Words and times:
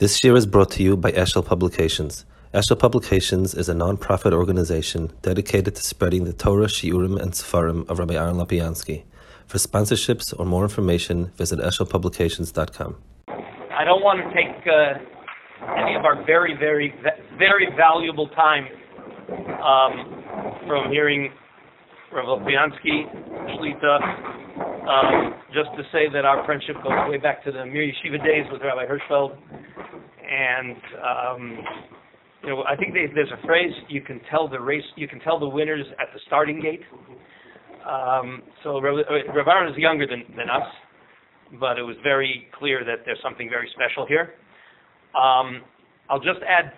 This 0.00 0.24
year 0.24 0.34
is 0.34 0.44
brought 0.44 0.72
to 0.72 0.82
you 0.82 0.96
by 0.96 1.12
Eshel 1.12 1.46
Publications. 1.46 2.24
Eshel 2.52 2.76
Publications 2.76 3.54
is 3.54 3.68
a 3.68 3.74
non-profit 3.74 4.32
organization 4.32 5.12
dedicated 5.22 5.76
to 5.76 5.82
spreading 5.84 6.24
the 6.24 6.32
Torah, 6.32 6.66
Shiurim, 6.66 7.16
and 7.22 7.30
Sefarim 7.30 7.88
of 7.88 8.00
Rabbi 8.00 8.14
Aaron 8.14 8.34
Lopiansky. 8.34 9.04
For 9.46 9.58
sponsorships 9.58 10.34
or 10.36 10.46
more 10.46 10.64
information, 10.64 11.26
visit 11.36 11.60
eshelpublications.com. 11.60 12.96
I 13.28 13.84
don't 13.84 14.02
want 14.02 14.18
to 14.18 14.34
take 14.34 14.66
uh, 14.66 14.98
any 15.78 15.94
of 15.94 16.04
our 16.04 16.24
very, 16.24 16.56
very, 16.58 16.92
very 17.38 17.68
valuable 17.76 18.26
time 18.30 18.66
um, 19.62 20.66
from 20.66 20.90
hearing 20.90 21.32
Rabbi 22.12 22.26
Lopiansky, 22.26 23.06
Shlita, 23.54 24.73
um, 24.88 25.34
just 25.52 25.70
to 25.76 25.82
say 25.92 26.08
that 26.12 26.24
our 26.24 26.44
friendship 26.44 26.76
goes 26.82 26.92
way 27.08 27.18
back 27.18 27.44
to 27.44 27.52
the 27.52 27.64
Mir 27.64 27.82
Yeshiva 27.82 28.22
days 28.24 28.46
with 28.52 28.62
Rabbi 28.62 28.86
Hirschfeld 28.86 29.36
and 30.24 30.76
um, 31.02 31.58
you 32.42 32.50
know, 32.50 32.64
I 32.64 32.76
think 32.76 32.92
they, 32.92 33.06
there's 33.14 33.30
a 33.30 33.46
phrase 33.46 33.72
you 33.88 34.02
can 34.02 34.20
tell 34.30 34.48
the 34.48 34.60
race, 34.60 34.84
you 34.96 35.08
can 35.08 35.20
tell 35.20 35.38
the 35.38 35.48
winners 35.48 35.86
at 35.92 36.12
the 36.12 36.20
starting 36.26 36.60
gate. 36.60 36.82
Um, 37.88 38.42
so 38.62 38.80
Rav 38.80 38.98
Aaron 39.08 39.72
is 39.72 39.78
younger 39.78 40.06
than, 40.06 40.24
than 40.36 40.50
us, 40.50 40.68
but 41.60 41.78
it 41.78 41.82
was 41.82 41.96
very 42.02 42.46
clear 42.58 42.84
that 42.84 43.04
there's 43.04 43.18
something 43.22 43.48
very 43.48 43.70
special 43.74 44.06
here. 44.06 44.34
Um, 45.14 45.62
I'll 46.10 46.18
just 46.18 46.40
add 46.46 46.72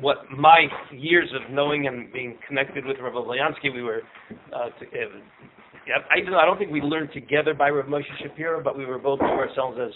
what 0.00 0.18
my 0.30 0.66
years 0.92 1.28
of 1.34 1.52
knowing 1.52 1.86
and 1.86 2.12
being 2.12 2.38
connected 2.46 2.84
with 2.84 2.96
Rabbi 3.02 3.16
Lopiansky, 3.16 3.72
we 3.74 3.82
were. 3.82 4.02
Uh, 4.52 4.66
uh, 4.66 4.68
yeah, 5.86 5.98
I, 6.10 6.18
I 6.18 6.44
don't 6.44 6.58
think 6.58 6.72
we 6.72 6.80
learned 6.80 7.10
together 7.12 7.54
by 7.54 7.70
Rav 7.70 7.86
Moshe 7.86 8.04
Shapiro, 8.22 8.62
but 8.62 8.76
we 8.76 8.86
were 8.86 8.98
both 8.98 9.20
to 9.20 9.24
ourselves 9.24 9.78
as 9.80 9.92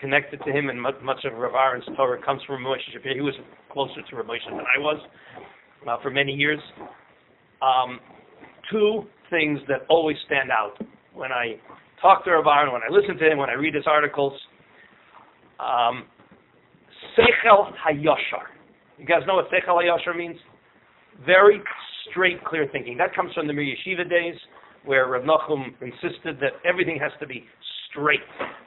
connected 0.00 0.40
to 0.44 0.50
him, 0.50 0.70
and 0.70 0.80
much, 0.80 0.96
much 1.02 1.24
of 1.24 1.34
Rav 1.34 1.54
Aaron's 1.54 1.84
Torah 1.96 2.20
comes 2.24 2.42
from 2.46 2.62
Moshe 2.62 2.78
Shapiro. 2.92 3.14
He 3.14 3.20
was 3.20 3.34
closer 3.72 4.02
to 4.08 4.16
Rav 4.16 4.26
Moshe 4.26 4.48
than 4.48 4.60
I 4.60 4.78
was 4.78 4.98
uh, 5.88 5.96
for 6.02 6.10
many 6.10 6.32
years. 6.32 6.58
Um, 7.62 8.00
two 8.70 9.04
things 9.28 9.60
that 9.68 9.82
always 9.88 10.16
stand 10.26 10.50
out 10.50 10.74
when 11.14 11.30
I 11.30 11.56
talk 12.00 12.24
to 12.24 12.32
Rav 12.32 12.46
Aaron, 12.46 12.72
when 12.72 12.82
I 12.82 12.90
listen 12.90 13.16
to 13.16 13.30
him, 13.30 13.38
when 13.38 13.50
I 13.50 13.54
read 13.54 13.74
his 13.74 13.84
articles. 13.86 14.32
Um, 15.60 16.06
Sechel 17.16 17.72
Hayoshar. 17.76 18.50
You 18.98 19.06
guys 19.06 19.20
know 19.26 19.36
what 19.36 19.46
Sechel 19.50 19.76
Hayoshar 19.76 20.16
means? 20.16 20.36
Very 21.24 21.60
straight, 22.10 22.42
clear 22.44 22.66
thinking. 22.72 22.96
That 22.96 23.14
comes 23.14 23.32
from 23.34 23.46
the 23.46 23.52
Mir 23.52 23.64
Yeshiva 23.64 24.08
days, 24.08 24.34
where 24.84 25.08
Rav 25.08 25.22
Nachum 25.22 25.66
insisted 25.80 26.38
that 26.40 26.52
everything 26.64 26.98
has 27.00 27.12
to 27.20 27.26
be 27.26 27.44
straight. 27.90 28.20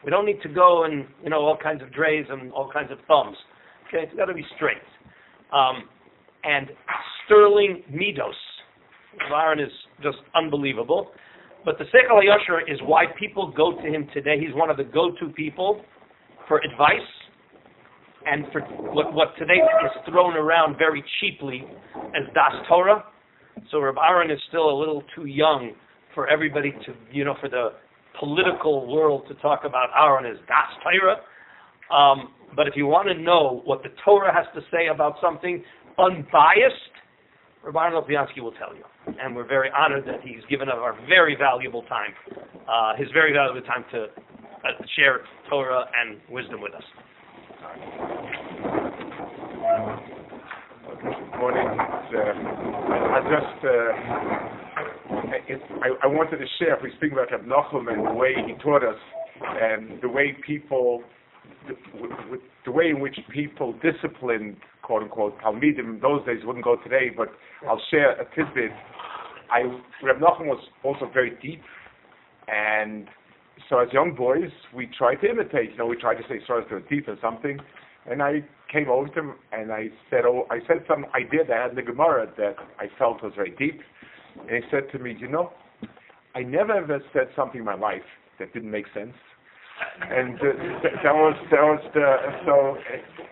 We 0.03 0.11
don't 0.11 0.25
need 0.25 0.41
to 0.43 0.49
go 0.49 0.83
and 0.83 1.05
you 1.23 1.29
know 1.29 1.39
all 1.39 1.57
kinds 1.57 1.81
of 1.81 1.91
drays 1.93 2.25
and 2.29 2.51
all 2.51 2.69
kinds 2.71 2.91
of 2.91 2.97
thumbs. 3.07 3.37
Okay, 3.87 4.03
it's 4.03 4.15
got 4.15 4.25
to 4.25 4.33
be 4.33 4.45
straight. 4.55 4.77
Um, 5.51 5.83
and 6.43 6.69
sterling 7.25 7.83
midos. 7.91 8.33
Aaron 9.31 9.59
is 9.59 9.71
just 10.01 10.17
unbelievable. 10.35 11.11
But 11.65 11.77
the 11.77 11.85
Sechel 11.85 12.19
Yashar 12.19 12.61
is 12.71 12.79
why 12.83 13.05
people 13.17 13.53
go 13.55 13.79
to 13.81 13.87
him 13.87 14.07
today. 14.13 14.37
He's 14.39 14.53
one 14.53 14.69
of 14.69 14.77
the 14.77 14.83
go-to 14.83 15.29
people 15.29 15.81
for 16.47 16.59
advice 16.59 16.99
and 18.25 18.45
for 18.51 18.61
what, 18.61 19.13
what 19.13 19.29
today 19.37 19.59
is 19.85 19.91
thrown 20.09 20.35
around 20.35 20.77
very 20.77 21.03
cheaply 21.19 21.63
as 22.15 22.23
Das 22.33 22.53
Torah. 22.67 23.05
So 23.71 23.79
Reb 23.79 23.95
Aaron 23.97 24.31
is 24.31 24.39
still 24.49 24.69
a 24.69 24.77
little 24.77 25.03
too 25.15 25.25
young 25.25 25.71
for 26.13 26.27
everybody 26.27 26.71
to, 26.71 26.93
you 27.11 27.25
know, 27.25 27.35
for 27.39 27.49
the 27.49 27.69
political 28.19 28.91
world 28.91 29.23
to 29.27 29.33
talk 29.35 29.61
about 29.65 29.89
Aaron 29.97 30.25
as 30.25 30.37
Das 30.47 30.69
Torah. 30.83 31.17
Um, 31.93 32.33
but 32.55 32.67
if 32.67 32.75
you 32.75 32.85
want 32.85 33.07
to 33.07 33.15
know 33.15 33.61
what 33.65 33.83
the 33.83 33.89
Torah 34.05 34.33
has 34.33 34.45
to 34.55 34.61
say 34.71 34.87
about 34.87 35.15
something 35.21 35.63
unbiased, 35.97 36.93
Rabbi 37.63 37.89
Lopiansky 37.91 38.41
will 38.41 38.51
tell 38.53 38.75
you. 38.75 38.83
And 39.21 39.35
we're 39.35 39.47
very 39.47 39.69
honored 39.75 40.05
that 40.05 40.21
he's 40.21 40.43
given 40.49 40.69
up 40.69 40.75
our 40.75 40.97
very 41.07 41.35
valuable 41.35 41.83
time, 41.83 42.13
uh, 42.67 42.95
his 42.97 43.07
very 43.13 43.33
valuable 43.33 43.65
time 43.65 43.85
to 43.91 44.03
uh, 44.03 44.85
share 44.95 45.21
Torah 45.49 45.85
and 45.99 46.19
wisdom 46.29 46.61
with 46.61 46.73
us. 46.73 46.83
Good 51.03 51.39
morning. 51.39 51.67
Uh, 51.67 52.19
I 53.13 53.19
just 53.29 53.65
uh, 53.65 54.62
I, 55.09 55.89
I, 56.03 56.07
wanted 56.07 56.37
to 56.37 56.45
share, 56.59 56.75
if 56.75 56.83
we 56.83 56.91
speak 56.97 57.11
about 57.11 57.31
Reb 57.31 57.45
Nachum 57.45 57.91
and 57.91 58.05
the 58.05 58.13
way 58.13 58.33
he 58.45 58.53
taught 58.61 58.83
us, 58.83 58.99
and 59.41 60.01
the 60.01 60.09
way 60.09 60.35
people, 60.45 61.03
the, 61.67 61.75
the 62.65 62.71
way 62.71 62.89
in 62.89 62.99
which 62.99 63.17
people 63.33 63.73
disciplined, 63.81 64.57
quote 64.81 65.03
unquote, 65.03 65.39
Talmidim 65.41 65.95
in 65.95 65.99
those 66.01 66.25
days 66.25 66.39
wouldn't 66.45 66.65
go 66.65 66.77
today, 66.83 67.11
but 67.15 67.29
I'll 67.67 67.81
share 67.91 68.11
a 68.19 68.25
tidbit. 68.35 68.71
I, 69.51 69.61
Reb 70.03 70.17
Nachum 70.17 70.45
was 70.45 70.63
also 70.83 71.09
very 71.13 71.37
deep, 71.41 71.61
and 72.47 73.07
so 73.69 73.79
as 73.79 73.87
young 73.91 74.15
boys, 74.15 74.51
we 74.73 74.89
tried 74.97 75.15
to 75.15 75.29
imitate. 75.29 75.71
You 75.71 75.77
know, 75.77 75.85
we 75.85 75.97
tried 75.97 76.15
to 76.15 76.23
say 76.27 76.39
sorry 76.47 76.65
to 76.69 76.79
deep 76.89 77.07
or 77.07 77.17
something, 77.21 77.59
and 78.09 78.21
I 78.21 78.43
came 78.71 78.89
over 78.89 79.07
to 79.07 79.19
him 79.19 79.33
and 79.51 79.71
I 79.71 79.89
said, 80.09 80.21
oh, 80.25 80.45
I 80.49 80.59
said 80.67 80.83
some 80.87 81.05
idea 81.15 81.45
that 81.47 81.55
I 81.55 81.61
had 81.61 81.69
in 81.71 81.75
the 81.75 81.83
Gemara 81.83 82.27
that 82.37 82.55
I 82.79 82.87
felt 82.97 83.21
was 83.23 83.33
very 83.35 83.51
deep. 83.51 83.81
And 84.39 84.63
he 84.63 84.69
said 84.71 84.91
to 84.91 84.99
me, 84.99 85.15
you 85.19 85.27
know, 85.27 85.51
I 86.35 86.41
never 86.41 86.73
ever 86.73 86.99
said 87.13 87.27
something 87.35 87.59
in 87.59 87.65
my 87.65 87.75
life 87.75 88.01
that 88.39 88.53
didn't 88.53 88.71
make 88.71 88.85
sense. 88.93 89.13
And 90.01 90.35
uh, 90.35 90.53
th- 90.81 90.93
that 91.03 91.13
was 91.13 91.35
that 91.49 91.61
was 91.61 91.81
the 91.93 92.05
so 92.45 92.77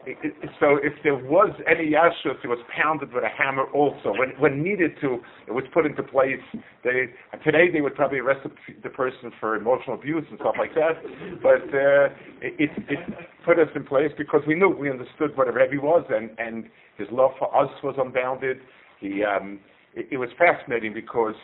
it, 0.06 0.18
it, 0.24 0.50
so 0.60 0.78
if 0.82 0.94
there 1.04 1.16
was 1.16 1.52
any 1.70 1.92
yashus, 1.92 2.44
it 2.44 2.48
was 2.48 2.58
pounded 2.76 3.14
with 3.14 3.24
a 3.24 3.30
hammer. 3.30 3.66
Also, 3.74 4.12
when 4.18 4.30
when 4.40 4.64
needed 4.64 4.92
to, 5.02 5.20
it 5.48 5.52
was 5.52 5.64
put 5.74 5.86
into 5.86 6.02
place. 6.02 6.42
They 6.84 7.14
today 7.44 7.70
they 7.72 7.82
would 7.82 7.96
probably 7.96 8.20
arrest 8.20 8.42
the, 8.44 8.52
the 8.84 8.90
person 8.90 9.32
for 9.40 9.56
emotional 9.56 9.96
abuse 9.96 10.26
and 10.30 10.40
stuff 10.40 10.56
like 10.58 10.74
that. 10.74 10.98
But 11.44 11.70
uh, 11.70 12.10
it, 12.42 12.72
it 12.90 13.00
put 13.46 13.60
us 13.60 13.70
in 13.76 13.86
place 13.86 14.12
because 14.18 14.42
we 14.48 14.56
knew 14.56 14.70
we 14.70 14.90
understood 14.90 15.38
what 15.38 15.48
a 15.48 15.52
rebbe 15.52 15.80
was, 15.82 16.06
and 16.10 16.32
and 16.40 16.66
his 16.98 17.08
love 17.12 17.32
for 17.38 17.56
us 17.56 17.70
was 17.84 17.96
unbounded. 18.00 18.58
He 19.00 19.24
um, 19.24 19.60
it, 19.96 20.08
it 20.12 20.18
was 20.18 20.30
fascinating 20.38 20.94
because 20.94 21.36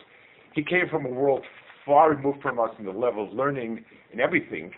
he 0.54 0.62
came 0.62 0.88
from 0.90 1.06
a 1.06 1.10
world 1.10 1.44
far 1.84 2.10
removed 2.10 2.42
from 2.42 2.60
us 2.60 2.70
in 2.78 2.84
the 2.84 2.92
level 2.92 3.26
of 3.26 3.32
learning 3.32 3.84
and 4.12 4.20
everything. 4.20 4.70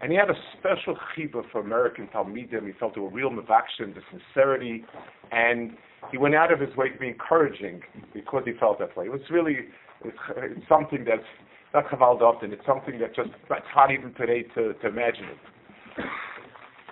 And 0.00 0.12
he 0.12 0.18
had 0.18 0.30
a 0.30 0.34
special 0.58 0.96
chiba 1.16 1.42
for 1.50 1.60
American 1.60 2.08
Talmidim. 2.08 2.66
He 2.66 2.72
felt 2.78 2.96
a 2.96 3.00
real 3.00 3.30
mavakshin, 3.30 3.94
the 3.94 4.00
sincerity, 4.10 4.84
and 5.32 5.76
he 6.10 6.18
went 6.18 6.34
out 6.34 6.52
of 6.52 6.60
his 6.60 6.74
way 6.76 6.88
to 6.90 6.98
be 6.98 7.08
encouraging 7.08 7.82
because 8.14 8.42
he 8.44 8.52
felt 8.60 8.78
that 8.78 8.96
way. 8.96 9.06
It 9.06 9.12
was 9.12 9.20
really 9.30 9.56
it's, 10.04 10.16
it's 10.36 10.68
something 10.68 11.04
that's 11.04 11.26
not 11.74 11.86
chaval 11.88 12.20
often. 12.20 12.52
It's 12.52 12.64
something 12.66 12.98
that 13.00 13.14
just 13.14 13.30
it's 13.50 13.66
hard 13.72 13.90
even 13.90 14.14
today 14.14 14.42
to, 14.54 14.74
to 14.74 14.86
imagine 14.86 15.24
it. 15.24 16.04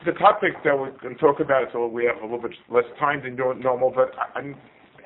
The 0.04 0.12
topic 0.12 0.53
that 0.64 0.78
we're 0.78 0.97
going 0.98 1.14
to 1.14 1.20
talk 1.20 1.41
about, 1.41 1.69
so 1.72 1.87
we 1.87 2.04
have 2.04 2.19
a 2.19 2.25
little 2.25 2.43
bit 2.43 2.53
less 2.69 2.84
time 2.98 3.22
than 3.22 3.37
normal, 3.37 3.93
but 3.94 4.12
I'm 4.34 4.56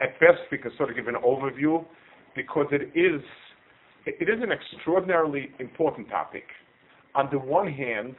at 0.00 0.18
best 0.20 0.40
we 0.50 0.58
can 0.58 0.70
sort 0.76 0.90
of 0.90 0.96
give 0.96 1.08
an 1.08 1.16
overview 1.24 1.84
because 2.34 2.66
it 2.72 2.90
is 2.98 3.22
it 4.06 4.28
is 4.28 4.42
an 4.42 4.50
extraordinarily 4.50 5.50
important 5.58 6.08
topic. 6.08 6.44
On 7.14 7.28
the 7.30 7.38
one 7.38 7.70
hand, 7.70 8.14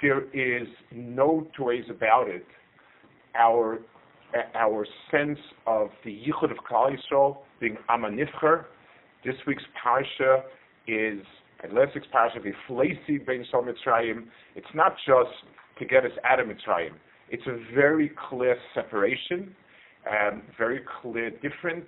there 0.00 0.22
is 0.32 0.68
no 0.92 1.46
two 1.56 1.82
about 1.90 2.28
it. 2.28 2.46
Our 3.36 3.80
our 4.54 4.86
sense 5.10 5.38
of 5.66 5.88
the 6.04 6.10
Yichud 6.10 6.50
of 6.50 6.58
Klal 6.58 6.94
Yisrael 6.94 7.38
being 7.60 7.76
Amanifcher. 7.88 8.66
This 9.24 9.34
week's 9.46 9.64
parsha 9.84 10.42
is 10.86 11.24
and 11.62 11.72
last 11.72 11.94
week's 11.94 12.06
parsha 12.14 12.38
Viflesi 12.38 13.24
Ben 13.24 13.44
Sol 13.50 13.64
Mitzrayim. 13.64 14.26
It's 14.54 14.66
not 14.74 14.94
just 15.06 15.30
to 15.78 15.84
get 15.84 16.04
us 16.04 16.12
out 16.24 16.38
of 16.38 16.46
Mitzrayim. 16.46 16.92
It's 17.30 17.46
a 17.46 17.58
very 17.74 18.12
clear 18.28 18.56
separation 18.74 19.54
um, 20.10 20.42
very 20.56 20.80
clear, 21.02 21.30
different. 21.30 21.84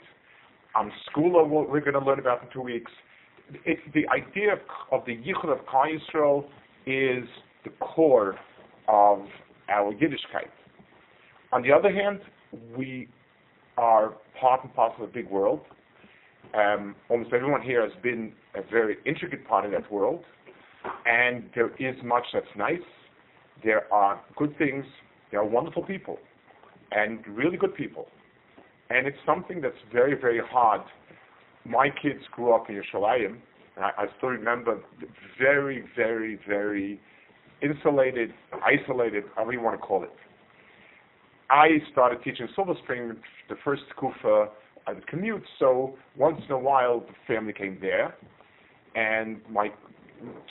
Um, 0.79 0.93
school 1.11 1.43
of 1.43 1.50
what 1.50 1.70
we're 1.70 1.81
going 1.81 1.94
to 1.94 2.05
learn 2.05 2.19
about 2.19 2.43
in 2.43 2.49
two 2.53 2.61
weeks. 2.61 2.91
It's 3.65 3.81
the 3.94 4.06
idea 4.09 4.53
of, 4.53 4.59
of 4.93 5.06
the 5.06 5.17
Yichud 5.17 5.50
of 5.50 5.65
Klal 5.67 5.87
Yisrael 5.97 6.44
is 6.87 7.29
the 7.65 7.70
core 7.81 8.37
of 8.87 9.20
our 9.69 9.93
Yiddishkeit. 9.94 10.50
On 11.53 11.62
the 11.62 11.73
other 11.73 11.91
hand, 11.91 12.20
we 12.76 13.09
are 13.79 14.15
part 14.38 14.62
and 14.62 14.75
parcel 14.75 15.05
of 15.05 15.11
a 15.11 15.12
big 15.12 15.31
world. 15.31 15.61
Um, 16.55 16.94
almost 17.09 17.32
everyone 17.32 17.62
here 17.62 17.82
has 17.82 17.93
been 18.03 18.32
a 18.55 18.62
very 18.70 18.99
intricate 19.06 19.47
part 19.47 19.65
of 19.65 19.70
that 19.73 19.91
world, 19.91 20.25
and 21.06 21.44
there 21.55 21.70
is 21.79 21.97
much 22.05 22.25
that's 22.32 22.47
nice. 22.56 22.79
There 23.65 23.93
are 23.93 24.20
good 24.37 24.56
things. 24.59 24.85
There 25.31 25.41
are 25.41 25.47
wonderful 25.47 25.82
people 25.82 26.19
and 26.93 27.26
really 27.26 27.56
good 27.56 27.75
people. 27.75 28.08
And 28.90 29.06
it's 29.06 29.19
something 29.26 29.61
that's 29.61 29.76
very, 29.93 30.19
very 30.19 30.40
hard. 30.40 30.82
My 31.64 31.88
kids 31.90 32.20
grew 32.32 32.55
up 32.55 32.70
in 32.70 32.76
Yerushalayim, 32.76 33.37
and 33.76 33.85
I, 33.85 33.90
I 33.99 34.06
still 34.17 34.31
remember 34.31 34.81
very, 35.38 35.85
very, 35.94 36.38
very 36.49 37.00
insulated, 37.62 38.32
isolated, 38.64 39.25
however 39.35 39.52
you 39.52 39.61
want 39.61 39.79
to 39.79 39.87
call 39.87 40.05
it. 40.05 40.12
I 41.50 41.69
started 41.93 42.23
teaching 42.23 42.49
Silver 42.55 42.75
Spring, 42.82 43.17
the 43.49 43.56
first 43.64 43.82
kufa. 43.99 44.29
Uh, 44.29 44.46
I 44.87 44.93
would 44.94 45.06
commute, 45.06 45.43
so 45.58 45.96
once 46.17 46.41
in 46.49 46.55
a 46.55 46.58
while 46.58 47.00
the 47.00 47.12
family 47.26 47.52
came 47.52 47.76
there, 47.79 48.14
and 48.94 49.38
my 49.50 49.69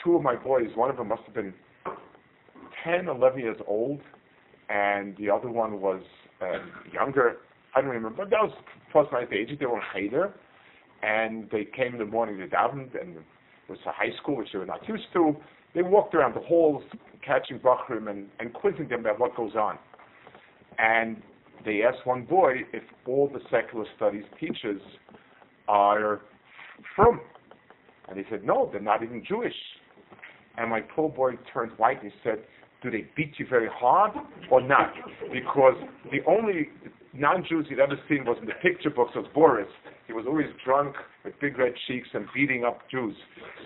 two 0.02 0.14
of 0.14 0.22
my 0.22 0.36
boys, 0.36 0.68
one 0.76 0.90
of 0.90 0.96
them 0.96 1.08
must 1.08 1.22
have 1.24 1.34
been 1.34 1.52
10, 2.84 3.08
11 3.08 3.40
years 3.40 3.56
old, 3.66 4.00
and 4.68 5.16
the 5.16 5.28
other 5.28 5.50
one 5.50 5.80
was 5.80 6.02
uh, 6.40 6.58
younger. 6.92 7.38
I 7.74 7.80
don't 7.80 7.90
remember, 7.90 8.10
but 8.10 8.30
that 8.30 8.40
was 8.42 8.52
plus 8.92 9.06
my 9.12 9.24
age. 9.32 9.50
They 9.58 9.66
were 9.66 9.82
Cheder, 9.94 10.32
and 11.02 11.48
they 11.50 11.64
came 11.64 11.92
in 11.92 11.98
the 11.98 12.06
morning 12.06 12.38
to 12.38 12.48
davened, 12.48 13.00
and 13.00 13.16
it 13.16 13.24
was 13.68 13.78
a 13.86 13.92
high 13.92 14.16
school, 14.20 14.36
which 14.36 14.48
they 14.52 14.58
were 14.58 14.66
not 14.66 14.86
used 14.88 15.04
to. 15.12 15.36
They 15.74 15.82
walked 15.82 16.14
around 16.14 16.34
the 16.34 16.40
halls, 16.40 16.82
catching 17.24 17.58
Bachrim 17.58 18.08
and, 18.08 18.28
and 18.40 18.52
quizzing 18.52 18.88
them 18.88 19.00
about 19.00 19.20
what 19.20 19.36
goes 19.36 19.54
on. 19.54 19.78
And 20.78 21.22
they 21.64 21.82
asked 21.82 22.06
one 22.06 22.24
boy 22.24 22.62
if 22.72 22.82
all 23.06 23.28
the 23.32 23.40
secular 23.50 23.84
studies 23.96 24.24
teachers 24.40 24.80
are 25.68 26.20
from. 26.96 27.20
And 28.08 28.18
he 28.18 28.24
said, 28.30 28.44
no, 28.44 28.68
they're 28.72 28.80
not 28.80 29.02
even 29.02 29.22
Jewish. 29.26 29.54
And 30.56 30.70
my 30.70 30.80
poor 30.80 31.08
boy 31.08 31.32
turned 31.52 31.72
white 31.72 32.02
and 32.02 32.10
he 32.10 32.18
said, 32.24 32.38
do 32.82 32.90
they 32.90 33.06
beat 33.16 33.34
you 33.38 33.46
very 33.48 33.68
hard 33.72 34.12
or 34.50 34.60
not? 34.60 34.92
Because 35.32 35.74
the 36.10 36.18
only 36.26 36.68
non-Jews 37.12 37.66
he'd 37.68 37.80
ever 37.80 37.98
seen 38.08 38.24
was 38.24 38.36
in 38.40 38.46
the 38.46 38.54
picture 38.62 38.90
books 38.90 39.12
of 39.16 39.24
Boris. 39.34 39.68
He 40.06 40.12
was 40.12 40.24
always 40.26 40.46
drunk 40.64 40.94
with 41.24 41.34
big 41.40 41.58
red 41.58 41.74
cheeks 41.86 42.08
and 42.14 42.26
beating 42.34 42.64
up 42.64 42.88
Jews. 42.90 43.14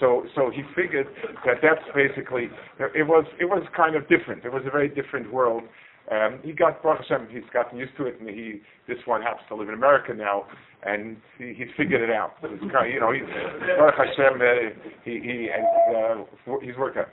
So, 0.00 0.24
so 0.34 0.50
he 0.50 0.62
figured 0.74 1.06
that 1.44 1.56
that's 1.62 1.84
basically 1.94 2.48
it 2.78 3.06
was 3.06 3.24
it 3.40 3.44
was 3.44 3.62
kind 3.76 3.94
of 3.94 4.08
different. 4.08 4.44
It 4.44 4.52
was 4.52 4.62
a 4.66 4.70
very 4.70 4.88
different 4.88 5.32
world. 5.32 5.62
Um, 6.10 6.40
he 6.42 6.52
got 6.52 6.82
Baruch 6.82 7.04
Hashem, 7.08 7.28
he's 7.30 7.48
gotten 7.52 7.78
used 7.78 7.96
to 7.96 8.06
it, 8.06 8.18
and 8.18 8.28
he 8.28 8.60
this 8.88 8.98
one 9.04 9.22
happens 9.22 9.46
to 9.48 9.54
live 9.54 9.68
in 9.68 9.74
America 9.74 10.12
now, 10.12 10.46
and 10.82 11.16
he, 11.38 11.54
he's 11.56 11.68
figured 11.76 12.02
it 12.02 12.10
out. 12.10 12.34
It's 12.42 12.60
kind 12.72 12.88
of, 12.88 12.92
you 12.92 12.98
know, 12.98 13.12
he's 13.12 13.22
Baruch 13.22 13.94
Hashem, 13.94 14.40
uh, 14.42 14.90
he 15.04 15.20
he 15.20 15.48
and 15.48 16.26
uh, 16.26 16.54
he's 16.60 16.76
worked 16.76 16.96
out. 16.96 17.08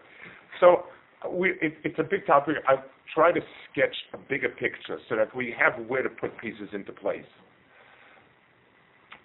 So 0.60 0.86
we, 1.32 1.52
it, 1.62 1.74
it's 1.84 2.00
a 2.00 2.04
big 2.04 2.26
topic. 2.26 2.56
I 2.68 2.76
try 3.14 3.32
to 3.32 3.42
sketch 3.72 3.96
a 4.14 4.18
bigger 4.18 4.50
picture 4.50 4.98
so 5.10 5.16
that 5.16 5.36
we 5.36 5.54
have 5.60 5.86
where 5.88 6.04
to 6.04 6.10
put 6.10 6.38
pieces 6.40 6.70
into 6.74 6.92
place. 6.92 7.26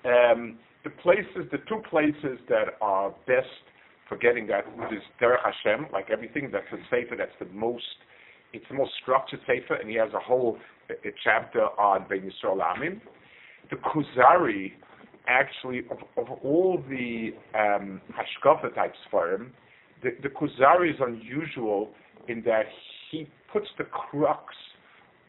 Um, 0.04 0.58
the 0.82 0.90
places, 0.90 1.48
the 1.50 1.58
two 1.68 1.80
places 1.88 2.38
that 2.48 2.76
are 2.80 3.10
best 3.26 3.48
for 4.08 4.18
getting 4.18 4.46
that 4.48 4.64
is 4.92 5.02
Derech 5.20 5.38
Hashem, 5.42 5.86
like 5.92 6.10
everything. 6.10 6.50
That's 6.52 6.66
a 6.72 6.76
sefer. 6.90 7.16
That's 7.16 7.32
the 7.38 7.46
most. 7.46 7.84
It's 8.52 8.64
the 8.68 8.76
most 8.76 8.92
structured 9.02 9.40
sefer, 9.46 9.74
and 9.74 9.88
he 9.88 9.96
has 9.96 10.12
a 10.14 10.20
whole 10.20 10.58
a, 10.90 11.08
a 11.08 11.12
chapter 11.22 11.62
on 11.62 12.06
Ben 12.08 12.20
Yisrael 12.20 12.60
Amin. 12.60 13.00
The 13.70 13.76
Kuzari, 13.76 14.72
actually, 15.26 15.80
of, 15.90 15.98
of 16.18 16.38
all 16.42 16.82
the 16.88 17.30
um, 17.54 18.00
Hashkafa 18.12 18.74
types 18.74 18.98
for 19.10 19.32
him, 19.32 19.52
the, 20.04 20.10
the 20.22 20.28
Kuzari 20.28 20.90
is 20.90 21.00
unusual 21.00 21.88
in 22.28 22.42
that 22.42 22.66
he 23.10 23.26
puts 23.52 23.66
the 23.78 23.84
crux 23.84 24.54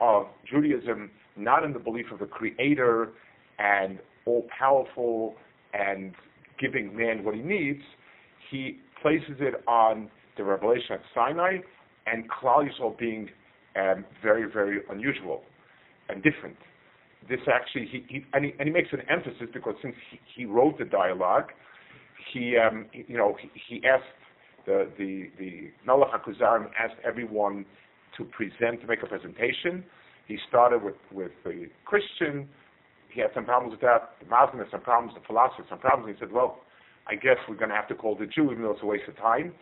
of 0.02 0.28
Judaism 0.50 1.10
not 1.38 1.64
in 1.64 1.74
the 1.74 1.80
belief 1.80 2.08
of 2.14 2.22
a 2.22 2.26
creator 2.26 3.10
and 3.58 4.00
all 4.26 4.46
powerful 4.58 5.36
and 5.74 6.14
giving 6.60 6.96
man 6.96 7.24
what 7.24 7.36
he 7.36 7.42
needs. 7.42 7.82
He 8.52 8.80
places 9.02 9.38
it 9.40 9.64
on 9.68 10.10
the 10.38 10.44
revelation 10.44 10.94
at 10.94 11.02
Sinai 11.14 11.58
and 12.06 12.26
Klal 12.30 12.68
Yisrael 12.68 12.98
being 12.98 13.30
um, 13.76 14.06
very, 14.22 14.50
very 14.52 14.80
unusual 14.90 15.44
and 16.10 16.22
different. 16.22 16.58
This 17.30 17.40
actually, 17.52 17.88
he, 17.92 18.06
he, 18.08 18.26
and, 18.34 18.46
he, 18.46 18.54
and 18.60 18.68
he 18.68 18.74
makes 18.74 18.90
an 18.92 19.02
emphasis 19.10 19.48
because 19.54 19.76
since 19.82 19.96
he, 20.12 20.20
he 20.36 20.46
wrote 20.46 20.78
the 20.78 20.86
dialogue, 20.86 21.46
he, 22.34 22.56
um, 22.58 22.86
you 22.94 23.18
know, 23.18 23.36
he, 23.42 23.50
he 23.68 23.86
asked 23.88 24.04
the 24.66 24.90
the 24.98 25.30
the 25.38 25.72
Melech 25.86 26.10
HaKuzarim 26.10 26.70
asked 26.80 27.00
everyone 27.06 27.66
to 28.18 28.24
present 28.26 28.82
to 28.82 28.88
make 28.88 29.04
a 29.04 29.08
presentation. 29.08 29.84
He 30.28 30.38
started 30.48 30.84
with 30.84 30.96
with 31.12 31.32
the 31.44 31.68
Christian. 31.86 32.50
He 33.10 33.22
had 33.22 33.30
some 33.34 33.46
problems 33.46 33.72
with 33.72 33.82
that. 33.82 34.16
The 34.20 34.28
Muslim 34.28 34.60
had 34.60 34.72
some 34.72 34.82
problems. 34.82 35.14
The 35.16 35.26
philosopher 35.26 35.64
had 35.64 35.70
some 35.70 35.80
problems. 35.80 36.16
He 36.16 36.20
said, 36.20 36.32
"Well, 36.32 36.60
I 37.08 37.16
guess 37.16 37.38
we're 37.48 37.56
going 37.56 37.70
to 37.70 37.76
have 37.76 37.88
to 37.90 37.96
call 37.96 38.16
the 38.16 38.26
Jew, 38.26 38.52
even 38.52 38.64
though 38.64 38.72
it's 38.72 38.84
a 38.84 38.86
waste 38.86 39.08
of 39.08 39.18
time." 39.18 39.54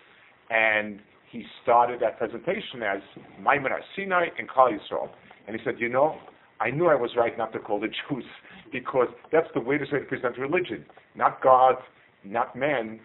And 0.50 1.00
he 1.32 1.46
started 1.62 2.00
that 2.02 2.18
presentation 2.18 2.84
as 2.84 3.02
Maimon 3.40 3.72
Sinai 3.96 4.28
and 4.38 4.48
Klal 4.50 4.72
Yisrael. 4.72 5.10
And 5.48 5.56
he 5.58 5.64
said, 5.64 5.76
"You 5.80 5.90
know, 5.90 6.18
I 6.60 6.72
knew 6.72 6.88
I 6.88 6.96
was 6.96 7.12
right 7.18 7.38
not 7.38 7.52
to 7.54 7.60
call 7.60 7.80
the 7.80 7.88
Jews 8.10 8.26
because 8.72 9.08
that's 9.32 9.48
the 9.54 9.60
way 9.60 9.78
to 9.78 9.86
present 10.08 10.38
religion. 10.38 10.86
Not 11.16 11.42
God, 11.42 11.76
not 12.24 12.56
man, 12.56 13.00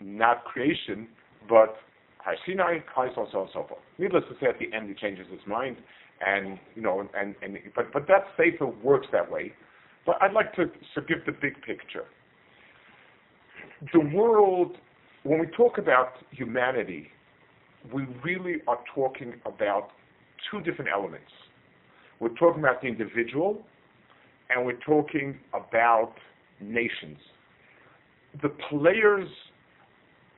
not 0.00 0.44
creation, 0.44 1.08
but 1.48 1.76
Har 2.18 2.36
Sinai, 2.46 2.78
so 2.94 3.00
on, 3.22 3.28
so 3.32 3.38
on, 3.40 3.48
so 3.52 3.66
forth. 3.68 3.80
Needless 3.98 4.24
to 4.28 4.34
say, 4.40 4.48
at 4.48 4.58
the 4.58 4.74
end 4.76 4.88
he 4.88 4.94
changes 4.94 5.26
his 5.30 5.40
mind, 5.46 5.76
and 6.24 6.58
you 6.74 6.82
know, 6.82 7.00
and 7.00 7.34
and 7.42 7.58
but 7.74 7.92
but 7.92 8.06
that 8.08 8.26
sefer 8.36 8.66
works 8.66 9.06
that 9.12 9.30
way. 9.30 9.52
But 10.06 10.16
I'd 10.22 10.32
like 10.32 10.52
to, 10.54 10.66
to 10.66 11.00
give 11.06 11.24
the 11.26 11.32
big 11.32 11.60
picture. 11.62 12.04
The 13.92 14.00
world, 14.00 14.76
when 15.24 15.38
we 15.38 15.46
talk 15.56 15.78
about 15.78 16.12
humanity, 16.30 17.08
we 17.92 18.06
really 18.24 18.56
are 18.66 18.78
talking 18.94 19.34
about 19.46 19.90
two 20.50 20.60
different 20.60 20.90
elements. 20.92 21.30
We're 22.18 22.34
talking 22.34 22.60
about 22.60 22.82
the 22.82 22.88
individual, 22.88 23.62
and 24.50 24.64
we're 24.66 24.80
talking 24.86 25.38
about 25.54 26.14
nations. 26.60 27.18
The 28.42 28.50
players 28.68 29.28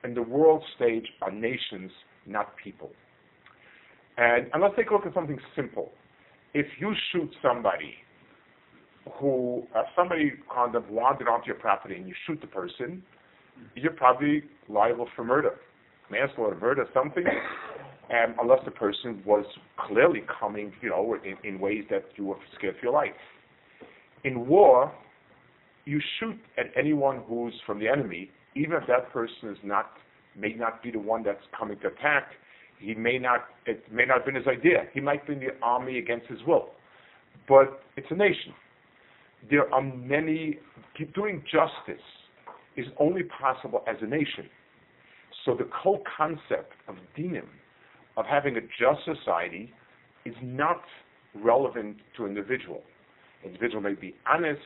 and 0.05 0.17
the 0.17 0.23
world 0.23 0.63
stage 0.77 1.07
are 1.21 1.31
nations, 1.31 1.91
not 2.27 2.55
people. 2.63 2.91
And, 4.17 4.49
and 4.53 4.63
let's 4.63 4.75
take 4.77 4.91
a 4.91 4.93
look 4.93 5.07
at 5.07 5.15
something 5.15 5.39
simple. 5.57 5.93
If 6.55 6.67
you 6.79 6.93
shoot 7.13 7.31
somebody 7.41 7.95
who, 9.19 9.65
uh, 9.75 9.83
somebody 9.97 10.33
kind 10.55 10.75
of 10.75 10.89
wandered 10.91 11.29
onto 11.29 11.47
your 11.47 11.57
property 11.57 11.97
and 11.97 12.07
you 12.07 12.15
shoot 12.27 12.41
the 12.41 12.47
person, 12.47 13.03
you're 13.75 13.93
probably 13.93 14.43
liable 14.69 15.09
for 15.17 15.25
murder, 15.25 15.59
manslaughter, 16.11 16.57
murder, 16.61 16.87
something, 16.93 17.25
and 18.11 18.35
unless 18.41 18.61
the 18.65 18.71
person 18.71 19.23
was 19.25 19.45
clearly 19.87 20.23
coming, 20.41 20.73
you 20.83 20.91
know, 20.91 21.17
in, 21.25 21.37
in 21.49 21.59
ways 21.59 21.85
that 21.91 22.05
you 22.17 22.27
were 22.27 22.37
scared 22.57 22.77
for 22.79 22.87
your 22.87 22.93
life. 22.93 23.11
In 24.25 24.47
war, 24.47 24.93
you 25.85 26.01
shoot 26.21 26.37
at 26.59 26.67
anyone 26.79 27.23
who's 27.27 27.55
from 27.67 27.81
the 27.81 27.89
enemy, 27.89 28.31
even 28.55 28.75
if 28.77 28.87
that 28.89 29.13
person 29.13 29.49
is 29.51 29.59
not 29.63 29.93
may 30.37 30.55
not 30.55 30.83
be 30.83 30.91
the 30.91 30.99
one 30.99 31.23
that's 31.23 31.45
coming 31.59 31.79
to 31.81 31.89
attack, 31.89 32.33
he 32.79 32.95
may 32.95 33.19
not 33.19 33.41
it 33.67 33.85
may 33.93 34.05
not 34.05 34.19
have 34.19 34.27
been 34.27 34.35
his 34.35 34.47
idea. 34.47 34.85
He 34.93 35.01
might 35.01 35.27
be 35.27 35.35
in 35.35 35.41
the 35.41 35.55
army 35.63 35.99
against 35.99 36.27
his 36.27 36.39
will. 36.47 36.71
But 37.49 37.83
it's 37.97 38.07
a 38.11 38.15
nation. 38.15 38.55
There 39.51 39.73
are 39.73 39.83
many 39.83 40.59
doing 41.15 41.43
justice 41.51 42.03
is 42.77 42.87
only 42.99 43.23
possible 43.25 43.83
as 43.87 43.97
a 44.01 44.07
nation. 44.07 44.49
So 45.45 45.55
the 45.55 45.69
whole 45.75 46.03
concept 46.17 46.73
of 46.89 46.97
dinim, 47.19 47.47
of 48.17 48.25
having 48.27 48.57
a 48.57 48.61
just 48.61 49.05
society, 49.05 49.73
is 50.25 50.35
not 50.43 50.83
relevant 51.35 51.97
to 52.17 52.27
individual. 52.27 52.83
Individual 53.45 53.81
may 53.83 53.95
be 53.95 54.15
honest, 54.31 54.61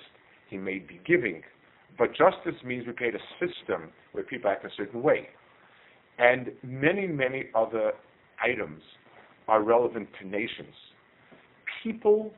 he 0.51 0.57
may 0.59 0.79
be 0.79 1.01
giving, 1.07 1.43
but 1.99 2.11
justice 2.15 2.63
means 2.65 2.87
we 2.87 2.93
create 2.93 3.15
a 3.15 3.47
system 3.47 3.91
where 4.13 4.25
people 4.25 4.51
act 4.51 4.65
a 4.65 4.71
certain 4.77 5.03
way. 5.03 5.29
And 6.19 6.51
many, 6.63 7.07
many 7.07 7.45
other 7.55 7.93
items 8.43 8.83
are 9.49 9.63
relevant 9.63 10.09
to 10.21 10.27
nations. 10.27 10.75
People, 11.83 12.33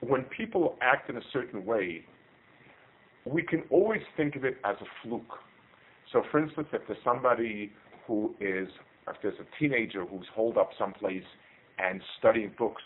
when 0.00 0.22
people 0.24 0.76
act 0.80 1.10
in 1.10 1.16
a 1.16 1.22
certain 1.32 1.64
way, 1.64 2.04
we 3.24 3.42
can 3.42 3.62
always 3.70 4.02
think 4.16 4.36
of 4.36 4.44
it 4.44 4.58
as 4.64 4.76
a 4.80 4.86
fluke. 5.02 5.22
So, 6.12 6.22
for 6.30 6.38
instance, 6.42 6.68
if 6.72 6.82
there's 6.86 7.00
somebody 7.04 7.72
who 8.06 8.34
is, 8.40 8.68
if 9.08 9.16
there's 9.22 9.34
a 9.40 9.58
teenager 9.58 10.04
who's 10.04 10.26
holed 10.34 10.56
up 10.56 10.70
someplace 10.78 11.24
and 11.78 12.00
studying 12.18 12.52
books 12.56 12.82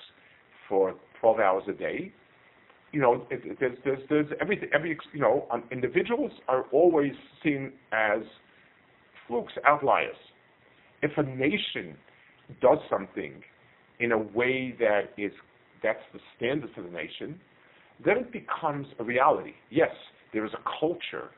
for 0.68 0.94
12 1.20 1.38
hours 1.40 1.64
a 1.68 1.72
day, 1.72 2.12
you 2.92 3.00
know, 3.00 3.26
it, 3.30 3.40
it, 3.44 3.58
there's, 3.60 3.78
there's, 3.84 4.00
there's 4.08 4.26
everything, 4.40 4.68
every, 4.74 4.96
you 5.12 5.20
know, 5.20 5.46
um, 5.50 5.64
individuals 5.70 6.32
are 6.48 6.64
always 6.72 7.12
seen 7.42 7.72
as 7.92 8.20
flukes, 9.26 9.52
outliers. 9.66 10.16
If 11.02 11.12
a 11.16 11.22
nation 11.22 11.96
does 12.60 12.78
something 12.90 13.42
in 14.00 14.12
a 14.12 14.18
way 14.18 14.74
that 14.78 15.12
is, 15.16 15.32
that's 15.82 16.02
the 16.12 16.18
standard 16.36 16.70
for 16.74 16.82
the 16.82 16.90
nation, 16.90 17.40
then 18.04 18.16
it 18.18 18.32
becomes 18.32 18.86
a 18.98 19.04
reality. 19.04 19.52
Yes, 19.70 19.90
there 20.32 20.44
is 20.44 20.52
a 20.52 20.80
culture 20.80 21.30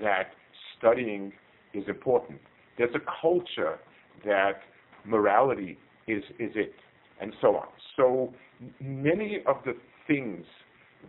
that 0.00 0.32
studying 0.78 1.32
is 1.74 1.84
important. 1.88 2.38
There's 2.76 2.94
a 2.94 3.20
culture 3.20 3.78
that 4.24 4.60
morality 5.04 5.78
is, 6.06 6.22
is 6.38 6.52
it, 6.54 6.74
and 7.20 7.32
so 7.40 7.56
on. 7.56 7.66
So 7.96 8.32
many 8.80 9.42
of 9.46 9.56
the 9.64 9.74
things 10.06 10.44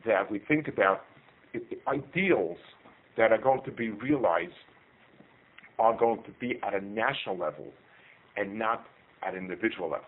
that 0.06 0.30
we 0.30 0.40
think 0.40 0.68
about, 0.68 1.02
ideals 1.88 2.58
that 3.18 3.32
are 3.32 3.38
going 3.42 3.62
to 3.66 3.72
be 3.72 3.90
realized, 3.90 4.54
are 5.80 5.98
going 5.98 6.24
to 6.24 6.32
be 6.40 6.60
at 6.64 6.74
a 6.74 6.84
national 6.84 7.38
level 7.38 7.68
and 8.38 8.58
not 8.58 8.86
at 9.26 9.34
an 9.34 9.40
individual 9.40 9.90
level. 9.90 10.06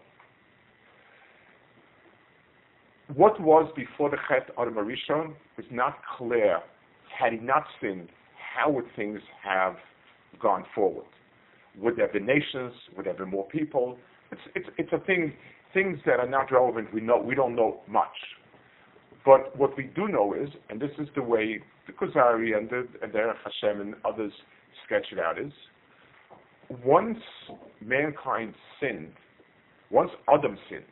What 3.13 3.39
was 3.39 3.72
before 3.75 4.10
the 4.10 4.18
Chet 4.27 4.50
Adam 4.60 4.75
Arishon 4.75 5.34
was 5.58 5.65
not 5.72 5.98
clear. 6.18 6.60
Had 7.18 7.34
he 7.34 7.39
not 7.39 7.63
sinned, 7.80 8.10
how 8.56 8.72
would 8.72 8.86
things 8.96 9.20
have 9.44 9.75
gone 10.42 10.65
forward? 10.74 11.06
Would 11.77 11.98
there 11.98 12.08
be 12.08 12.20
nations? 12.20 12.74
Would 12.98 13.06
there 13.06 13.13
be 13.13 13.25
more 13.25 13.48
people? 13.48 13.98
It's, 14.32 14.42
it's, 14.56 14.68
it's 14.77 14.92
a 14.92 15.00
thing, 15.06 15.34
things 15.74 16.00
that 16.06 16.20
are 16.20 16.27
not 16.27 16.51
relevant. 16.51 16.94
We 16.94 17.01
know 17.01 17.18
we 17.18 17.36
don't 17.36 17.56
know 17.56 17.82
much. 17.88 18.15
But 19.25 19.58
what 19.58 19.75
we 19.75 19.86
do 19.96 20.08
know 20.08 20.34
is, 20.34 20.50
and 20.70 20.79
this 20.79 20.91
is 21.00 21.08
the 21.15 21.24
way 21.24 21.60
the 21.88 21.94
Kuzari 21.94 22.55
and 22.55 22.70
the 22.70 22.88
and 23.01 23.12
Hashem 23.12 23.82
and 23.82 23.96
others 24.05 24.32
sketch 24.86 25.08
it 25.12 25.20
out 25.20 25.39
is, 25.39 25.51
once 26.84 27.17
mankind 27.82 28.53
sinned, 28.79 29.13
once 29.89 30.12
Adam 30.32 30.58
sinned, 30.70 30.84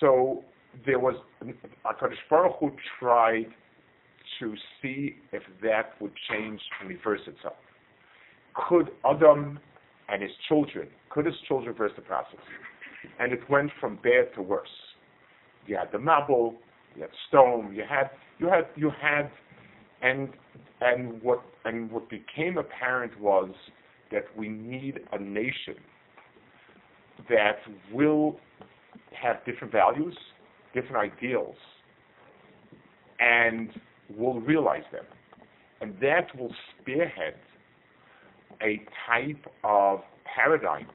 so 0.00 0.44
there 0.84 0.98
was 0.98 1.14
Hakadosh 1.84 2.14
Baruch 2.28 2.56
Hu 2.58 2.70
tried 2.98 3.46
to 4.40 4.54
see 4.80 5.16
if 5.32 5.42
that 5.62 6.00
would 6.00 6.12
change 6.30 6.60
and 6.80 6.88
reverse 6.88 7.20
itself. 7.26 7.56
Could 8.68 8.90
Adam 9.04 9.60
and 10.08 10.22
his 10.22 10.30
children, 10.48 10.88
could 11.08 11.26
his 11.26 11.34
children 11.46 11.72
reverse 11.72 11.92
the 11.96 12.02
process? 12.02 12.40
And 13.18 13.32
it 13.32 13.48
went 13.48 13.70
from 13.80 13.96
bad 13.96 14.34
to 14.34 14.42
worse. 14.42 14.68
You 15.66 15.76
had 15.76 15.92
the 15.92 15.98
Mabul, 15.98 16.54
you 16.94 17.02
had 17.02 17.10
stone, 17.28 17.74
you 17.74 17.84
had 17.88 18.10
you 18.38 18.48
had 18.48 18.66
you 18.76 18.90
had 19.00 19.30
and 20.02 20.30
and 20.80 21.22
what 21.22 21.42
and 21.64 21.90
what 21.90 22.08
became 22.08 22.58
apparent 22.58 23.18
was 23.20 23.50
that 24.10 24.24
we 24.36 24.48
need 24.48 25.00
a 25.12 25.18
nation 25.18 25.76
that 27.28 27.58
will 27.92 28.38
have 29.12 29.44
different 29.44 29.72
values, 29.72 30.16
different 30.74 31.12
ideals, 31.12 31.56
and 33.20 33.70
will 34.16 34.40
realize 34.40 34.82
them. 34.92 35.04
And 35.80 35.94
that 36.00 36.36
will 36.38 36.54
spearhead 36.80 37.34
a 38.62 38.80
type 39.06 39.44
of 39.64 40.00
paradigm 40.24 40.86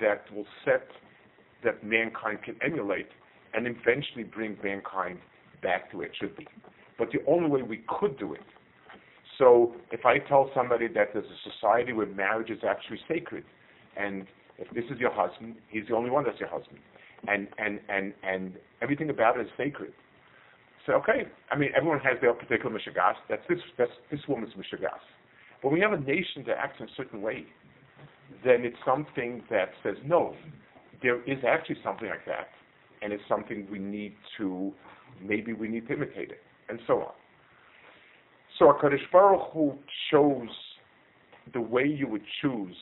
that 0.00 0.24
will 0.34 0.46
set 0.64 0.86
that 1.64 1.84
mankind 1.84 2.38
can 2.44 2.56
emulate 2.62 3.08
and 3.54 3.66
eventually 3.66 4.24
bring 4.24 4.56
mankind 4.62 5.18
back 5.62 5.90
to 5.90 5.98
where 5.98 6.06
it 6.06 6.12
should 6.20 6.36
be. 6.36 6.46
But 6.98 7.08
the 7.12 7.18
only 7.26 7.48
way 7.48 7.62
we 7.62 7.82
could 7.88 8.18
do 8.18 8.34
it. 8.34 8.40
So 9.38 9.74
if 9.90 10.04
I 10.06 10.18
tell 10.18 10.50
somebody 10.54 10.86
that 10.88 11.08
there's 11.12 11.26
a 11.26 11.50
society 11.50 11.92
where 11.92 12.06
marriage 12.06 12.50
is 12.50 12.60
actually 12.68 13.00
sacred, 13.08 13.44
and 13.96 14.26
if 14.58 14.72
this 14.74 14.84
is 14.90 15.00
your 15.00 15.12
husband, 15.12 15.56
he's 15.68 15.84
the 15.88 15.96
only 15.96 16.10
one 16.10 16.24
that's 16.24 16.38
your 16.38 16.48
husband, 16.48 16.78
and 17.26 17.48
and 17.58 17.80
and 17.88 18.12
and 18.22 18.54
everything 18.80 19.10
about 19.10 19.38
it 19.38 19.46
is 19.46 19.52
sacred. 19.56 19.92
So 20.86 20.92
okay, 20.94 21.26
I 21.50 21.56
mean 21.56 21.70
everyone 21.76 22.00
has 22.00 22.20
their 22.20 22.32
particular 22.34 22.70
mishagas. 22.70 23.14
That's 23.28 23.42
this 23.48 23.58
that's 23.76 23.90
this 24.10 24.20
woman's 24.28 24.54
mishagas. 24.54 25.02
But 25.62 25.72
when 25.72 25.74
we 25.74 25.80
have 25.80 25.92
a 25.92 26.00
nation 26.00 26.44
that 26.46 26.58
acts 26.58 26.76
in 26.78 26.86
a 26.86 26.94
certain 26.96 27.20
way, 27.22 27.46
then 28.44 28.64
it's 28.64 28.76
something 28.84 29.42
that 29.50 29.70
says 29.82 29.96
no, 30.04 30.36
there 31.02 31.22
is 31.24 31.38
actually 31.46 31.78
something 31.82 32.08
like 32.08 32.24
that, 32.26 32.48
and 33.04 33.12
it's 33.12 33.22
something 33.28 33.68
we 33.70 33.78
need 33.78 34.16
to 34.38 34.72
maybe 35.22 35.52
we 35.52 35.68
need 35.68 35.86
to 35.86 35.94
imitate 35.94 36.30
it, 36.30 36.42
and 36.68 36.80
so 36.86 36.94
on. 36.94 37.12
So 38.58 38.66
HaKadosh 38.66 39.12
Baruch 39.12 39.52
Hu 39.52 39.74
chose 40.10 40.48
the 41.52 41.60
way 41.60 41.84
you 41.84 42.08
would 42.08 42.22
choose 42.40 42.76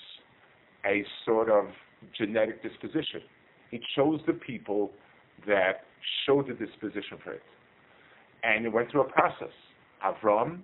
a 0.86 1.04
sort 1.24 1.50
of 1.50 1.66
genetic 2.16 2.62
disposition. 2.62 3.20
He 3.70 3.80
chose 3.96 4.20
the 4.26 4.34
people 4.34 4.92
that 5.46 5.84
showed 6.26 6.46
the 6.48 6.54
disposition 6.54 7.18
for 7.24 7.32
it. 7.32 7.42
And 8.44 8.66
it 8.66 8.72
went 8.72 8.90
through 8.90 9.02
a 9.02 9.12
process. 9.12 9.52
Avram 10.04 10.60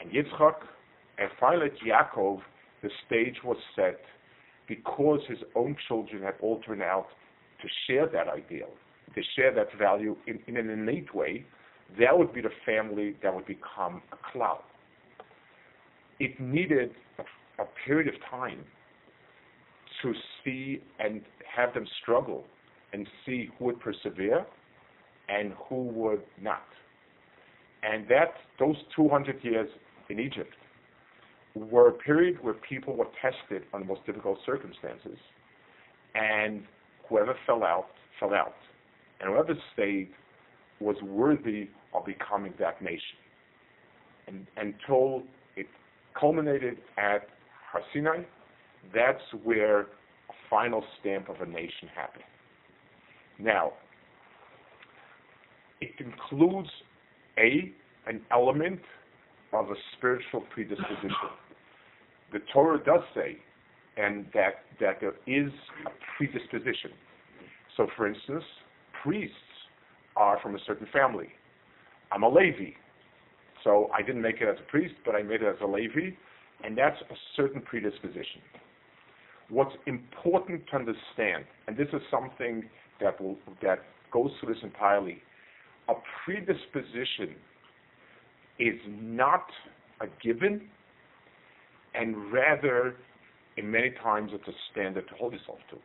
and 0.00 0.10
Yitzchak 0.10 0.54
and 1.18 1.30
finally 1.38 1.68
Yaakov, 1.86 2.40
the 2.82 2.90
stage 3.06 3.36
was 3.44 3.56
set 3.76 4.00
because 4.66 5.20
his 5.28 5.38
own 5.54 5.76
children 5.88 6.22
had 6.22 6.34
all 6.40 6.60
turned 6.60 6.82
out 6.82 7.06
to 7.62 7.68
share 7.86 8.06
that 8.06 8.28
ideal, 8.28 8.68
to 9.14 9.22
share 9.36 9.54
that 9.54 9.68
value 9.78 10.16
in, 10.26 10.38
in 10.46 10.56
an 10.56 10.68
innate 10.68 11.14
way, 11.14 11.44
that 11.98 12.16
would 12.16 12.32
be 12.32 12.40
the 12.40 12.50
family 12.64 13.16
that 13.22 13.34
would 13.34 13.46
become 13.46 14.02
a 14.12 14.32
cloud. 14.32 14.62
It 16.18 16.38
needed 16.40 16.90
a, 17.18 17.62
a 17.62 17.66
period 17.86 18.12
of 18.12 18.20
time 18.30 18.64
to 20.02 20.12
see 20.44 20.82
and 20.98 21.22
have 21.54 21.74
them 21.74 21.86
struggle 22.02 22.44
and 22.92 23.06
see 23.24 23.48
who 23.58 23.66
would 23.66 23.80
persevere 23.80 24.44
and 25.28 25.52
who 25.68 25.84
would 25.84 26.22
not. 26.40 26.64
And 27.82 28.06
that 28.08 28.34
those 28.58 28.76
200 28.94 29.42
years 29.42 29.68
in 30.08 30.20
Egypt 30.20 30.54
were 31.54 31.88
a 31.88 31.92
period 31.92 32.42
where 32.42 32.54
people 32.54 32.96
were 32.96 33.08
tested 33.20 33.64
on 33.72 33.80
the 33.80 33.86
most 33.86 34.04
difficult 34.06 34.38
circumstances, 34.46 35.18
and 36.14 36.62
whoever 37.08 37.34
fell 37.46 37.64
out, 37.64 37.86
fell 38.18 38.34
out. 38.34 38.54
And 39.20 39.30
whoever 39.30 39.54
stayed 39.72 40.08
was 40.80 40.96
worthy 41.02 41.68
of 41.94 42.04
becoming 42.04 42.54
that 42.58 42.82
nation. 42.82 43.18
And 44.26 44.46
until 44.56 45.22
it 45.56 45.66
culminated 46.18 46.78
at 46.96 47.28
Har 47.70 47.82
Sinai, 47.92 48.22
that's 48.94 49.22
where 49.44 49.80
a 49.80 49.86
final 50.50 50.84
stamp 51.00 51.28
of 51.28 51.40
a 51.40 51.46
nation 51.46 51.88
happened. 51.94 52.24
Now, 53.38 53.72
it 55.80 55.92
includes 55.98 56.70
a 57.38 57.72
an 58.06 58.20
element 58.32 58.80
of 59.52 59.70
a 59.70 59.74
spiritual 59.96 60.42
predisposition. 60.52 61.10
The 62.32 62.40
Torah 62.52 62.82
does 62.82 63.02
say, 63.14 63.36
and 63.96 64.26
that 64.34 64.64
that 64.80 65.00
there 65.00 65.14
is 65.26 65.50
predisposition. 66.16 66.90
So, 67.76 67.86
for 67.96 68.06
instance, 68.06 68.44
priests 69.02 69.36
are 70.16 70.38
from 70.42 70.54
a 70.54 70.58
certain 70.66 70.86
family. 70.92 71.28
I'm 72.10 72.22
a 72.22 72.28
Levi, 72.28 72.72
so 73.64 73.90
I 73.96 74.02
didn't 74.02 74.22
make 74.22 74.36
it 74.40 74.48
as 74.48 74.56
a 74.58 74.70
priest, 74.70 74.94
but 75.04 75.14
I 75.14 75.22
made 75.22 75.42
it 75.42 75.48
as 75.48 75.56
a 75.62 75.66
Levi, 75.66 76.10
and 76.64 76.76
that's 76.76 77.00
a 77.10 77.14
certain 77.36 77.62
predisposition. 77.62 78.42
What's 79.48 79.74
important 79.86 80.62
to 80.70 80.76
understand, 80.76 81.44
and 81.66 81.76
this 81.76 81.88
is 81.92 82.00
something 82.10 82.64
that 83.00 83.20
will 83.20 83.36
that 83.62 83.80
goes 84.12 84.30
through 84.40 84.54
this 84.54 84.62
entirely, 84.62 85.22
a 85.88 85.94
predisposition 86.24 87.34
is 88.58 88.78
not 88.88 89.46
a 90.00 90.06
given, 90.22 90.68
and 91.94 92.32
rather, 92.32 92.96
in 93.56 93.70
many 93.70 93.90
times, 94.02 94.30
it's 94.32 94.48
a 94.48 94.56
standard 94.70 95.08
to 95.08 95.14
hold 95.14 95.32
yourself 95.32 95.58
to. 95.70 95.76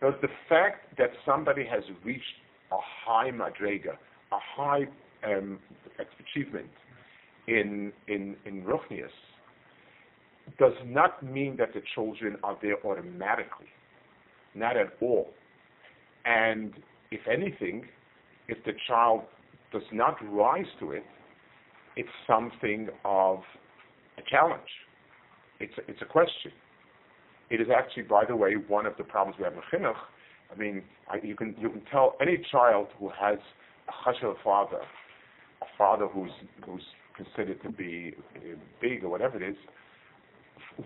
Because 0.00 0.14
the 0.22 0.28
fact 0.48 0.96
that 0.98 1.10
somebody 1.26 1.66
has 1.66 1.82
reached 2.04 2.24
a 2.72 2.76
high 3.04 3.30
madrega, 3.30 3.92
a 4.32 4.38
high 4.56 4.86
um, 5.24 5.58
achievement 5.98 6.70
in 7.46 7.92
in 8.06 8.36
in 8.44 8.62
Ruchnius, 8.62 9.08
does 10.58 10.74
not 10.86 11.22
mean 11.22 11.56
that 11.56 11.74
the 11.74 11.82
children 11.94 12.36
are 12.42 12.56
there 12.62 12.76
automatically. 12.86 13.66
Not 14.54 14.76
at 14.76 14.88
all. 15.00 15.30
And 16.24 16.72
if 17.10 17.20
anything, 17.30 17.86
if 18.48 18.58
the 18.64 18.72
child 18.86 19.22
does 19.72 19.82
not 19.92 20.16
rise 20.30 20.66
to 20.80 20.92
it, 20.92 21.04
it's 21.96 22.08
something 22.26 22.88
of 23.04 23.40
a 24.16 24.22
challenge. 24.30 24.70
It's 25.60 25.72
a, 25.78 25.90
it's 25.90 26.00
a 26.02 26.06
question. 26.06 26.52
It 27.50 27.60
is 27.60 27.68
actually, 27.74 28.04
by 28.04 28.24
the 28.24 28.36
way, 28.36 28.54
one 28.54 28.86
of 28.86 28.96
the 28.96 29.04
problems 29.04 29.38
we 29.38 29.44
have 29.44 29.54
in 29.54 29.60
chinuch. 29.72 29.96
I 30.52 30.58
mean, 30.58 30.82
I, 31.10 31.18
you 31.22 31.34
can 31.34 31.54
you 31.58 31.68
can 31.70 31.82
tell 31.90 32.14
any 32.20 32.38
child 32.50 32.88
who 32.98 33.10
has 33.10 33.38
a 33.88 33.92
chashav 34.10 34.34
father, 34.42 34.80
a 35.62 35.66
father 35.76 36.06
who's 36.06 36.30
who's 36.64 36.82
considered 37.16 37.62
to 37.62 37.70
be 37.70 38.14
uh, 38.36 38.56
big 38.80 39.04
or 39.04 39.08
whatever 39.08 39.42
it 39.42 39.50
is, 39.50 39.56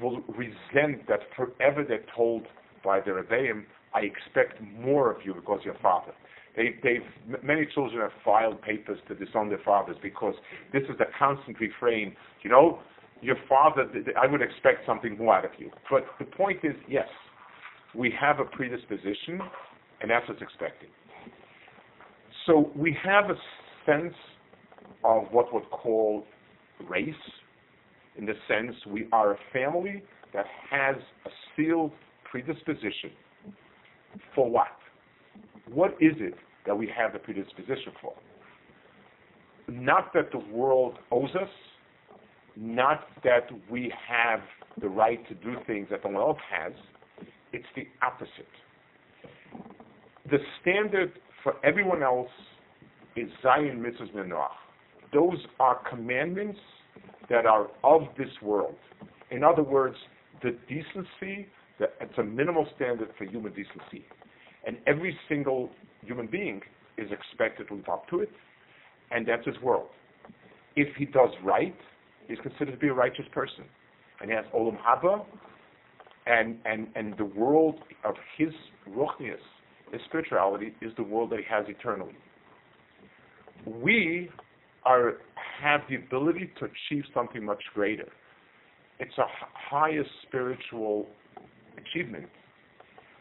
will 0.00 0.20
resent 0.28 1.06
that 1.08 1.20
forever 1.36 1.84
they're 1.86 2.04
told 2.16 2.46
by 2.84 3.00
the 3.00 3.10
rebbeim, 3.10 3.64
I 3.94 4.00
expect 4.00 4.60
more 4.78 5.10
of 5.10 5.18
you 5.24 5.34
because 5.34 5.60
you're 5.64 5.76
father. 5.82 6.12
They, 6.56 6.74
they've 6.82 7.42
many 7.42 7.66
children 7.72 8.00
have 8.02 8.10
filed 8.24 8.60
papers 8.62 8.98
to 9.08 9.14
disown 9.14 9.48
their 9.48 9.60
fathers 9.64 9.96
because 10.02 10.34
this 10.72 10.82
is 10.82 11.00
a 11.00 11.06
constant 11.18 11.58
refrain. 11.60 12.14
You 12.42 12.50
know, 12.50 12.80
your 13.22 13.36
father, 13.48 13.88
I 14.20 14.26
would 14.26 14.42
expect 14.42 14.84
something 14.84 15.16
more 15.16 15.34
out 15.34 15.44
of 15.44 15.52
you. 15.56 15.70
But 15.88 16.04
the 16.18 16.24
point 16.24 16.58
is, 16.64 16.74
yes, 16.88 17.08
we 17.94 18.12
have 18.20 18.40
a 18.40 18.44
predisposition, 18.44 19.40
and 20.00 20.10
that's 20.10 20.28
what's 20.28 20.42
expected. 20.42 20.88
So 22.46 22.72
we 22.74 22.96
have 23.04 23.30
a 23.30 23.36
sense 23.86 24.14
of 25.04 25.24
what 25.30 25.54
would 25.54 25.70
call 25.70 26.24
race, 26.88 27.14
in 28.18 28.26
the 28.26 28.34
sense 28.48 28.74
we 28.86 29.06
are 29.12 29.34
a 29.34 29.38
family 29.52 30.02
that 30.34 30.46
has 30.70 30.96
a 31.24 31.30
sealed 31.56 31.92
predisposition 32.28 33.10
for 34.34 34.50
what? 34.50 34.66
What 35.72 35.92
is 36.00 36.14
it 36.18 36.34
that 36.66 36.76
we 36.76 36.90
have 36.96 37.12
the 37.12 37.18
predisposition 37.20 37.92
for? 38.00 38.14
Not 39.68 40.12
that 40.14 40.32
the 40.32 40.38
world 40.38 40.98
owes 41.10 41.30
us, 41.40 41.48
not 42.56 43.06
that 43.24 43.48
we 43.70 43.92
have 44.08 44.40
the 44.80 44.88
right 44.88 45.26
to 45.28 45.34
do 45.34 45.56
things 45.66 45.88
that 45.90 46.04
one 46.04 46.16
else 46.16 46.38
has. 46.50 46.72
It's 47.52 47.66
the 47.76 47.86
opposite. 48.02 48.46
The 50.30 50.38
standard 50.60 51.18
for 51.42 51.54
everyone 51.64 52.02
else 52.02 52.30
is 53.16 53.28
Zion 53.42 53.82
Mitzvahs 53.82 54.14
Menoach. 54.14 54.48
Those 55.12 55.38
are 55.60 55.80
commandments 55.88 56.58
that 57.28 57.46
are 57.46 57.68
of 57.84 58.02
this 58.16 58.30
world. 58.40 58.76
In 59.30 59.44
other 59.44 59.62
words, 59.62 59.96
the 60.42 60.56
decency, 60.68 61.48
the, 61.78 61.86
it's 62.00 62.16
a 62.18 62.22
minimal 62.22 62.66
standard 62.76 63.10
for 63.18 63.24
human 63.24 63.52
decency. 63.52 64.06
And 64.66 64.76
every 64.86 65.18
single 65.28 65.70
human 66.02 66.26
being 66.26 66.60
is 66.98 67.10
expected 67.10 67.68
to 67.68 67.74
live 67.74 67.88
up 67.90 68.08
to 68.10 68.20
it, 68.20 68.30
and 69.10 69.26
that's 69.26 69.46
his 69.46 69.58
world. 69.60 69.88
If 70.76 70.94
he 70.96 71.04
does 71.04 71.30
right, 71.42 71.76
he's 72.32 72.40
considered 72.42 72.72
to 72.72 72.78
be 72.78 72.88
a 72.88 72.94
righteous 72.94 73.26
person. 73.32 73.64
And 74.20 74.30
he 74.30 74.36
has 74.36 74.44
Olam 74.54 74.78
Haba, 74.80 75.24
and, 76.26 76.56
and, 76.64 76.86
and 76.94 77.14
the 77.18 77.24
world 77.24 77.76
of 78.04 78.14
his 78.38 78.50
ruchnius, 78.88 79.36
his 79.92 80.00
spirituality, 80.06 80.74
is 80.80 80.92
the 80.96 81.02
world 81.02 81.30
that 81.30 81.40
he 81.40 81.44
has 81.50 81.64
eternally. 81.68 82.14
We 83.66 84.30
are, 84.84 85.14
have 85.60 85.80
the 85.88 85.96
ability 85.96 86.50
to 86.60 86.66
achieve 86.66 87.04
something 87.12 87.44
much 87.44 87.62
greater. 87.74 88.08
It's 88.98 89.16
a 89.18 89.26
highest 89.52 90.10
spiritual 90.26 91.08
achievement, 91.76 92.28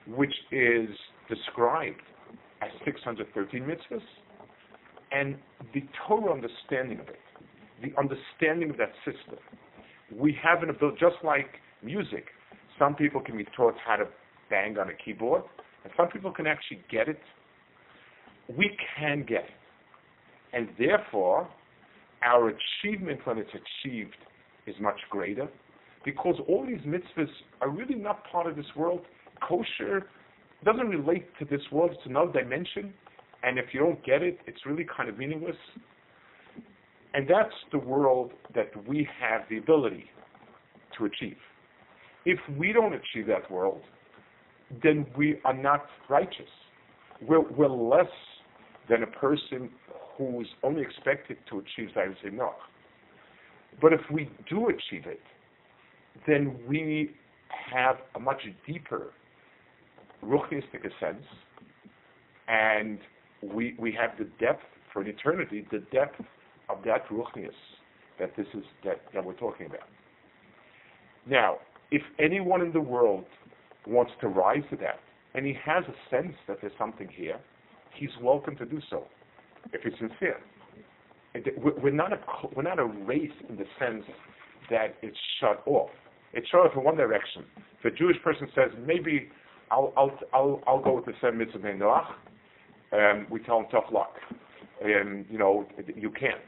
which 0.08 0.34
is 0.52 0.90
described 1.28 2.02
as 2.62 2.70
613 2.86 3.64
mitzvahs, 3.64 4.02
and 5.12 5.36
the 5.74 5.84
total 6.08 6.32
understanding 6.32 7.00
of 7.00 7.10
it, 7.10 7.20
the 7.82 7.92
understanding 7.98 8.70
of 8.70 8.78
that 8.78 8.92
system. 9.06 9.38
We 10.16 10.38
have 10.44 10.64
an 10.64 10.70
ability, 10.70 10.98
just 11.00 11.24
like 11.24 11.48
music, 11.84 12.26
some 12.82 12.96
people 12.96 13.22
can 13.22 13.38
be 13.38 13.46
taught 13.56 13.76
how 13.86 13.96
to 13.98 14.06
bang 14.50 14.78
on 14.78 14.90
a 14.90 14.94
keyboard, 14.94 15.44
and 15.84 15.94
some 15.96 16.08
people 16.08 16.32
can 16.32 16.48
actually 16.48 16.82
get 16.90 17.08
it. 17.08 17.20
We 18.58 18.72
can 18.98 19.24
get 19.28 19.46
it. 19.46 19.52
And 20.54 20.70
therefore, 20.78 21.48
our 22.24 22.50
achievement 22.50 23.20
when 23.24 23.38
it's 23.38 23.52
achieved 23.52 24.18
is 24.68 24.76
much 24.80 25.00
greater 25.10 25.48
because 26.04 26.36
all 26.48 26.66
these 26.66 26.82
mitzvahs 26.82 27.30
are 27.62 27.70
really 27.70 27.96
not 27.96 28.24
part 28.32 28.48
of 28.48 28.56
this 28.56 28.66
world. 28.76 29.02
Kosher 29.48 30.08
doesn't 30.66 30.88
relate 30.88 31.28
to 31.40 31.46
this 31.46 31.62
world, 31.72 31.92
it's 31.94 32.06
another 32.06 32.32
dimension. 32.32 32.94
And 33.44 33.58
if 33.58 33.66
you 33.74 33.80
don't 33.80 34.04
get 34.04 34.22
it, 34.22 34.40
it's 34.46 34.66
really 34.66 34.86
kind 34.96 35.10
of 35.10 35.18
meaningless. 35.18 35.56
And 37.14 37.28
that's 37.28 37.54
the 37.72 37.78
world 37.78 38.32
that 38.56 38.72
we 38.88 39.08
have 39.20 39.42
the 39.50 39.58
ability 39.58 40.06
to 40.98 41.06
achieve. 41.06 41.38
If 42.26 42.40
we 42.58 42.72
don't 42.72 42.94
achieve 42.94 43.28
that 43.28 43.50
world, 43.52 43.82
then 44.82 45.06
we 45.18 45.40
are 45.44 45.54
not 45.54 45.86
righteous. 46.10 46.50
We're, 47.28 47.42
we're 47.42 47.68
less 47.68 48.12
than 48.90 49.04
a 49.04 49.08
person 49.08 49.70
who's 50.18 50.48
only 50.64 50.82
expected 50.82 51.38
to 51.50 51.60
achieve 51.60 51.90
Zayim 51.96 52.34
Noach. 52.34 52.54
But 53.82 53.94
if 53.94 54.02
we 54.12 54.30
do 54.50 54.68
achieve 54.68 55.06
it, 55.06 55.22
then 56.28 56.60
we 56.68 57.16
have 57.72 57.98
a 58.16 58.20
much 58.20 58.42
deeper 58.68 59.14
ruchnistic 60.24 60.84
sense, 61.00 61.24
and 62.48 63.00
we 63.42 63.76
we 63.80 63.92
have 63.94 64.12
the 64.20 64.26
depth 64.40 64.64
for 64.92 65.02
an 65.02 65.08
eternity, 65.08 65.66
the 65.72 65.80
depth 65.92 66.22
of 66.78 66.84
that 66.86 67.08
ruchnius 67.10 67.50
that 68.20 68.36
this 68.38 68.48
is 68.54 68.64
that, 68.86 69.02
that 69.14 69.24
we're 69.24 69.34
talking 69.34 69.66
about. 69.66 69.88
Now, 71.26 71.58
if 71.92 72.02
anyone 72.20 72.62
in 72.62 72.72
the 72.72 72.82
world 72.82 73.26
wants 73.88 74.12
to 74.22 74.28
rise 74.28 74.64
to 74.70 74.78
that, 74.78 75.00
and 75.34 75.46
he 75.46 75.56
has 75.64 75.84
a 75.86 76.16
sense 76.16 76.34
that 76.48 76.58
there's 76.62 76.74
something 76.78 77.08
here, 77.14 77.40
he's 77.96 78.10
welcome 78.22 78.56
to 78.58 78.66
do 78.66 78.80
so, 78.90 79.06
if 79.74 79.82
he's 79.82 79.94
sincere. 80.00 80.38
We're 81.58 81.92
not 81.92 82.12
a 82.12 82.20
we're 82.56 82.64
not 82.64 82.80
a 82.80 82.86
race 82.86 83.32
in 83.48 83.56
the 83.56 83.64
sense 83.80 84.04
that 84.70 84.96
it's 85.02 85.18
shut 85.40 85.64
off. 85.66 85.90
It's 86.34 86.48
shut 86.50 86.62
off 86.62 86.72
in 86.76 86.84
one 86.84 86.98
direction. 86.98 87.46
If 87.80 87.94
a 87.94 87.96
Jewish 87.96 88.18
person 88.22 88.48
says 88.54 88.72
maybe 88.86 89.30
I'll 89.70 89.94
I'll 89.96 90.12
I'll, 90.34 90.62
I'll 90.68 90.82
go 90.82 90.96
with 90.96 91.06
the 91.06 91.14
seven 91.22 91.40
mitzvah 91.40 91.60
Noach, 91.60 92.08
um, 92.92 93.28
we 93.30 93.40
tell 93.44 93.60
him 93.60 93.66
tough 93.72 93.86
luck, 93.94 94.14
and 94.82 95.26
you 95.30 95.38
know 95.38 95.66
you 95.96 96.10
can't. 96.10 96.42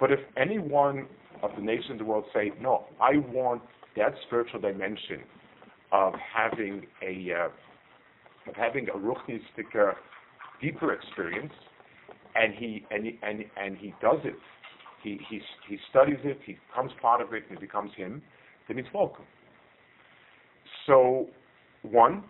But 0.00 0.12
if 0.12 0.20
anyone 0.36 1.06
of 1.42 1.50
the 1.56 1.62
nations 1.62 1.92
of 1.92 1.98
the 1.98 2.04
world 2.04 2.24
say 2.34 2.52
no, 2.60 2.86
I 3.00 3.18
want 3.32 3.62
that 3.96 4.14
spiritual 4.26 4.60
dimension 4.60 5.22
of 5.92 6.14
having 6.14 6.86
a 7.02 7.32
uh, 7.32 8.48
of 8.48 8.56
having 8.56 8.88
a 8.88 8.96
ruchnistic 8.96 9.94
deeper 10.60 10.92
experience, 10.92 11.52
and 12.34 12.54
he 12.54 12.84
and 12.90 13.04
he, 13.06 13.18
and 13.22 13.44
and 13.56 13.76
he 13.76 13.94
does 14.00 14.18
it. 14.24 14.36
He 15.02 15.20
he 15.28 15.40
he 15.68 15.78
studies 15.90 16.18
it. 16.24 16.38
He 16.44 16.58
becomes 16.68 16.92
part 17.00 17.20
of 17.20 17.32
it. 17.32 17.44
And 17.48 17.58
it 17.58 17.60
becomes 17.60 17.92
him. 17.96 18.22
Then 18.66 18.76
he's 18.76 18.86
welcome. 18.92 19.24
So, 20.86 21.26
one, 21.82 22.24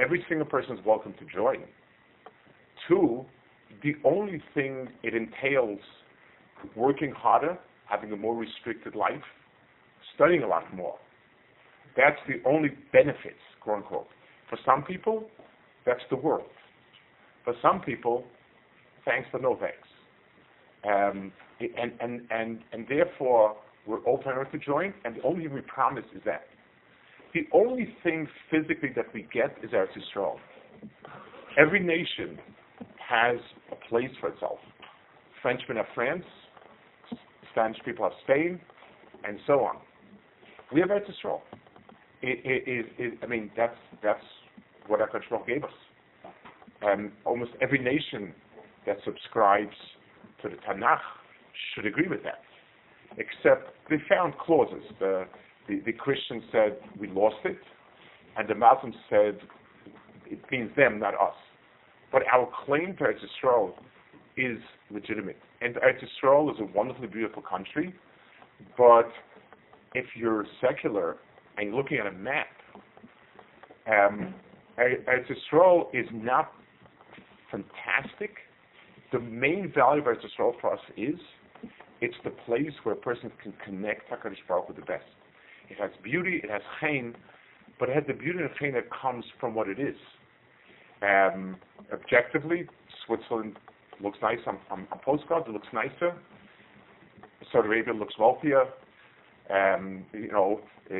every 0.00 0.24
single 0.28 0.46
person 0.46 0.76
is 0.78 0.84
welcome 0.84 1.14
to 1.18 1.24
join. 1.34 1.62
Two, 2.88 3.24
the 3.82 3.94
only 4.04 4.42
thing 4.54 4.88
it 5.02 5.14
entails 5.14 5.80
working 6.74 7.12
harder, 7.12 7.58
having 7.88 8.12
a 8.12 8.16
more 8.16 8.34
restricted 8.34 8.94
life, 8.94 9.22
studying 10.14 10.42
a 10.42 10.46
lot 10.46 10.74
more. 10.74 10.96
That's 11.96 12.18
the 12.28 12.46
only 12.48 12.70
benefits, 12.92 13.40
quote 13.60 13.78
unquote. 13.78 14.06
For 14.50 14.58
some 14.64 14.82
people, 14.82 15.28
that's 15.84 16.02
the 16.10 16.16
world. 16.16 16.48
For 17.44 17.54
some 17.62 17.80
people, 17.80 18.24
thanks 19.04 19.28
but 19.32 19.42
no 19.42 19.56
thanks. 19.60 19.88
Um, 20.84 21.32
and, 21.60 21.92
and, 22.00 22.20
and, 22.30 22.58
and 22.72 22.86
therefore, 22.88 23.56
we're 23.86 24.00
all 24.00 24.20
open 24.24 24.50
to 24.52 24.58
join, 24.58 24.92
and 25.04 25.16
the 25.16 25.22
only 25.22 25.44
thing 25.44 25.54
we 25.54 25.60
promise 25.62 26.04
is 26.14 26.22
that. 26.24 26.46
The 27.34 27.46
only 27.52 27.94
thing 28.02 28.26
physically 28.50 28.90
that 28.96 29.06
we 29.14 29.26
get 29.32 29.56
is 29.62 29.70
Eretz 29.70 29.88
Yisrael. 29.96 30.36
Every 31.58 31.80
nation 31.80 32.38
has 33.08 33.36
a 33.72 33.88
place 33.88 34.10
for 34.20 34.28
itself. 34.30 34.58
Frenchmen 35.42 35.76
have 35.76 35.86
France, 35.94 36.24
Spanish 37.52 37.78
people 37.84 38.04
have 38.04 38.12
Spain, 38.24 38.60
and 39.24 39.38
so 39.46 39.60
on. 39.60 39.76
We 40.72 40.80
have 40.80 40.90
Eretz 40.90 41.06
Yisrael. 41.10 41.40
It, 42.22 42.40
it, 42.44 42.86
it, 42.98 43.18
I 43.22 43.26
mean, 43.26 43.50
that's 43.56 43.76
that's 44.02 44.24
what 44.88 45.00
HaKadosh 45.00 45.46
gave 45.46 45.64
us. 45.64 45.70
Um, 46.84 47.12
almost 47.24 47.52
every 47.60 47.78
nation 47.78 48.34
that 48.86 48.96
subscribes 49.04 49.76
to 50.42 50.48
the 50.48 50.56
Tanakh 50.56 50.98
should 51.74 51.86
agree 51.86 52.08
with 52.08 52.22
that. 52.24 52.40
Except 53.12 53.70
they 53.88 53.96
found 54.08 54.36
clauses. 54.38 54.82
The, 54.98 55.24
the, 55.68 55.80
the 55.86 55.92
Christians 55.92 56.42
said 56.52 56.78
we 56.98 57.08
lost 57.08 57.36
it, 57.44 57.58
and 58.36 58.48
the 58.48 58.54
Muslims 58.54 58.94
said 59.08 59.38
it 60.26 60.40
means 60.50 60.70
them, 60.76 60.98
not 60.98 61.14
us. 61.14 61.34
But 62.16 62.22
our 62.32 62.48
claim 62.64 62.96
to 62.96 63.04
Eretz 63.04 63.18
Yisrael 63.20 63.74
is 64.38 64.56
legitimate. 64.90 65.36
And 65.60 65.74
Eretz 65.74 66.02
Yisrael 66.02 66.50
is 66.50 66.58
a 66.60 66.64
wonderfully 66.74 67.08
beautiful 67.08 67.42
country, 67.42 67.94
but 68.78 69.10
if 69.94 70.06
you're 70.16 70.46
secular 70.62 71.16
and 71.58 71.66
you're 71.66 71.76
looking 71.76 71.98
at 71.98 72.06
a 72.06 72.12
map, 72.12 72.46
um, 73.86 74.34
Eretz 74.78 75.26
Yisrael 75.28 75.94
is 75.94 76.06
not 76.10 76.52
fantastic. 77.50 78.30
The 79.12 79.20
main 79.20 79.70
value 79.74 80.00
of 80.00 80.06
Eretz 80.06 80.22
Yisrael 80.24 80.58
for 80.58 80.72
us 80.72 80.80
is 80.96 81.16
it's 82.00 82.16
the 82.24 82.30
place 82.30 82.72
where 82.84 82.94
a 82.94 82.98
person 82.98 83.30
can 83.42 83.52
connect 83.62 84.10
HaKadosh 84.10 84.38
Baruch 84.48 84.68
with 84.68 84.78
the 84.78 84.86
best. 84.86 85.04
It 85.68 85.78
has 85.78 85.90
beauty, 86.02 86.40
it 86.42 86.48
has 86.48 86.62
chain, 86.80 87.14
but 87.78 87.90
it 87.90 87.94
has 87.94 88.04
the 88.06 88.14
beauty 88.14 88.38
and 88.38 88.48
chain 88.58 88.72
that 88.72 88.84
comes 88.90 89.26
from 89.38 89.54
what 89.54 89.68
it 89.68 89.78
is. 89.78 89.96
Um, 91.02 91.56
objectively, 91.92 92.66
Switzerland 93.06 93.58
looks 94.02 94.18
nice 94.22 94.38
on, 94.46 94.58
on, 94.70 94.86
on 94.92 94.98
postcards, 95.04 95.46
it 95.48 95.52
looks 95.52 95.68
nicer. 95.72 96.14
Saudi 97.52 97.68
Arabia 97.68 97.94
looks 97.94 98.14
wealthier. 98.18 98.64
Um, 99.50 100.04
you 100.12 100.28
know, 100.28 100.60
uh, 100.90 100.96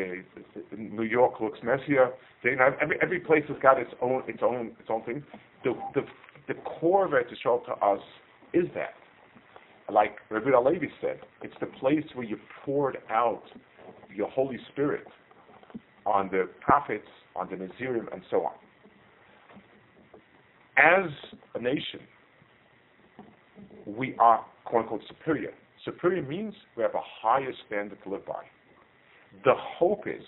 New 0.76 1.02
York 1.02 1.40
looks 1.40 1.58
messier. 1.62 2.10
They, 2.44 2.50
you 2.50 2.56
know, 2.56 2.70
every 2.80 2.96
every 3.02 3.20
place 3.20 3.42
has 3.48 3.56
got 3.60 3.80
its 3.80 3.90
own 4.00 4.22
its 4.28 4.38
own 4.42 4.72
its 4.78 4.88
own 4.88 5.02
thing. 5.02 5.24
The 5.64 5.74
the 5.94 6.02
the 6.46 6.54
core 6.54 7.06
of 7.06 7.12
it 7.14 7.28
to 7.28 7.36
show 7.42 7.62
to 7.66 7.72
us 7.84 8.00
is 8.52 8.66
that, 8.74 8.94
like 9.92 10.18
Rabbi 10.30 10.50
Levi 10.56 10.86
said, 11.00 11.18
it's 11.42 11.54
the 11.58 11.66
place 11.66 12.04
where 12.14 12.24
you 12.24 12.38
poured 12.64 12.98
out 13.10 13.42
your 14.14 14.30
Holy 14.30 14.58
Spirit 14.72 15.06
on 16.04 16.28
the 16.30 16.48
prophets, 16.60 17.08
on 17.34 17.48
the 17.50 17.56
Nazirim, 17.56 18.12
and 18.12 18.22
so 18.30 18.44
on. 18.44 18.52
As 20.76 21.10
a 21.54 21.60
nation, 21.60 22.00
we 23.86 24.14
are 24.18 24.44
quote 24.64 24.82
unquote 24.82 25.02
superior. 25.08 25.52
Superior 25.84 26.22
means 26.22 26.54
we 26.76 26.82
have 26.82 26.94
a 26.94 27.00
higher 27.22 27.52
standard 27.66 28.02
to 28.04 28.10
live 28.10 28.26
by. 28.26 28.42
The 29.44 29.54
hope 29.56 30.06
is 30.06 30.22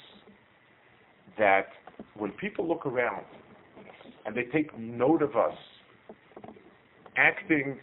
that 1.38 1.68
when 2.16 2.30
people 2.32 2.66
look 2.66 2.86
around 2.86 3.24
and 4.24 4.36
they 4.36 4.44
take 4.44 4.76
note 4.78 5.22
of 5.22 5.36
us 5.36 5.56
acting, 7.16 7.78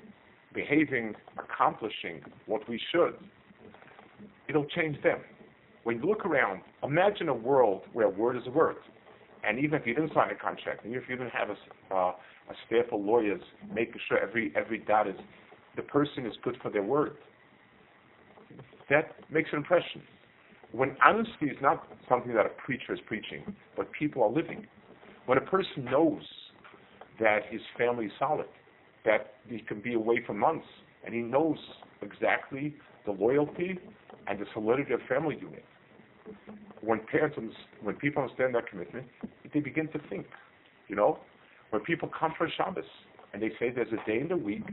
behaving, 0.54 1.16
accomplishing 1.38 2.22
what 2.46 2.68
we 2.70 2.80
should, 2.92 3.16
it'll 4.48 4.66
change 4.66 5.02
them. 5.04 5.20
When 5.84 5.98
you 5.98 6.06
look 6.06 6.26
around, 6.26 6.62
imagine 6.84 7.30
a 7.30 7.34
world 7.34 7.84
where 7.94 8.08
a 8.08 8.10
word 8.10 8.38
is 8.38 8.44
a 8.48 8.52
word. 8.52 8.78
And 9.48 9.60
even 9.60 9.80
if 9.80 9.86
you 9.86 9.94
didn't 9.94 10.14
sign 10.14 10.32
a 10.32 10.36
contract, 10.36 10.86
even 10.86 10.98
if 10.98 11.04
you 11.08 11.18
didn't 11.18 11.32
have 11.32 11.50
a, 11.50 11.94
uh, 11.96 12.12
a 12.50 12.54
staff 12.66 12.86
of 12.92 13.02
lawyers 13.02 13.42
making 13.74 14.00
sure 14.08 14.18
every 14.18 14.52
every 14.56 14.80
dot 14.80 15.08
is 15.08 15.16
the 15.76 15.84
person 15.84 16.26
is 16.26 16.34
good 16.44 16.58
for 16.62 16.72
their 16.72 16.84
word. 16.84 17.14
That 18.90 19.16
makes 19.32 19.50
an 19.52 19.58
impression. 19.60 20.02
When 20.72 20.96
honesty 21.06 21.46
is 21.46 21.58
not 21.62 21.88
something 22.10 22.34
that 22.34 22.46
a 22.46 22.50
preacher 22.66 22.94
is 22.94 23.00
preaching, 23.06 23.56
but 23.78 23.92
people 23.92 24.24
are 24.24 24.30
living. 24.30 24.66
When 25.26 25.38
a 25.38 25.42
person 25.42 25.86
knows 25.86 26.22
that 27.20 27.40
his 27.50 27.62
family 27.78 28.06
is 28.08 28.12
solid, 28.20 28.48
that 29.06 29.36
he 29.48 29.60
can 29.60 29.82
be 29.82 29.94
away 29.94 30.22
for 30.26 30.34
months, 30.34 30.66
and 31.06 31.14
he 31.14 31.22
knows 31.22 31.58
exactly 32.02 32.76
the 33.06 33.12
loyalty 33.12 33.80
and 34.28 34.40
the 34.40 34.46
solidity 34.54 34.94
of 34.94 35.00
family 35.08 35.38
unit. 35.40 35.64
When 36.82 37.00
parents, 37.12 37.38
when 37.82 37.96
people 37.96 38.24
understand 38.24 38.56
that 38.56 38.68
commitment, 38.70 39.08
they 39.54 39.60
begin 39.60 39.88
to 39.90 40.00
think. 40.10 40.26
You 40.88 40.96
know, 40.96 41.20
when 41.72 41.82
people 41.82 42.10
come 42.18 42.34
for 42.38 42.50
Shabbos 42.56 42.84
and 43.34 43.42
they 43.42 43.50
say 43.60 43.70
there's 43.70 43.92
a 43.92 44.10
day 44.10 44.20
in 44.20 44.28
the 44.28 44.38
week 44.38 44.64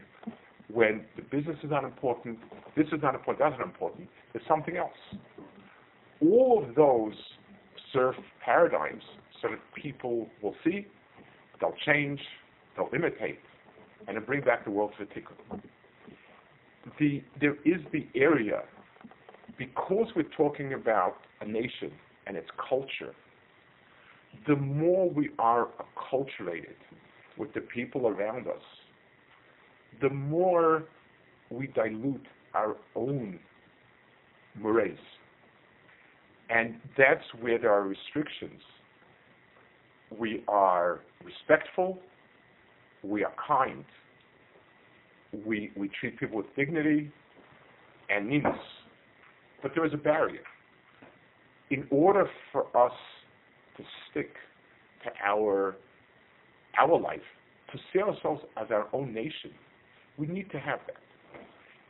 when 0.72 1.04
the 1.16 1.22
business 1.22 1.56
is 1.62 1.70
not 1.70 1.84
important, 1.84 2.38
this 2.76 2.86
is 2.86 3.02
not 3.02 3.14
important, 3.14 3.38
that's 3.40 3.58
not 3.58 3.66
important, 3.66 4.08
there's 4.32 4.46
something 4.48 4.76
else. 4.76 4.90
All 6.20 6.64
of 6.66 6.74
those 6.74 7.14
serve 7.92 8.14
paradigms 8.44 9.02
so 9.40 9.48
that 9.48 9.58
people 9.74 10.28
will 10.42 10.54
see, 10.64 10.86
they'll 11.60 11.74
change, 11.84 12.20
they'll 12.76 12.88
imitate, 12.94 13.38
and 14.06 14.16
then 14.16 14.24
bring 14.24 14.40
back 14.40 14.64
the 14.64 14.70
world 14.70 14.92
to 14.98 15.04
the. 15.06 15.22
The, 16.98 17.22
there 17.40 17.54
is 17.64 17.80
the 17.92 18.06
area, 18.14 18.62
because 19.58 20.06
we're 20.16 20.30
talking 20.36 20.74
about 20.74 21.16
a 21.40 21.46
nation 21.46 21.92
and 22.26 22.36
its 22.36 22.48
culture, 22.68 23.14
the 24.46 24.56
more 24.56 25.08
we 25.10 25.30
are 25.38 25.68
acculturated 25.78 26.76
with 27.36 27.52
the 27.54 27.60
people 27.60 28.08
around 28.08 28.46
us, 28.46 28.62
the 30.00 30.10
more 30.10 30.84
we 31.50 31.66
dilute 31.68 32.26
our 32.54 32.76
own 32.94 33.38
mores. 34.58 34.98
And 36.50 36.74
that's 36.98 37.24
where 37.40 37.58
there 37.58 37.72
are 37.72 37.82
restrictions. 37.82 38.60
We 40.18 40.44
are 40.48 41.00
respectful, 41.24 41.98
we 43.02 43.24
are 43.24 43.32
kind, 43.46 43.84
we, 45.46 45.70
we 45.76 45.90
treat 45.98 46.18
people 46.18 46.36
with 46.38 46.54
dignity 46.54 47.10
and 48.10 48.28
neatness. 48.28 48.58
But 49.62 49.72
there 49.74 49.84
is 49.84 49.94
a 49.94 49.98
barrier. 49.98 50.42
In 51.70 51.86
order 51.90 52.26
for 52.50 52.64
us 52.76 52.92
to 53.76 53.84
stick 54.10 54.34
to 55.04 55.10
our 55.24 55.76
our 56.78 56.98
life, 56.98 57.20
to 57.72 57.78
see 57.92 58.00
ourselves 58.00 58.42
as 58.56 58.70
our 58.70 58.88
own 58.92 59.12
nation, 59.12 59.52
we 60.16 60.26
need 60.26 60.50
to 60.50 60.58
have 60.58 60.80
that. 60.86 60.96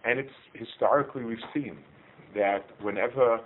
And 0.04 0.18
it's 0.18 0.30
historically 0.54 1.24
we've 1.24 1.38
seen 1.54 1.78
that 2.34 2.64
whenever 2.80 3.40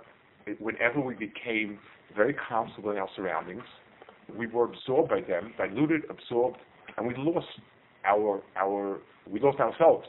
whenever 0.59 1.01
we 1.01 1.13
became 1.13 1.79
very 2.15 2.35
comfortable 2.47 2.91
in 2.91 2.97
our 2.97 3.09
surroundings, 3.15 3.63
we 4.35 4.47
were 4.47 4.65
absorbed 4.65 5.09
by 5.09 5.21
them, 5.21 5.53
diluted, 5.57 6.03
absorbed, 6.09 6.57
and 6.97 7.07
we 7.07 7.13
lost 7.17 7.47
our 8.05 8.41
our 8.55 8.99
we 9.29 9.39
lost 9.39 9.59
ourselves. 9.59 10.07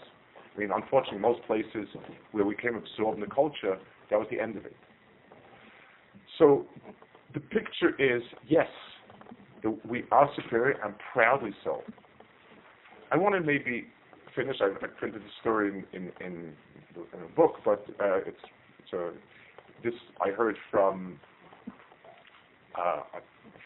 I 0.56 0.60
mean, 0.60 0.70
unfortunately, 0.74 1.20
most 1.20 1.42
places 1.46 1.88
where 2.32 2.44
we 2.44 2.54
became 2.54 2.76
absorbed 2.76 3.16
in 3.16 3.20
the 3.28 3.32
culture, 3.34 3.78
that 4.10 4.18
was 4.18 4.28
the 4.30 4.40
end 4.40 4.56
of 4.56 4.64
it. 4.64 4.76
So 6.38 6.66
the 7.34 7.40
picture 7.40 7.90
is 7.98 8.22
yes, 8.48 8.68
we 9.88 10.04
are 10.12 10.30
superior 10.36 10.78
and 10.84 10.94
proudly 11.12 11.50
so. 11.64 11.82
I 13.10 13.16
want 13.16 13.34
to 13.34 13.40
maybe 13.40 13.86
finish. 14.36 14.56
I, 14.60 14.66
I 14.84 14.88
printed 14.98 15.22
the 15.22 15.30
story 15.40 15.68
in, 15.68 16.00
in, 16.00 16.10
in, 16.24 16.52
in 16.96 17.22
a 17.24 17.36
book, 17.36 17.56
but 17.64 17.84
uh, 18.00 18.18
it's, 18.18 18.36
it's 18.80 18.92
a, 18.92 19.10
this 19.82 19.94
I 20.24 20.30
heard 20.30 20.56
from 20.70 21.18
uh, 22.78 23.02
a 23.14 23.20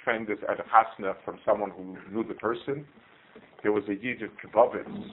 friend 0.04 0.28
at 0.30 0.58
Hasna 0.66 1.14
from 1.24 1.38
someone 1.44 1.70
who 1.70 1.96
knew 2.12 2.26
the 2.26 2.34
person. 2.34 2.86
There 3.62 3.72
was 3.72 3.84
a 3.88 3.94
Yid 3.94 4.22
Kibovitz. 4.42 5.12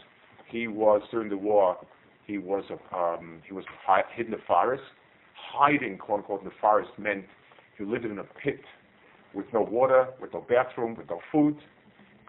He 0.49 0.67
was 0.67 1.01
during 1.11 1.29
the 1.29 1.37
war. 1.37 1.77
He 2.25 2.37
was 2.37 2.63
um, 2.95 3.41
he 3.45 3.53
was 3.53 3.65
hi- 3.85 4.03
hidden 4.15 4.33
in 4.33 4.39
the 4.39 4.45
forest. 4.45 4.83
Hiding, 5.51 5.97
quote 5.97 6.19
unquote, 6.19 6.41
in 6.41 6.45
the 6.45 6.53
forest 6.61 6.91
meant 6.97 7.25
you 7.77 7.89
lived 7.89 8.05
in 8.05 8.19
a 8.19 8.23
pit 8.23 8.61
with 9.33 9.45
no 9.53 9.61
water, 9.61 10.07
with 10.21 10.33
no 10.33 10.45
bathroom, 10.47 10.95
with 10.95 11.09
no 11.09 11.19
food, 11.31 11.57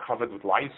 covered 0.04 0.32
with 0.32 0.44
lice, 0.44 0.70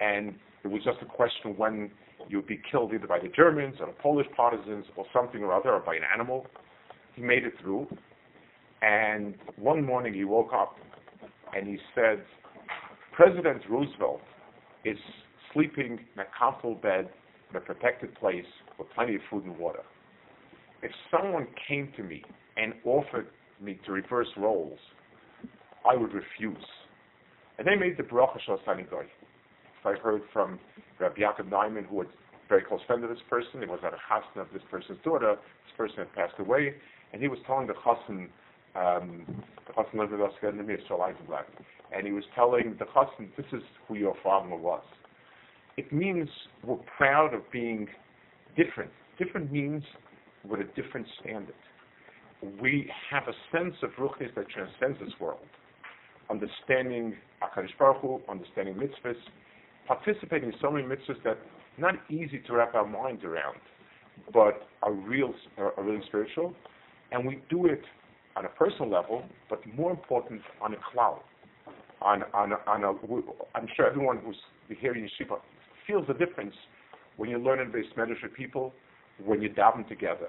and 0.00 0.34
it 0.64 0.68
was 0.68 0.82
just 0.84 0.98
a 1.02 1.04
question 1.04 1.56
when 1.56 1.90
you'd 2.28 2.46
be 2.46 2.60
killed 2.70 2.92
either 2.92 3.06
by 3.06 3.18
the 3.18 3.28
Germans 3.28 3.76
or 3.80 3.86
the 3.86 3.92
Polish 3.92 4.26
partisans 4.36 4.84
or 4.96 5.04
something 5.12 5.42
or 5.42 5.52
other, 5.52 5.72
or 5.72 5.80
by 5.80 5.94
an 5.96 6.02
animal. 6.12 6.46
He 7.14 7.22
made 7.22 7.44
it 7.44 7.54
through, 7.60 7.88
and 8.82 9.34
one 9.56 9.84
morning 9.84 10.14
he 10.14 10.24
woke 10.24 10.52
up 10.52 10.76
and 11.56 11.66
he 11.66 11.78
said, 11.94 12.22
President 13.12 13.62
Roosevelt 13.68 14.20
is 14.84 14.98
sleeping 15.52 15.98
in 16.14 16.20
a 16.20 16.26
comfortable 16.38 16.76
bed 16.76 17.08
in 17.50 17.56
a 17.56 17.60
protected 17.60 18.14
place 18.14 18.44
with 18.78 18.88
plenty 18.94 19.16
of 19.16 19.20
food 19.30 19.44
and 19.44 19.58
water. 19.58 19.82
If 20.82 20.92
someone 21.10 21.46
came 21.66 21.92
to 21.96 22.02
me 22.02 22.22
and 22.56 22.74
offered 22.84 23.26
me 23.60 23.78
to 23.86 23.92
reverse 23.92 24.28
roles, 24.36 24.78
I 25.88 25.96
would 25.96 26.12
refuse. 26.12 26.64
And 27.58 27.66
they 27.66 27.74
made 27.74 27.96
the 27.96 28.04
bracha 28.04 28.38
shal 28.46 28.60
Goy. 28.64 29.06
I 29.84 29.92
heard 29.94 30.22
from 30.32 30.58
Rabbi 30.98 31.20
Yaakov 31.20 31.48
Naiman, 31.48 31.86
who 31.86 31.96
was 31.96 32.06
a 32.06 32.48
very 32.48 32.62
close 32.62 32.80
friend 32.86 33.02
of 33.04 33.10
this 33.10 33.18
person. 33.30 33.62
It 33.62 33.68
was 33.68 33.80
at 33.84 33.92
a 33.92 33.96
chasna 33.96 34.42
of 34.42 34.48
this 34.52 34.62
person's 34.70 34.98
daughter. 35.04 35.36
This 35.36 35.76
person 35.76 35.98
had 35.98 36.12
passed 36.14 36.38
away, 36.38 36.74
and 37.12 37.22
he 37.22 37.28
was 37.28 37.38
telling 37.46 37.66
the 37.66 37.74
chassan, 37.74 38.28
um, 38.74 39.24
the 39.66 39.72
chassan 39.72 39.98
lived 39.98 40.12
with 40.12 40.20
us 40.20 40.32
in 40.42 40.58
the 40.58 40.62
Eisenblatt, 40.62 41.44
and 41.94 42.06
he 42.06 42.12
was 42.12 42.24
telling 42.34 42.76
the 42.78 42.84
chassan, 42.86 43.28
this 43.36 43.46
is 43.52 43.62
who 43.86 43.94
your 43.94 44.14
father 44.22 44.54
was. 44.56 44.82
It 45.76 45.92
means 45.92 46.28
we're 46.64 46.76
proud 46.96 47.34
of 47.34 47.40
being 47.52 47.88
different. 48.56 48.90
Different 49.18 49.50
means 49.50 49.82
with 50.48 50.60
a 50.60 50.80
different 50.80 51.06
standard. 51.20 51.54
We 52.60 52.90
have 53.10 53.24
a 53.28 53.56
sense 53.56 53.74
of 53.82 53.90
ruchnis 53.98 54.34
that 54.34 54.48
transcends 54.48 54.98
this 55.00 55.12
world 55.20 55.40
understanding 56.30 57.14
HaKadosh 57.42 57.78
Baruch 57.78 58.00
Hu, 58.02 58.20
understanding 58.28 58.74
mitzvahs, 58.74 59.16
participating 59.86 60.50
in 60.50 60.54
so 60.60 60.70
many 60.70 60.84
mitzvahs 60.84 61.22
that 61.24 61.38
not 61.78 61.94
easy 62.10 62.40
to 62.46 62.52
wrap 62.52 62.74
our 62.74 62.86
minds 62.86 63.24
around, 63.24 63.58
but 64.32 64.68
are 64.82 64.92
real, 64.92 65.32
are 65.56 65.72
really 65.78 66.02
spiritual, 66.06 66.54
and 67.12 67.26
we 67.26 67.40
do 67.48 67.66
it 67.66 67.82
on 68.36 68.44
a 68.44 68.48
personal 68.48 68.90
level, 68.90 69.24
but 69.48 69.60
more 69.74 69.90
important 69.90 70.42
on 70.60 70.74
a 70.74 70.76
cloud. 70.92 71.20
On, 72.00 72.22
on, 72.32 72.52
on 72.68 72.84
a, 72.84 72.92
I'm 73.56 73.66
sure 73.74 73.88
everyone 73.88 74.18
who's 74.18 74.36
here 74.78 74.94
in 74.94 75.02
Yeshiva 75.02 75.40
feels 75.86 76.06
the 76.06 76.14
difference 76.14 76.54
when 77.16 77.28
you 77.28 77.38
learn 77.38 77.58
in 77.58 77.72
base 77.72 77.86
with 77.96 78.34
people, 78.34 78.72
when 79.24 79.42
you 79.42 79.50
daven 79.50 79.86
together, 79.88 80.28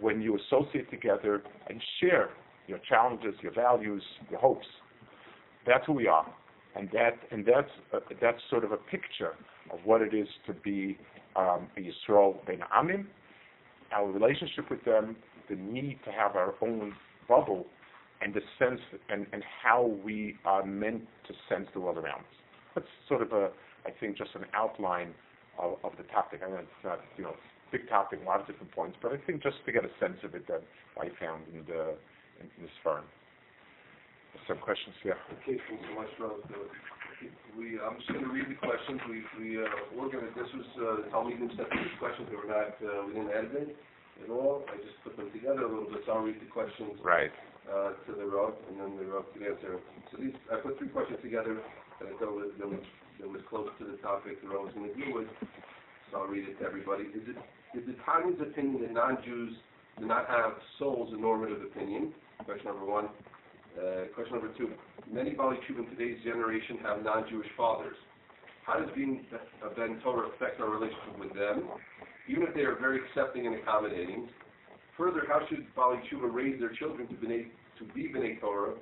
when 0.00 0.20
you 0.20 0.38
associate 0.38 0.90
together 0.90 1.42
and 1.68 1.82
share 2.00 2.30
your 2.66 2.78
challenges, 2.88 3.34
your 3.42 3.52
values, 3.52 4.02
your 4.30 4.40
hopes. 4.40 4.66
That's 5.66 5.84
who 5.86 5.92
we 5.92 6.06
are, 6.06 6.26
and 6.76 6.88
that 6.92 7.18
and 7.30 7.44
that's 7.44 7.70
uh, 7.92 7.98
that's 8.20 8.38
sort 8.48 8.64
of 8.64 8.72
a 8.72 8.76
picture 8.76 9.34
of 9.72 9.80
what 9.84 10.00
it 10.00 10.14
is 10.14 10.28
to 10.46 10.52
be 10.52 10.96
um, 11.36 11.68
a 11.76 11.80
Yisrael 11.80 12.44
ben 12.46 12.60
Amim. 12.74 13.06
Our 13.92 14.10
relationship 14.10 14.70
with 14.70 14.84
them 14.84 15.16
the 15.50 15.56
need 15.56 15.98
to 16.04 16.12
have 16.12 16.36
our 16.36 16.54
own 16.62 16.94
bubble 17.28 17.66
and 18.22 18.32
the 18.32 18.40
sense 18.58 18.80
and, 19.08 19.26
and 19.32 19.42
how 19.62 19.98
we 20.04 20.36
are 20.44 20.64
meant 20.64 21.02
to 21.26 21.34
sense 21.48 21.66
the 21.74 21.80
world 21.80 21.98
around 21.98 22.20
us. 22.20 22.36
That's 22.74 22.86
sort 23.08 23.22
of 23.22 23.32
a, 23.32 23.50
I 23.84 23.90
think, 23.98 24.16
just 24.16 24.30
an 24.34 24.44
outline 24.54 25.12
of, 25.58 25.76
of 25.82 25.92
the 25.96 26.04
topic. 26.04 26.40
I 26.46 26.50
know 26.50 26.56
it's 26.56 26.68
not, 26.84 27.00
you 27.16 27.24
know, 27.24 27.34
big 27.72 27.88
topic, 27.88 28.20
a 28.22 28.26
lot 28.26 28.40
of 28.40 28.46
different 28.46 28.72
points, 28.72 28.96
but 29.00 29.12
I 29.12 29.18
think 29.26 29.42
just 29.42 29.62
to 29.66 29.72
get 29.72 29.84
a 29.84 29.92
sense 29.98 30.18
of 30.24 30.34
it 30.34 30.46
that 30.46 30.62
I 30.98 31.08
found 31.18 31.46
in 31.54 31.64
the 31.66 31.94
in, 32.40 32.46
in 32.58 32.60
this 32.62 32.76
firm. 32.82 33.04
Some 34.46 34.58
questions 34.58 34.94
here. 35.02 35.18
Okay, 35.42 35.58
thanks 35.66 35.82
so 35.90 35.94
much, 35.98 36.12
Rob. 36.22 36.38
We, 37.58 37.76
I'm 37.82 37.98
just 37.98 38.08
going 38.08 38.24
to 38.24 38.32
read 38.32 38.48
the 38.48 38.56
questions. 38.56 39.02
We, 39.10 39.20
we, 39.36 39.58
uh, 39.60 39.68
we're 39.92 40.08
going 40.08 40.24
to, 40.24 40.32
this 40.32 40.48
was, 40.54 40.68
uh, 40.80 41.10
Talmud 41.10 41.36
sent 41.36 41.68
these 41.68 41.98
questions. 41.98 42.30
They 42.30 42.38
were 42.38 42.48
not, 42.48 42.78
uh, 42.80 43.04
we 43.04 43.18
didn't 43.18 43.34
edit 43.34 43.52
it 43.60 43.70
at 44.24 44.30
all. 44.30 44.64
I 44.70 44.78
just 44.80 44.96
put 45.04 45.18
them 45.18 45.28
together 45.34 45.66
a 45.66 45.70
little 45.70 45.90
bit, 45.90 46.06
so 46.06 46.16
I'll 46.16 46.24
read 46.24 46.40
the 46.40 46.48
questions. 46.48 46.96
Right. 47.02 47.34
Uh, 47.68 47.92
to 48.08 48.16
the 48.16 48.24
Rav, 48.24 48.56
and 48.72 48.80
then 48.80 48.96
the 48.96 49.04
Rav 49.04 49.28
could 49.34 49.44
answer. 49.44 49.78
So 50.10 50.16
these, 50.16 50.32
I 50.48 50.62
put 50.64 50.78
three 50.78 50.88
questions 50.88 51.20
together 51.20 51.60
that 52.00 52.06
I 52.08 52.14
thought 52.16 52.32
was, 52.32 52.54
that 52.56 52.70
was, 52.70 52.82
that 53.20 53.28
was 53.28 53.42
close 53.50 53.68
to 53.78 53.84
the 53.84 54.00
topic 54.00 54.40
the 54.40 54.48
Rav 54.48 54.70
was 54.70 54.74
going 54.74 54.88
to 54.88 54.96
deal 54.96 55.12
with. 55.12 55.28
So 56.08 56.24
I'll 56.24 56.30
read 56.30 56.48
it 56.48 56.56
to 56.58 56.64
everybody. 56.64 57.04
Is 57.12 57.26
it, 57.28 57.36
is 57.74 57.86
the 57.86 57.94
Tanya's 58.04 58.40
opinion 58.40 58.82
that 58.82 58.92
non-Jews 58.92 59.54
do 59.98 60.06
not 60.06 60.26
have 60.28 60.52
souls 60.78 61.12
a 61.12 61.20
normative 61.20 61.62
opinion? 61.62 62.12
Question 62.44 62.66
number 62.66 62.86
one. 62.86 63.08
Uh, 63.78 64.06
question 64.14 64.34
number 64.34 64.52
two. 64.58 64.70
Many 65.10 65.30
Bali 65.30 65.56
in 65.68 65.86
today's 65.86 66.18
generation 66.24 66.78
have 66.82 67.04
non-Jewish 67.04 67.46
fathers. 67.56 67.96
How 68.66 68.78
does 68.78 68.88
being 68.94 69.24
a 69.64 69.74
Ben 69.74 70.00
Torah 70.02 70.28
affect 70.34 70.60
our 70.60 70.70
relationship 70.70 71.18
with 71.18 71.34
them, 71.34 71.68
even 72.28 72.42
if 72.44 72.54
they 72.54 72.62
are 72.62 72.76
very 72.76 73.00
accepting 73.06 73.46
and 73.46 73.56
accommodating? 73.56 74.28
Further, 74.96 75.22
how 75.28 75.40
should 75.48 75.64
Baalei 75.74 76.02
Teshuva 76.02 76.32
raise 76.32 76.60
their 76.60 76.72
children 76.74 77.08
to, 77.08 77.14
to 77.14 77.94
be 77.94 78.08
B'nai 78.08 78.40
Torah 78.40 78.74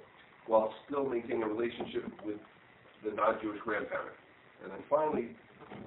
while 0.47 0.75
still 0.87 1.09
maintaining 1.09 1.43
a 1.43 1.49
relationship 1.49 2.05
with 2.25 2.37
the 3.05 3.15
non-Jewish 3.15 3.61
grandparent? 3.65 4.17
And 4.63 4.73
then 4.73 4.81
finally, 4.91 5.29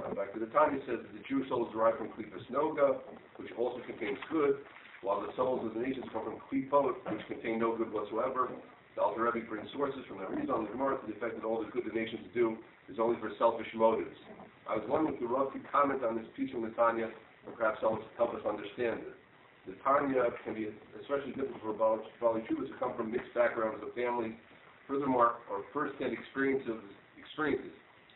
uh, 0.02 0.14
back 0.14 0.34
to 0.34 0.40
the 0.40 0.48
he 0.48 0.80
says 0.86 1.00
that 1.02 1.14
the 1.14 1.24
Jewish 1.28 1.50
soul 1.50 1.68
is 1.68 1.74
derived 1.74 1.98
from 1.98 2.10
Klippas 2.14 2.46
Noga, 2.52 3.00
which 3.38 3.50
also 3.58 3.80
contains 3.86 4.18
good, 4.32 4.58
while 5.02 5.22
the 5.22 5.34
souls 5.36 5.66
of 5.66 5.74
the 5.74 5.82
nations 5.82 6.06
come 6.14 6.26
from 6.26 6.38
Klipot, 6.50 6.98
which 7.10 7.26
contain 7.28 7.60
no 7.60 7.76
good 7.76 7.92
whatsoever. 7.92 8.50
The 8.96 9.02
Alter 9.02 9.24
Rebbe 9.24 9.48
brings 9.48 9.72
sources 9.72 10.04
from 10.08 10.20
the 10.20 10.28
Rizal 10.28 10.60
and 10.60 10.68
the 10.68 10.72
Gemara 10.72 11.00
to 11.00 11.06
the 11.08 11.16
effect 11.16 11.40
that 11.40 11.48
all 11.48 11.64
the 11.64 11.72
good 11.72 11.88
the 11.88 11.96
nations 11.96 12.28
do 12.34 12.58
is 12.90 13.00
only 13.00 13.18
for 13.20 13.32
selfish 13.40 13.70
motives. 13.74 14.18
I 14.68 14.76
was 14.76 14.86
wondering 14.88 15.16
if 15.16 15.22
the 15.22 15.28
Rav 15.28 15.54
could 15.54 15.64
comment 15.72 16.04
on 16.04 16.18
this 16.18 16.28
piece 16.36 16.52
from 16.52 16.62
the 16.62 16.76
Tanya, 16.76 17.08
and 17.08 17.56
perhaps 17.56 17.80
help, 17.80 18.04
help 18.18 18.36
us 18.36 18.44
understand 18.46 19.02
it. 19.02 19.16
The 19.66 19.78
Tanya 19.86 20.30
can 20.44 20.54
be 20.54 20.70
especially 21.00 21.32
difficult 21.34 21.62
for 21.62 21.74
Bali 21.74 22.42
Chubas 22.50 22.68
who 22.68 22.76
come 22.80 22.98
from 22.98 23.12
mixed 23.12 23.34
backgrounds 23.34 23.82
of 23.82 23.94
family. 23.94 24.36
Furthermore, 24.88 25.40
our 25.50 25.64
first-hand 25.72 26.12
experiences, 26.12 26.82
experiences 27.18 27.72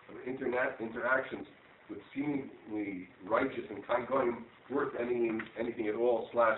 of 0.09 0.27
internet 0.27 0.77
interactions 0.79 1.45
with 1.89 1.99
seemingly 2.13 3.07
righteous 3.27 3.63
and 3.69 3.85
kind 3.85 4.07
going 4.07 4.43
worth 4.69 4.93
anything, 4.99 5.41
anything 5.59 5.87
at 5.87 5.95
all, 5.95 6.29
slash, 6.33 6.57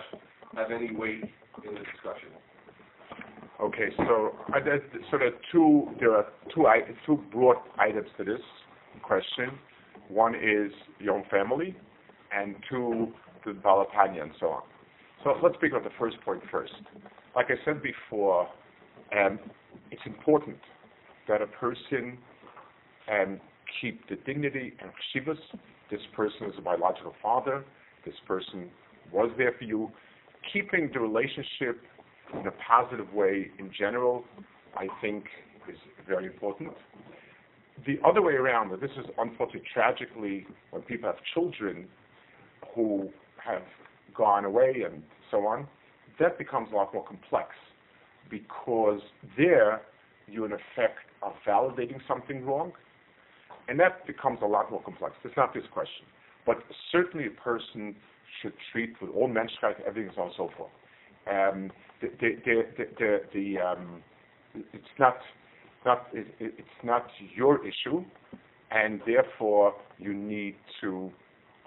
have 0.56 0.70
any 0.70 0.94
weight 0.94 1.22
in 1.66 1.74
the 1.74 1.80
discussion. 1.80 2.30
Okay, 3.60 3.88
so 3.96 4.36
uh, 4.54 4.60
so 5.10 5.18
there 5.18 5.28
are 5.28 5.38
two 5.50 5.88
there 5.98 6.14
are 6.16 6.26
two 6.54 6.64
two 7.04 7.20
broad 7.32 7.56
items 7.76 8.06
to 8.16 8.24
this 8.24 8.40
question. 9.02 9.58
One 10.08 10.34
is 10.36 10.72
your 11.00 11.16
own 11.16 11.24
family, 11.28 11.76
and 12.32 12.54
two 12.70 13.12
the 13.44 13.52
Balatanya 13.52 14.22
and 14.22 14.30
so 14.38 14.46
on. 14.46 14.62
So 15.24 15.34
let's 15.42 15.56
speak 15.56 15.72
about 15.72 15.84
the 15.84 15.96
first 15.98 16.20
point 16.24 16.40
first. 16.50 16.72
Like 17.34 17.46
I 17.50 17.54
said 17.64 17.82
before, 17.82 18.48
um, 19.16 19.38
it's 19.90 20.02
important 20.06 20.58
that 21.26 21.42
a 21.42 21.46
person 21.46 22.18
um, 23.10 23.40
keep 23.80 24.08
the 24.08 24.16
dignity 24.16 24.74
and 24.80 24.90
chivas. 25.14 25.38
This 25.90 26.00
person 26.14 26.46
is 26.46 26.54
a 26.58 26.62
biological 26.62 27.14
father. 27.22 27.64
This 28.04 28.14
person 28.26 28.70
was 29.12 29.30
there 29.38 29.54
for 29.58 29.64
you. 29.64 29.90
Keeping 30.52 30.90
the 30.92 31.00
relationship 31.00 31.80
in 32.38 32.46
a 32.46 32.52
positive 32.66 33.12
way 33.12 33.48
in 33.58 33.70
general, 33.76 34.24
I 34.76 34.86
think, 35.00 35.24
is 35.68 35.78
very 36.06 36.26
important. 36.26 36.70
The 37.86 37.98
other 38.06 38.22
way 38.22 38.34
around, 38.34 38.70
this 38.80 38.90
is 38.98 39.06
unfortunately 39.18 39.62
tragically 39.72 40.46
when 40.70 40.82
people 40.82 41.08
have 41.08 41.18
children 41.34 41.86
who 42.74 43.08
have 43.44 43.62
gone 44.14 44.44
away 44.44 44.82
and 44.84 45.02
so 45.30 45.46
on, 45.46 45.66
that 46.18 46.38
becomes 46.38 46.68
a 46.72 46.76
lot 46.76 46.92
more 46.92 47.04
complex 47.04 47.50
because 48.30 49.00
there 49.36 49.82
you 50.26 50.44
in 50.44 50.52
effect 50.52 50.98
are 51.22 51.32
validating 51.46 51.98
something 52.06 52.44
wrong, 52.44 52.72
and 53.68 53.78
that 53.80 54.06
becomes 54.06 54.38
a 54.42 54.46
lot 54.46 54.70
more 54.70 54.82
complex. 54.82 55.14
It's 55.24 55.36
not 55.36 55.54
this 55.54 55.64
question, 55.72 56.06
but 56.46 56.58
certainly 56.90 57.26
a 57.26 57.40
person 57.42 57.94
should 58.42 58.52
treat 58.72 58.94
with 59.00 59.10
all 59.10 59.28
menschlichkeit, 59.28 59.80
everything 59.86 60.12
so 60.14 60.22
on 60.22 60.26
and 60.28 60.36
so 60.36 60.50
forth. 60.56 60.70
Um, 61.30 61.70
the, 62.00 62.08
the, 62.46 62.62
the, 62.98 63.20
the, 63.34 63.58
um, 63.58 64.02
it's 64.54 64.84
not 64.98 65.16
not 65.84 66.06
it, 66.12 66.26
it's 66.40 66.68
not 66.82 67.06
your 67.34 67.60
issue, 67.66 68.04
and 68.70 69.00
therefore 69.06 69.74
you 69.98 70.12
need 70.12 70.56
to 70.80 71.10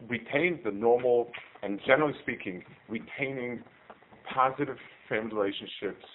retain 0.10 0.60
the 0.64 0.72
normal 0.72 1.30
and 1.64 1.80
generally 1.86 2.14
speaking, 2.22 2.64
retaining 2.90 3.64
positive 4.34 4.78
family 5.08 5.34
relationships 5.34 6.06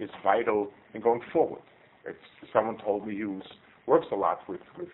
is 0.00 0.10
vital 0.22 0.70
in 0.94 1.00
going 1.00 1.20
forward. 1.32 1.62
It's, 2.04 2.18
someone 2.52 2.78
told 2.78 3.06
me 3.06 3.18
who 3.18 3.40
works 3.86 4.06
a 4.12 4.16
lot 4.16 4.40
with, 4.48 4.60
with 4.78 4.88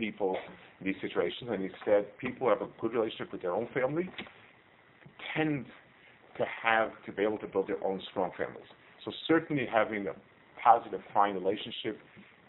people 0.00 0.36
in 0.80 0.86
these 0.86 0.96
situations, 1.00 1.50
and 1.52 1.62
he 1.62 1.68
said 1.84 2.18
people 2.18 2.46
who 2.46 2.48
have 2.48 2.62
a 2.62 2.68
good 2.80 2.92
relationship 2.92 3.30
with 3.32 3.42
their 3.42 3.52
own 3.52 3.68
family 3.72 4.08
tend 5.36 5.66
to 6.38 6.44
have 6.62 6.90
to 7.06 7.12
be 7.12 7.22
able 7.22 7.38
to 7.38 7.46
build 7.46 7.68
their 7.68 7.82
own 7.84 8.00
strong 8.10 8.30
families. 8.36 8.70
So 9.04 9.12
certainly 9.28 9.66
having 9.70 10.06
a 10.08 10.12
positive, 10.62 11.00
fine 11.14 11.34
relationship 11.34 11.98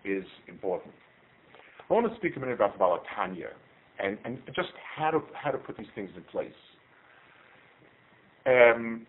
is 0.05 0.23
important. 0.47 0.93
I 1.89 1.93
want 1.93 2.09
to 2.09 2.15
speak 2.17 2.37
a 2.37 2.39
minute 2.39 2.55
about 2.55 2.79
Balatanya 2.79 3.51
and, 3.99 4.17
and 4.23 4.39
just 4.55 4.69
how 4.95 5.11
to 5.11 5.19
how 5.33 5.51
to 5.51 5.57
put 5.57 5.77
these 5.77 5.91
things 5.93 6.09
in 6.15 6.23
place. 6.23 6.51
Um, 8.45 9.05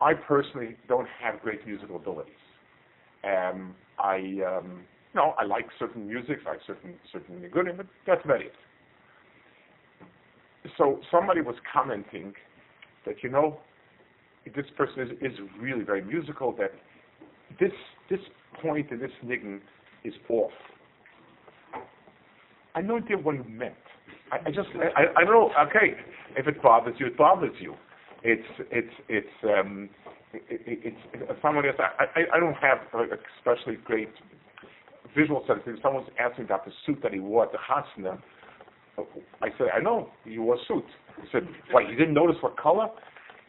I 0.00 0.14
personally 0.14 0.76
don't 0.88 1.08
have 1.22 1.40
great 1.40 1.66
musical 1.66 1.96
abilities. 1.96 2.34
Um, 3.22 3.74
I, 3.98 4.16
um, 4.46 4.82
you 5.14 5.20
know, 5.20 5.34
I 5.38 5.44
like 5.44 5.66
certain 5.78 6.06
music, 6.06 6.38
I 6.46 6.56
certain 6.66 6.94
certain 7.12 7.40
good, 7.52 7.66
but 7.76 7.86
that's 8.06 8.24
about 8.24 8.40
it. 8.40 8.52
So 10.76 11.00
somebody 11.10 11.40
was 11.40 11.56
commenting 11.72 12.32
that 13.06 13.16
you 13.22 13.28
know 13.30 13.58
this 14.56 14.66
person 14.76 15.02
is, 15.02 15.10
is 15.32 15.38
really 15.60 15.84
very 15.84 16.02
musical. 16.02 16.52
That 16.52 16.72
this 17.60 17.72
this 18.10 18.20
point 18.62 18.90
in 18.90 18.98
this 18.98 19.10
niggin 19.24 19.60
is 20.04 20.14
off. 20.28 20.50
I 22.74 22.80
no 22.80 22.96
idea 22.96 23.16
what 23.16 23.36
he 23.36 23.42
meant. 23.50 23.74
I, 24.32 24.48
I 24.48 24.50
just 24.50 24.68
I, 24.96 25.20
I 25.20 25.24
don't 25.24 25.32
know. 25.32 25.50
Okay, 25.68 25.94
if 26.36 26.48
it 26.48 26.60
bothers 26.62 26.96
you, 26.98 27.06
it 27.06 27.16
bothers 27.16 27.54
you 27.60 27.74
it's 28.24 28.48
it's 28.70 28.94
it's 29.08 29.36
um, 29.44 29.88
it, 30.32 30.42
it's, 30.50 30.96
it's 31.12 31.42
somebody 31.42 31.68
else. 31.68 31.76
I, 31.78 32.04
I 32.20 32.36
I 32.36 32.40
don't 32.40 32.54
have 32.54 32.78
like, 32.94 33.20
especially 33.38 33.76
great 33.84 34.08
visual 35.16 35.44
sense. 35.46 35.60
If 35.66 35.80
someone's 35.82 36.08
asking 36.18 36.44
about 36.44 36.64
the 36.64 36.72
suit 36.86 36.98
that 37.02 37.12
he 37.12 37.20
wore 37.20 37.44
at 37.44 37.52
the 37.52 37.58
Hasna, 37.58 38.18
I 39.42 39.48
said, 39.58 39.68
I 39.74 39.80
know 39.80 40.08
he 40.24 40.38
wore 40.38 40.54
a 40.54 40.58
suit. 40.68 40.84
He 41.20 41.28
said, 41.32 41.48
why? 41.70 41.82
You 41.82 41.96
didn't 41.96 42.14
notice 42.14 42.36
what 42.40 42.56
color? 42.56 42.88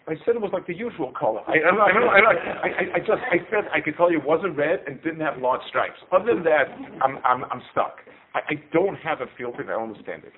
I 0.08 0.14
said 0.24 0.36
it 0.36 0.42
was 0.42 0.52
like 0.54 0.68
the 0.68 0.76
usual 0.76 1.12
color. 1.18 1.42
I, 1.48 1.54
I, 1.54 1.74
I, 1.74 2.20
I, 2.62 2.96
I, 2.96 3.00
just, 3.00 3.22
I 3.32 3.38
said 3.50 3.66
I 3.74 3.82
could 3.82 3.98
tell 3.98 4.12
you 4.12 4.20
it 4.20 4.26
wasn't 4.26 4.56
red 4.56 4.82
and 4.86 5.02
didn't 5.02 5.22
have 5.22 5.40
large 5.40 5.62
stripes. 5.68 5.98
Other 6.12 6.36
than 6.36 6.44
that, 6.44 6.66
I'm, 7.02 7.18
I'm, 7.26 7.44
I'm 7.46 7.62
stuck. 7.72 7.98
I, 8.36 8.40
I 8.50 8.54
don't 8.72 8.96
have 8.98 9.22
a 9.22 9.26
feel 9.36 9.52
for 9.52 9.62
it. 9.62 9.66
I 9.66 9.72
don't 9.72 9.90
understand 9.90 10.24
it. 10.24 10.34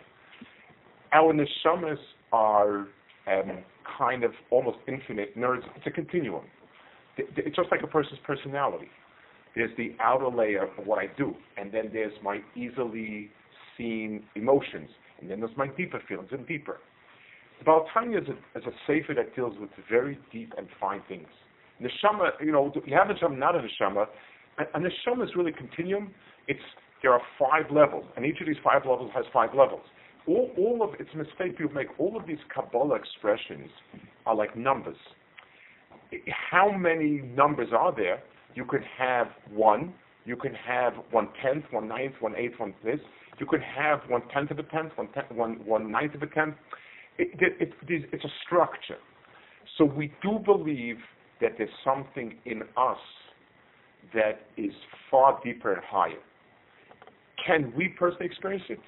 Our 1.11 1.33
neshamas 1.33 1.97
are 2.31 2.87
um, 3.27 3.63
kind 3.97 4.23
of 4.23 4.31
almost 4.51 4.77
infinite 4.87 5.37
nerds. 5.37 5.63
It's 5.75 5.85
a 5.85 5.91
continuum. 5.91 6.45
It's 7.17 7.55
just 7.55 7.69
like 7.71 7.81
a 7.83 7.87
person's 7.87 8.19
personality. 8.25 8.87
There's 9.57 9.75
the 9.77 9.95
outer 9.99 10.29
layer 10.29 10.63
of 10.77 10.85
what 10.85 10.99
I 10.99 11.07
do, 11.17 11.35
and 11.57 11.71
then 11.71 11.89
there's 11.91 12.13
my 12.23 12.39
easily 12.55 13.31
seen 13.77 14.23
emotions, 14.35 14.89
and 15.19 15.29
then 15.29 15.39
there's 15.39 15.55
my 15.57 15.67
deeper 15.67 16.01
feelings 16.07 16.29
and 16.31 16.47
deeper. 16.47 16.79
Baal 17.65 17.87
HaTanya 17.95 18.21
is 18.21 18.29
a, 18.29 18.59
is 18.59 18.65
a 18.65 18.71
sefer 18.85 19.13
that 19.15 19.35
deals 19.35 19.55
with 19.59 19.71
very 19.89 20.19
deep 20.31 20.53
and 20.57 20.67
fine 20.79 21.01
things. 21.07 21.27
Neshama, 21.81 22.31
you 22.39 22.51
know, 22.51 22.71
you 22.85 22.95
have 22.95 23.09
a 23.09 23.13
neshama, 23.13 23.37
not 23.37 23.55
a 23.55 23.59
neshama. 23.59 24.05
A, 24.59 24.63
a 24.77 24.79
neshama 24.79 25.23
is 25.23 25.31
really 25.35 25.51
a 25.51 25.55
continuum. 25.55 26.11
It's 26.47 26.59
there 27.01 27.13
are 27.13 27.21
five 27.39 27.71
levels, 27.71 28.05
and 28.15 28.25
each 28.25 28.39
of 28.41 28.47
these 28.47 28.57
five 28.63 28.81
levels 28.85 29.11
has 29.15 29.25
five 29.33 29.51
levels 29.55 29.81
all, 30.27 30.51
all 30.57 30.83
of 30.83 30.89
it's 30.99 31.09
a 31.13 31.17
mistake 31.17 31.57
people 31.57 31.73
make. 31.73 31.87
All 31.97 32.17
of 32.17 32.27
these 32.27 32.37
Kabbalah 32.53 32.95
expressions 32.95 33.69
are 34.25 34.35
like 34.35 34.55
numbers. 34.55 34.97
how 36.51 36.71
many 36.71 37.21
numbers 37.35 37.69
are 37.75 37.95
there? 37.95 38.21
You 38.57 38.65
could 38.65 38.81
have 38.97 39.27
one, 39.53 39.93
you 40.25 40.35
can 40.35 40.55
have 40.55 40.93
one 41.11 41.29
tenth, 41.43 41.65
one 41.69 41.87
ninth, 41.87 42.13
one 42.21 42.35
eighth, 42.35 42.59
one 42.59 42.73
this. 42.83 42.99
You 43.39 43.45
could 43.45 43.61
have 43.61 43.99
one 44.07 44.23
tenth 44.33 44.49
of 44.49 44.57
a 44.57 44.63
tenth, 44.63 44.93
one 44.95 45.09
tenth, 45.13 45.31
one 45.31 45.63
one 45.63 45.91
ninth 45.91 46.15
of 46.15 46.23
a 46.23 46.25
tenth. 46.25 46.55
It, 47.19 47.39
it, 47.39 47.71
it, 47.87 48.09
it's 48.11 48.25
a 48.25 48.33
structure. 48.43 48.97
So 49.77 49.85
we 49.85 50.11
do 50.23 50.39
believe 50.43 50.97
that 51.39 51.51
there's 51.59 51.69
something 51.85 52.33
in 52.45 52.63
us 52.75 52.97
that 54.15 54.47
is 54.57 54.73
far 55.11 55.39
deeper 55.43 55.73
and 55.73 55.83
higher. 55.83 56.23
Can 57.45 57.71
we 57.77 57.89
personally 57.89 58.25
experience 58.25 58.63
it? 58.69 58.79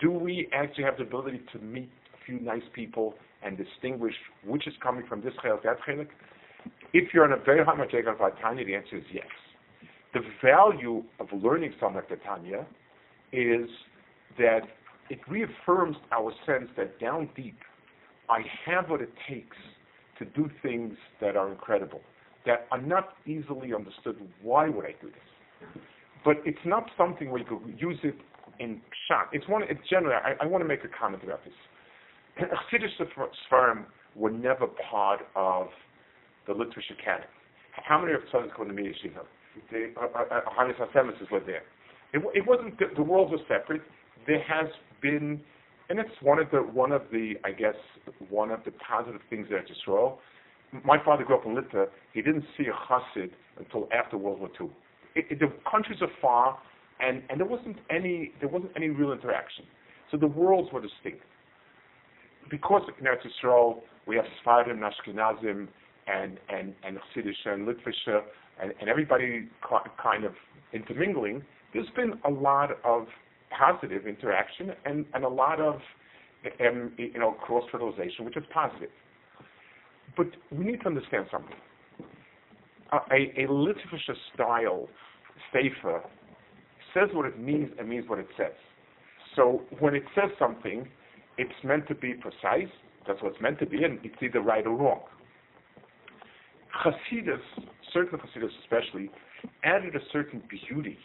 Do 0.00 0.12
we 0.12 0.48
actually 0.54 0.84
have 0.84 0.96
the 0.96 1.02
ability 1.02 1.42
to 1.52 1.58
meet 1.58 1.90
a 2.14 2.24
few 2.24 2.40
nice 2.40 2.62
people 2.72 3.16
and 3.42 3.58
distinguish 3.58 4.14
which 4.46 4.66
is 4.66 4.72
coming 4.82 5.04
from 5.06 5.20
this 5.20 5.34
chelik, 5.44 5.62
that 5.64 5.76
chelik? 5.86 6.08
If 6.94 7.12
you're 7.12 7.24
on 7.24 7.32
a 7.32 7.44
very 7.44 7.64
high 7.64 7.74
madrega 7.74 8.12
of 8.12 8.38
Tanya, 8.40 8.64
the 8.64 8.76
answer 8.76 8.96
is 8.96 9.04
yes. 9.12 9.26
The 10.14 10.20
value 10.40 11.02
of 11.18 11.26
learning 11.42 11.74
something 11.80 11.96
like 11.96 12.08
the 12.08 12.16
Tanya 12.24 12.64
is 13.32 13.68
that 14.38 14.60
it 15.10 15.18
reaffirms 15.28 15.96
our 16.12 16.32
sense 16.46 16.70
that 16.76 17.00
down 17.00 17.28
deep, 17.34 17.58
I 18.30 18.42
have 18.64 18.88
what 18.90 19.00
it 19.00 19.12
takes 19.28 19.56
to 20.20 20.24
do 20.24 20.48
things 20.62 20.96
that 21.20 21.36
are 21.36 21.50
incredible, 21.50 22.00
that 22.46 22.68
are 22.70 22.80
not 22.80 23.14
easily 23.26 23.74
understood. 23.74 24.16
Why 24.40 24.68
would 24.68 24.84
I 24.84 24.94
do 25.02 25.08
this? 25.08 25.82
But 26.24 26.36
it's 26.44 26.64
not 26.64 26.88
something 26.96 27.28
where 27.32 27.40
you 27.40 27.46
could 27.46 27.74
use 27.76 27.98
it 28.04 28.14
in 28.60 28.80
shot. 29.08 29.30
It's 29.32 29.48
one. 29.48 29.64
It's 29.68 29.80
generally. 29.90 30.14
I, 30.14 30.44
I 30.44 30.46
want 30.46 30.62
to 30.62 30.68
make 30.68 30.84
a 30.84 30.88
comment 30.88 31.24
about 31.24 31.40
this. 31.44 31.52
Chassidish 32.72 33.04
Sfarim 33.50 33.84
were 34.14 34.30
never 34.30 34.68
part 34.88 35.22
of 35.34 35.66
the 36.46 36.52
literature 36.52 36.94
canon. 37.02 37.26
How 37.72 38.00
many 38.00 38.12
of 38.12 38.20
sons 38.30 38.50
go 38.56 38.64
to 38.64 38.72
the 38.72 38.80
Yeshiva? 38.80 39.24
The 39.70 39.92
uh, 39.96 40.06
uh, 40.14 40.40
uh 40.40 41.40
there. 41.46 41.62
It, 42.12 42.22
it 42.34 42.46
wasn't. 42.46 42.78
The, 42.78 42.86
the 42.96 43.02
worlds 43.02 43.32
were 43.32 43.38
separate. 43.48 43.82
There 44.26 44.42
has 44.42 44.66
been, 45.02 45.40
and 45.88 45.98
it's 45.98 46.10
one 46.22 46.38
of 46.38 46.50
the 46.50 46.58
one 46.58 46.92
of 46.92 47.02
the 47.12 47.34
I 47.44 47.52
guess 47.52 47.74
one 48.30 48.50
of 48.50 48.60
the 48.64 48.72
positive 48.72 49.20
things 49.30 49.48
that 49.50 49.64
Yisrael. 49.66 50.18
My 50.84 51.02
father 51.04 51.22
grew 51.22 51.36
up 51.36 51.46
in 51.46 51.54
Litva. 51.54 51.86
He 52.12 52.20
didn't 52.20 52.44
see 52.58 52.64
a 52.64 52.92
chassid 52.92 53.30
until 53.58 53.88
after 53.96 54.18
World 54.18 54.40
War 54.40 54.50
II. 54.60 54.68
It, 55.14 55.26
it, 55.30 55.38
the 55.38 55.52
countries 55.70 55.98
are 56.02 56.08
far, 56.20 56.58
and, 56.98 57.22
and 57.30 57.38
there 57.38 57.46
wasn't 57.46 57.76
any 57.90 58.32
there 58.40 58.48
wasn't 58.48 58.72
any 58.74 58.88
real 58.88 59.12
interaction. 59.12 59.64
So 60.10 60.16
the 60.16 60.26
worlds 60.26 60.72
were 60.72 60.80
distinct. 60.80 61.22
Because 62.50 62.82
in 62.98 63.06
Eretz 63.06 63.24
Yisrael 63.24 63.80
we 64.06 64.16
have 64.16 64.24
Sfardim, 64.44 64.80
Ashkenazim, 64.80 65.68
and 66.06 66.38
and 66.48 66.74
and 66.84 66.98
Chassidish 67.14 67.46
and 67.46 67.66
Litvisha, 67.66 68.20
and, 68.60 68.72
and 68.80 68.88
everybody 68.88 69.48
kind 70.02 70.24
of 70.24 70.32
intermingling. 70.72 71.42
There's 71.72 71.90
been 71.96 72.14
a 72.24 72.30
lot 72.30 72.70
of 72.84 73.06
positive 73.56 74.06
interaction 74.06 74.72
and, 74.84 75.04
and 75.14 75.24
a 75.24 75.28
lot 75.28 75.60
of 75.60 75.76
um, 76.60 76.92
you 76.96 77.18
know 77.18 77.32
cross 77.32 77.64
fertilization, 77.70 78.24
which 78.24 78.36
is 78.36 78.44
positive. 78.52 78.90
But 80.16 80.26
we 80.50 80.64
need 80.64 80.80
to 80.82 80.86
understand 80.86 81.26
something. 81.30 81.56
A, 82.92 83.42
a, 83.42 83.48
Litvisha 83.48 84.14
style 84.32 84.88
sefer 85.52 86.02
says 86.92 87.08
what 87.12 87.26
it 87.26 87.40
means 87.40 87.70
and 87.78 87.88
means 87.88 88.08
what 88.08 88.20
it 88.20 88.28
says. 88.36 88.52
So 89.34 89.62
when 89.80 89.96
it 89.96 90.04
says 90.14 90.30
something, 90.38 90.86
it's 91.38 91.52
meant 91.64 91.88
to 91.88 91.94
be 91.96 92.14
precise. 92.14 92.70
That's 93.06 93.20
what 93.20 93.32
it's 93.32 93.42
meant 93.42 93.58
to 93.60 93.66
be, 93.66 93.82
and 93.82 93.98
it's 94.04 94.14
either 94.22 94.40
right 94.40 94.64
or 94.64 94.76
wrong. 94.76 95.00
Hasidus, 96.82 97.40
certain 97.92 98.18
Hasidus 98.18 98.50
especially, 98.62 99.10
added 99.62 99.94
a 99.94 100.00
certain 100.12 100.42
beauty, 100.48 100.98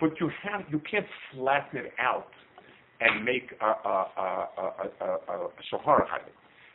but 0.00 0.10
you 0.20 0.30
have 0.42 0.62
you 0.70 0.80
can't 0.90 1.06
flatten 1.32 1.80
it 1.80 1.92
out 1.98 2.30
and 3.00 3.24
make 3.24 3.52
a, 3.60 3.64
a, 3.64 4.08
a, 4.16 4.88
a, 5.00 5.34
a, 5.34 5.48
shahar 5.70 6.06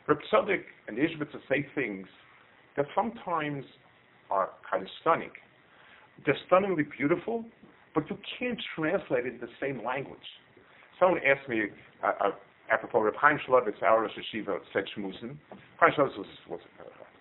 Reb 0.08 0.18
and 0.88 0.98
Ishbitz 0.98 1.32
say 1.48 1.66
things 1.74 2.06
that 2.76 2.86
sometimes 2.94 3.64
are 4.30 4.50
kind 4.70 4.82
of 4.82 4.88
stunning. 5.00 5.30
They're 6.24 6.36
stunningly 6.46 6.84
beautiful, 6.96 7.44
but 7.94 8.08
you 8.08 8.18
can't 8.38 8.60
translate 8.74 9.26
it 9.26 9.34
in 9.34 9.40
the 9.40 9.48
same 9.60 9.84
language. 9.84 10.18
Someone 10.98 11.20
asked 11.26 11.48
me, 11.48 11.64
uh, 12.02 12.12
uh, 12.20 12.30
apropos 12.70 13.06
of 13.06 13.14
Chaim 13.16 13.38
Shmulevitz, 13.46 13.82
our 13.82 14.02
Rosh 14.02 14.12
Hashiva, 14.12 14.58
said 14.72 14.84
Shmulevitz 14.96 15.36
was, 15.98 16.26
was 16.48 16.60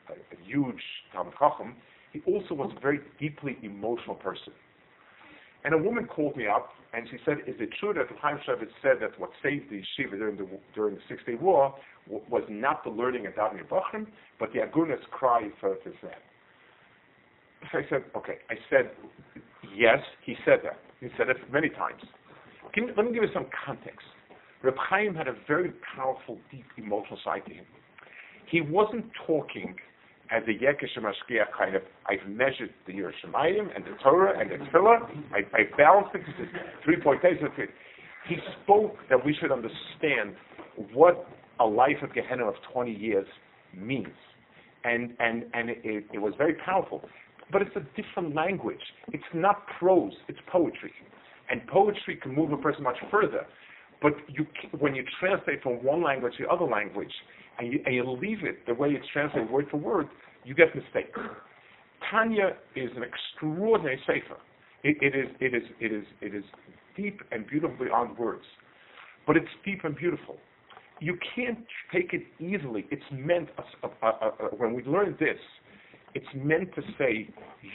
a, 0.10 0.46
huge 0.46 0.82
Talmud 1.12 1.34
Chacham. 1.40 1.76
He 2.12 2.22
also 2.28 2.54
was 2.54 2.72
a 2.76 2.80
very 2.80 3.00
deeply 3.20 3.58
emotional 3.64 4.16
person. 4.16 4.54
And 5.64 5.74
a 5.74 5.78
woman 5.78 6.06
called 6.06 6.36
me 6.36 6.48
up 6.48 6.70
and 6.94 7.08
she 7.10 7.18
said, 7.26 7.38
"Is 7.48 7.56
it 7.60 7.70
true 7.80 7.94
that 7.94 8.06
Chaim 8.22 8.38
Shmulevitz 8.46 8.72
said 8.82 8.98
that 9.02 9.18
what 9.20 9.32
saved 9.42 9.70
the 9.72 9.82
yeshiva 9.82 10.12
during 10.12 10.38
the 10.38 10.48
during 10.76 10.96
the 10.96 11.02
Six 11.08 11.24
Day 11.26 11.36
War 11.36 11.74
was 12.08 12.44
not 12.50 12.84
the 12.84 12.90
learning 12.90 13.26
of 13.26 13.34
davening 13.34 13.68
Bachrim, 13.68 14.08
but 14.40 14.52
the 14.54 14.60
agunas 14.60 15.02
cry 15.10 15.50
for 15.60 15.76
Israel?" 15.78 16.22
So 17.72 17.80
I 17.80 17.86
said, 17.90 18.04
"Okay." 18.16 18.40
I 18.50 18.56
said, 18.70 18.92
"Yes, 19.74 20.00
he 20.24 20.36
said 20.46 20.60
that. 20.64 20.80
He 21.00 21.08
said 21.18 21.30
it 21.30 21.38
many 21.52 21.70
times." 21.70 22.02
Me, 22.76 22.88
let 22.98 23.06
me 23.06 23.14
give 23.14 23.24
you 23.24 23.34
some 23.34 23.46
context. 23.66 24.06
Reb 24.64 24.76
Chaim 24.78 25.14
had 25.16 25.28
a 25.28 25.36
very 25.48 25.72
powerful, 25.96 26.40
deep 26.52 26.66
emotional 26.78 27.20
side 27.24 27.46
to 27.46 27.54
him. 27.54 27.66
He 28.50 28.62
wasn't 28.62 29.06
talking 29.28 29.76
as 30.32 30.44
a 30.48 30.52
Yekish 30.52 30.98
Mashkiach 30.98 31.52
kind 31.58 31.76
of, 31.76 31.82
I've 32.08 32.28
measured 32.30 32.74
the 32.88 32.94
Yerushalayim 32.94 33.76
and 33.76 33.84
the 33.84 33.96
Torah 34.02 34.40
and 34.40 34.50
the 34.50 34.56
Tefillah, 34.56 35.10
I, 35.34 35.40
I 35.56 35.78
balanced 35.78 36.16
it, 36.16 36.22
three 36.84 37.00
point 37.02 37.22
eight. 37.26 37.40
He 38.28 38.38
spoke 38.64 38.96
that 39.10 39.24
we 39.26 39.36
should 39.40 39.52
understand 39.52 40.36
what 40.94 41.28
a 41.60 41.66
life 41.66 41.98
of 42.02 42.14
Gehenna 42.14 42.46
of 42.46 42.56
20 42.72 42.92
years 42.92 43.28
means. 43.76 44.08
And, 44.86 45.14
and, 45.20 45.46
and 45.54 45.70
it, 45.70 46.06
it 46.14 46.20
was 46.20 46.34
very 46.38 46.56
powerful. 46.56 47.02
But 47.52 47.62
it's 47.62 47.76
a 47.76 48.02
different 48.02 48.34
language. 48.34 48.82
It's 49.12 49.24
not 49.34 49.64
prose, 49.80 50.14
it's 50.28 50.40
poetry. 50.52 50.92
And 51.50 51.66
poetry 51.68 52.18
can 52.22 52.34
move 52.34 52.52
a 52.52 52.58
person 52.58 52.84
much 52.84 52.98
further. 53.12 53.46
But 54.02 54.14
you, 54.28 54.46
when 54.80 54.96
you 54.96 55.04
translate 55.20 55.62
from 55.62 55.84
one 55.84 56.04
language 56.04 56.34
to 56.38 56.44
the 56.44 56.50
other 56.50 56.66
language, 56.66 57.12
and 57.60 57.72
you, 57.72 57.80
and 57.86 57.96
you 57.96 58.10
leave 58.10 58.44
it 58.44 58.66
the 58.68 58.74
way 58.74 58.90
it's 58.90 59.06
translated 59.12 59.50
word 59.50 59.68
for 59.70 59.78
word, 59.78 60.08
you 60.44 60.54
get 60.54 60.76
mistakes. 60.76 61.20
Tanya 62.10 62.56
is 62.76 62.90
an 62.96 63.04
extraordinary 63.04 64.00
sefer. 64.06 64.40
It, 64.84 64.98
it, 65.02 65.16
is, 65.16 65.28
it, 65.40 65.54
is, 65.54 65.64
it, 65.80 65.94
is, 65.94 66.06
it 66.22 66.36
is 66.36 66.44
deep 66.98 67.22
and 67.32 67.48
beautiful 67.48 67.78
beyond 67.78 68.18
words. 68.18 68.44
But 69.26 69.38
it's 69.38 69.48
deep 69.64 69.84
and 69.84 69.96
beautiful. 69.96 70.38
You 71.00 71.18
can't 71.36 71.60
take 71.94 72.14
it 72.14 72.24
easily. 72.40 72.86
It's 72.92 73.04
meant, 73.12 73.50
uh, 73.58 73.88
uh, 74.02 74.08
uh, 74.08 74.30
when 74.58 74.74
we 74.74 74.84
learn 74.84 75.16
this, 75.20 75.38
it's 76.14 76.28
meant 76.36 76.74
to 76.76 76.82
say 76.98 77.30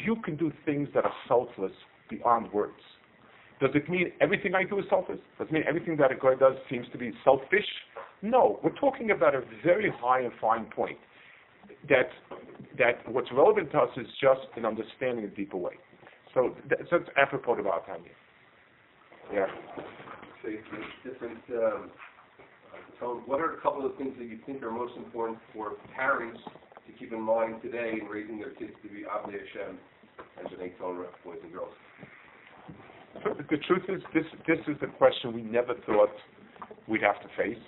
you 0.05 0.17
can 0.25 0.37
do 0.37 0.53
things 0.65 0.89
that 0.95 1.05
are 1.05 1.13
selfless 1.27 1.73
beyond 2.11 2.53
words. 2.53 2.81
Does 3.61 3.71
it 3.75 3.89
mean 3.89 4.13
everything 4.21 4.55
I 4.55 4.65
do 4.65 4.79
is 4.79 4.85
selfish? 4.89 5.19
Does 5.39 5.49
it 5.49 5.53
mean 5.53 5.65
everything 5.69 5.97
that 5.97 6.13
a 6.13 6.15
guy 6.15 6.35
does 6.39 6.55
seems 6.71 6.87
to 6.93 6.99
be 6.99 7.13
selfish? 7.25 7.67
No, 8.23 8.61
we're 8.63 8.75
talking 8.77 9.11
about 9.11 9.35
a 9.35 9.43
very 9.65 9.93
high 10.01 10.21
and 10.21 10.33
fine 10.41 10.67
point. 10.67 10.99
That 11.89 12.09
that 12.79 13.07
what's 13.11 13.29
relevant 13.33 13.73
to 13.73 13.79
us 13.79 13.91
is 13.97 14.07
just 14.21 14.47
an 14.57 14.65
understanding 14.65 15.25
in 15.25 15.31
a 15.31 15.35
deeper 15.35 15.57
way. 15.57 15.75
So 16.35 16.55
that's, 16.69 16.89
that's 16.91 17.05
apropos 17.17 17.59
about 17.59 17.87
Tanya. 17.87 18.11
Yeah. 19.33 19.47
So 20.43 20.49
different. 21.05 21.39
Um, 21.51 21.91
so, 23.01 23.23
what 23.27 23.41
are 23.41 23.55
a 23.55 23.61
couple 23.61 23.87
of 23.87 23.97
things 23.97 24.15
that 24.19 24.25
you 24.25 24.39
think 24.45 24.63
are 24.63 24.71
most 24.71 24.97
important 24.97 25.39
for 25.53 25.73
parents 25.95 26.41
to 26.87 26.93
keep 26.99 27.13
in 27.13 27.21
mind 27.21 27.63
today 27.63 27.99
in 28.01 28.09
raising 28.09 28.39
their 28.39 28.51
kids 28.51 28.73
to 28.83 28.89
be 28.89 29.03
Abnei 29.03 29.39
Hashem 29.39 29.79
and 30.39 30.49
B'nai 30.49 30.77
Torah, 30.79 31.07
boys 31.25 31.39
and 31.43 31.53
girls? 31.53 31.73
The 33.25 33.57
truth 33.67 33.85
is, 33.89 34.03
this 34.15 34.25
this 34.47 34.59
is 34.69 34.77
the 34.81 34.87
question 34.87 35.35
we 35.35 35.43
never 35.43 35.75
thought 35.87 36.11
we'd 36.87 37.03
have 37.03 37.21
to 37.23 37.29
face. 37.37 37.63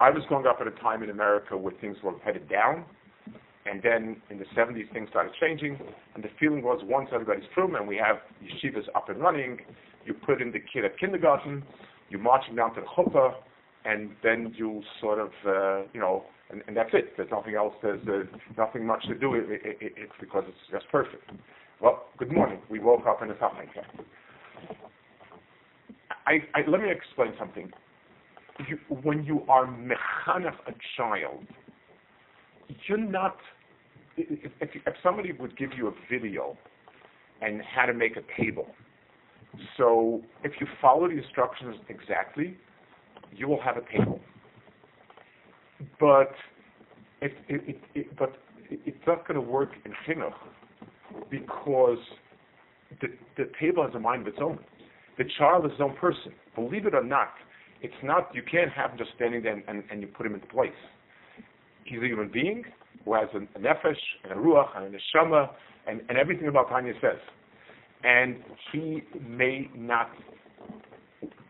I 0.00 0.10
was 0.10 0.22
growing 0.28 0.46
up 0.46 0.58
at 0.60 0.66
a 0.66 0.70
time 0.82 1.02
in 1.02 1.10
America 1.10 1.56
where 1.56 1.72
things 1.80 1.96
were 2.02 2.14
headed 2.24 2.48
down, 2.48 2.84
and 3.66 3.82
then 3.82 4.22
in 4.30 4.38
the 4.38 4.44
70s 4.56 4.90
things 4.92 5.08
started 5.10 5.32
changing, 5.40 5.78
and 6.14 6.22
the 6.22 6.28
feeling 6.38 6.62
was 6.62 6.80
once 6.84 7.08
everybody's 7.12 7.48
through 7.52 7.74
and 7.76 7.86
we 7.86 7.96
have 7.96 8.16
yeshivas 8.42 8.86
up 8.94 9.08
and 9.08 9.20
running, 9.20 9.58
you 10.04 10.14
put 10.14 10.40
in 10.40 10.52
the 10.52 10.60
kid 10.72 10.84
at 10.84 10.98
kindergarten, 10.98 11.64
you're 12.10 12.20
marching 12.20 12.54
down 12.54 12.74
to 12.74 12.80
the 12.80 12.86
chuppah, 12.86 13.34
and 13.84 14.10
then 14.22 14.54
you 14.56 14.82
sort 15.00 15.18
of, 15.18 15.30
uh, 15.46 15.82
you 15.92 16.00
know, 16.00 16.24
and, 16.50 16.62
and 16.66 16.76
that's 16.76 16.90
it. 16.92 17.14
There's 17.16 17.30
nothing 17.30 17.54
else. 17.54 17.74
There's 17.82 18.00
uh, 18.08 18.24
nothing 18.56 18.86
much 18.86 19.04
to 19.08 19.14
do. 19.14 19.34
It, 19.34 19.50
it, 19.50 19.78
it, 19.80 19.92
it's 19.96 20.12
because 20.20 20.44
it's 20.46 20.56
just 20.70 20.90
perfect. 20.90 21.30
Well, 21.80 22.06
good 22.18 22.32
morning. 22.32 22.60
We 22.70 22.78
woke 22.78 23.06
up 23.06 23.22
in 23.22 23.30
a 23.30 23.38
something. 23.38 23.68
I, 26.28 26.42
I, 26.54 26.68
let 26.68 26.82
me 26.82 26.90
explain 26.90 27.32
something. 27.38 27.70
You, 28.68 28.78
when 29.02 29.24
you 29.24 29.44
are 29.48 29.66
mechanech 29.66 30.56
a 30.66 30.72
child, 30.96 31.46
you're 32.86 32.98
not 32.98 33.36
if, 34.18 34.50
if, 34.60 34.70
if 34.74 34.94
somebody 35.02 35.32
would 35.32 35.56
give 35.56 35.70
you 35.76 35.88
a 35.88 35.92
video 36.10 36.58
and 37.40 37.62
how 37.62 37.86
to 37.86 37.94
make 37.94 38.16
a 38.16 38.40
table, 38.40 38.66
so 39.76 40.20
if 40.44 40.52
you 40.60 40.66
follow 40.82 41.08
the 41.08 41.16
instructions 41.16 41.76
exactly, 41.88 42.56
you 43.34 43.48
will 43.48 43.60
have 43.62 43.76
a 43.76 43.96
table. 43.96 44.20
But 46.00 46.32
it, 47.22 47.32
it, 47.48 47.62
it, 47.68 47.80
it 47.94 48.16
but 48.18 48.34
it's 48.70 48.98
not 49.06 49.26
going 49.26 49.40
to 49.40 49.50
work 49.50 49.70
in 49.84 49.92
chinuch 50.06 50.34
because 51.30 51.98
the, 53.00 53.08
the 53.36 53.50
table 53.58 53.84
has 53.84 53.94
a 53.94 54.00
mind 54.00 54.22
of 54.22 54.28
its 54.28 54.38
own. 54.42 54.58
The 55.18 55.24
child 55.36 55.66
is 55.66 55.72
his 55.72 55.80
own 55.80 55.96
person. 55.96 56.32
Believe 56.54 56.86
it 56.86 56.94
or 56.94 57.04
not, 57.04 57.32
it's 57.82 57.94
not, 58.02 58.30
you 58.34 58.42
can't 58.48 58.70
have 58.70 58.92
him 58.92 58.98
just 58.98 59.10
standing 59.16 59.42
there 59.42 59.52
and, 59.52 59.62
and, 59.68 59.82
and 59.90 60.00
you 60.00 60.06
put 60.06 60.26
him 60.26 60.34
into 60.34 60.46
place. 60.46 60.70
He's 61.84 61.98
a 62.00 62.06
human 62.06 62.30
being 62.30 62.64
who 63.04 63.14
has 63.14 63.28
a, 63.34 63.38
a 63.38 63.60
nefesh 63.60 63.96
and 64.24 64.32
a 64.32 64.36
ruach 64.36 64.76
and 64.76 64.94
a 64.94 64.98
neshama 64.98 65.50
and, 65.86 66.00
and 66.08 66.18
everything 66.18 66.48
about 66.48 66.68
Tanya 66.68 66.92
says. 67.00 67.18
And 68.04 68.36
he 68.72 69.02
may 69.26 69.68
not 69.76 70.10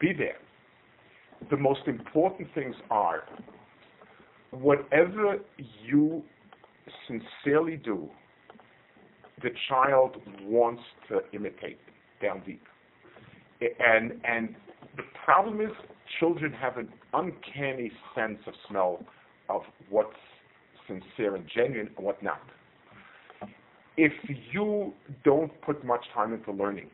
be 0.01 0.13
there. 0.17 0.39
The 1.51 1.57
most 1.57 1.81
important 1.87 2.49
things 2.55 2.75
are 2.91 3.25
whatever 4.51 5.39
you 5.85 6.23
sincerely 7.07 7.77
do, 7.77 8.09
the 9.43 9.51
child 9.69 10.17
wants 10.43 10.83
to 11.09 11.21
imitate 11.33 11.79
down 12.23 12.43
deep. 12.47 12.63
And 13.61 14.21
and 14.25 14.55
the 14.97 15.03
problem 15.25 15.61
is 15.61 15.71
children 16.21 16.53
have 16.53 16.77
an 16.77 16.89
uncanny 17.13 17.91
sense 18.15 18.39
of 18.47 18.55
smell 18.69 19.05
of 19.49 19.63
what's 19.91 20.17
sincere 20.87 21.35
and 21.35 21.45
genuine 21.55 21.91
and 21.97 22.05
what 22.05 22.23
not. 22.23 22.41
If 23.97 24.13
you 24.53 24.93
don't 25.25 25.51
put 25.63 25.85
much 25.85 26.05
time 26.15 26.33
into 26.33 26.53
learning, 26.53 26.91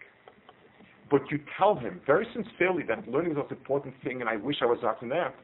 but 1.11 1.21
you 1.31 1.39
tell 1.59 1.77
him 1.77 2.01
very 2.07 2.27
sincerely 2.33 2.83
that 2.89 3.07
learning 3.09 3.33
is 3.33 3.39
the 3.49 3.57
important 3.57 3.95
thing 4.03 4.21
and 4.21 4.29
I 4.29 4.37
wish 4.37 4.57
I 4.63 4.67
was 4.67 4.79
out 4.83 5.03
in 5.03 5.11
that, 5.11 5.35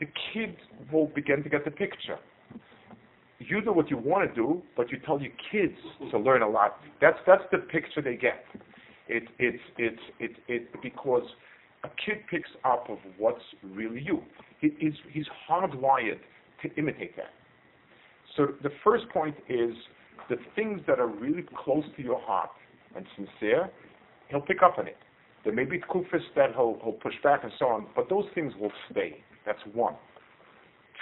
the 0.00 0.06
kid 0.32 0.56
will 0.92 1.06
begin 1.08 1.42
to 1.42 1.48
get 1.48 1.64
the 1.64 1.70
picture. 1.70 2.18
You 3.38 3.60
do 3.60 3.72
what 3.72 3.90
you 3.90 3.98
want 3.98 4.28
to 4.28 4.34
do, 4.34 4.62
but 4.76 4.90
you 4.90 4.98
tell 5.04 5.20
your 5.20 5.32
kids 5.52 5.76
to 6.10 6.18
learn 6.18 6.42
a 6.42 6.48
lot. 6.48 6.78
That's 7.00 7.18
that's 7.26 7.44
the 7.52 7.58
picture 7.58 8.00
they 8.00 8.16
get. 8.16 8.44
It, 9.08 9.24
it's 9.38 9.62
it's 9.78 10.02
it, 10.18 10.32
it 10.48 10.82
because 10.82 11.22
a 11.84 11.88
kid 12.04 12.18
picks 12.30 12.50
up 12.64 12.88
of 12.90 12.98
what's 13.18 13.42
really 13.62 14.02
you. 14.02 14.22
He, 14.60 14.70
he's 14.78 14.94
he's 15.10 15.26
hardwired 15.48 16.18
to 16.62 16.74
imitate 16.76 17.16
that. 17.16 17.32
So 18.36 18.48
the 18.62 18.70
first 18.84 19.08
point 19.10 19.36
is 19.48 19.74
the 20.28 20.36
things 20.54 20.80
that 20.86 20.98
are 20.98 21.06
really 21.06 21.44
close 21.64 21.84
to 21.96 22.02
your 22.02 22.20
heart 22.20 22.50
and 22.94 23.06
sincere, 23.16 23.70
he'll 24.28 24.40
pick 24.40 24.62
up 24.62 24.78
on 24.78 24.86
it. 24.86 24.96
There 25.44 25.54
may 25.54 25.64
be 25.64 25.78
kufis 25.78 26.22
that 26.34 26.50
he'll, 26.54 26.78
he'll 26.82 26.92
push 26.92 27.14
back 27.22 27.44
and 27.44 27.52
so 27.58 27.66
on, 27.66 27.86
but 27.94 28.08
those 28.08 28.24
things 28.34 28.52
will 28.60 28.72
stay. 28.90 29.22
That's 29.44 29.60
one. 29.72 29.94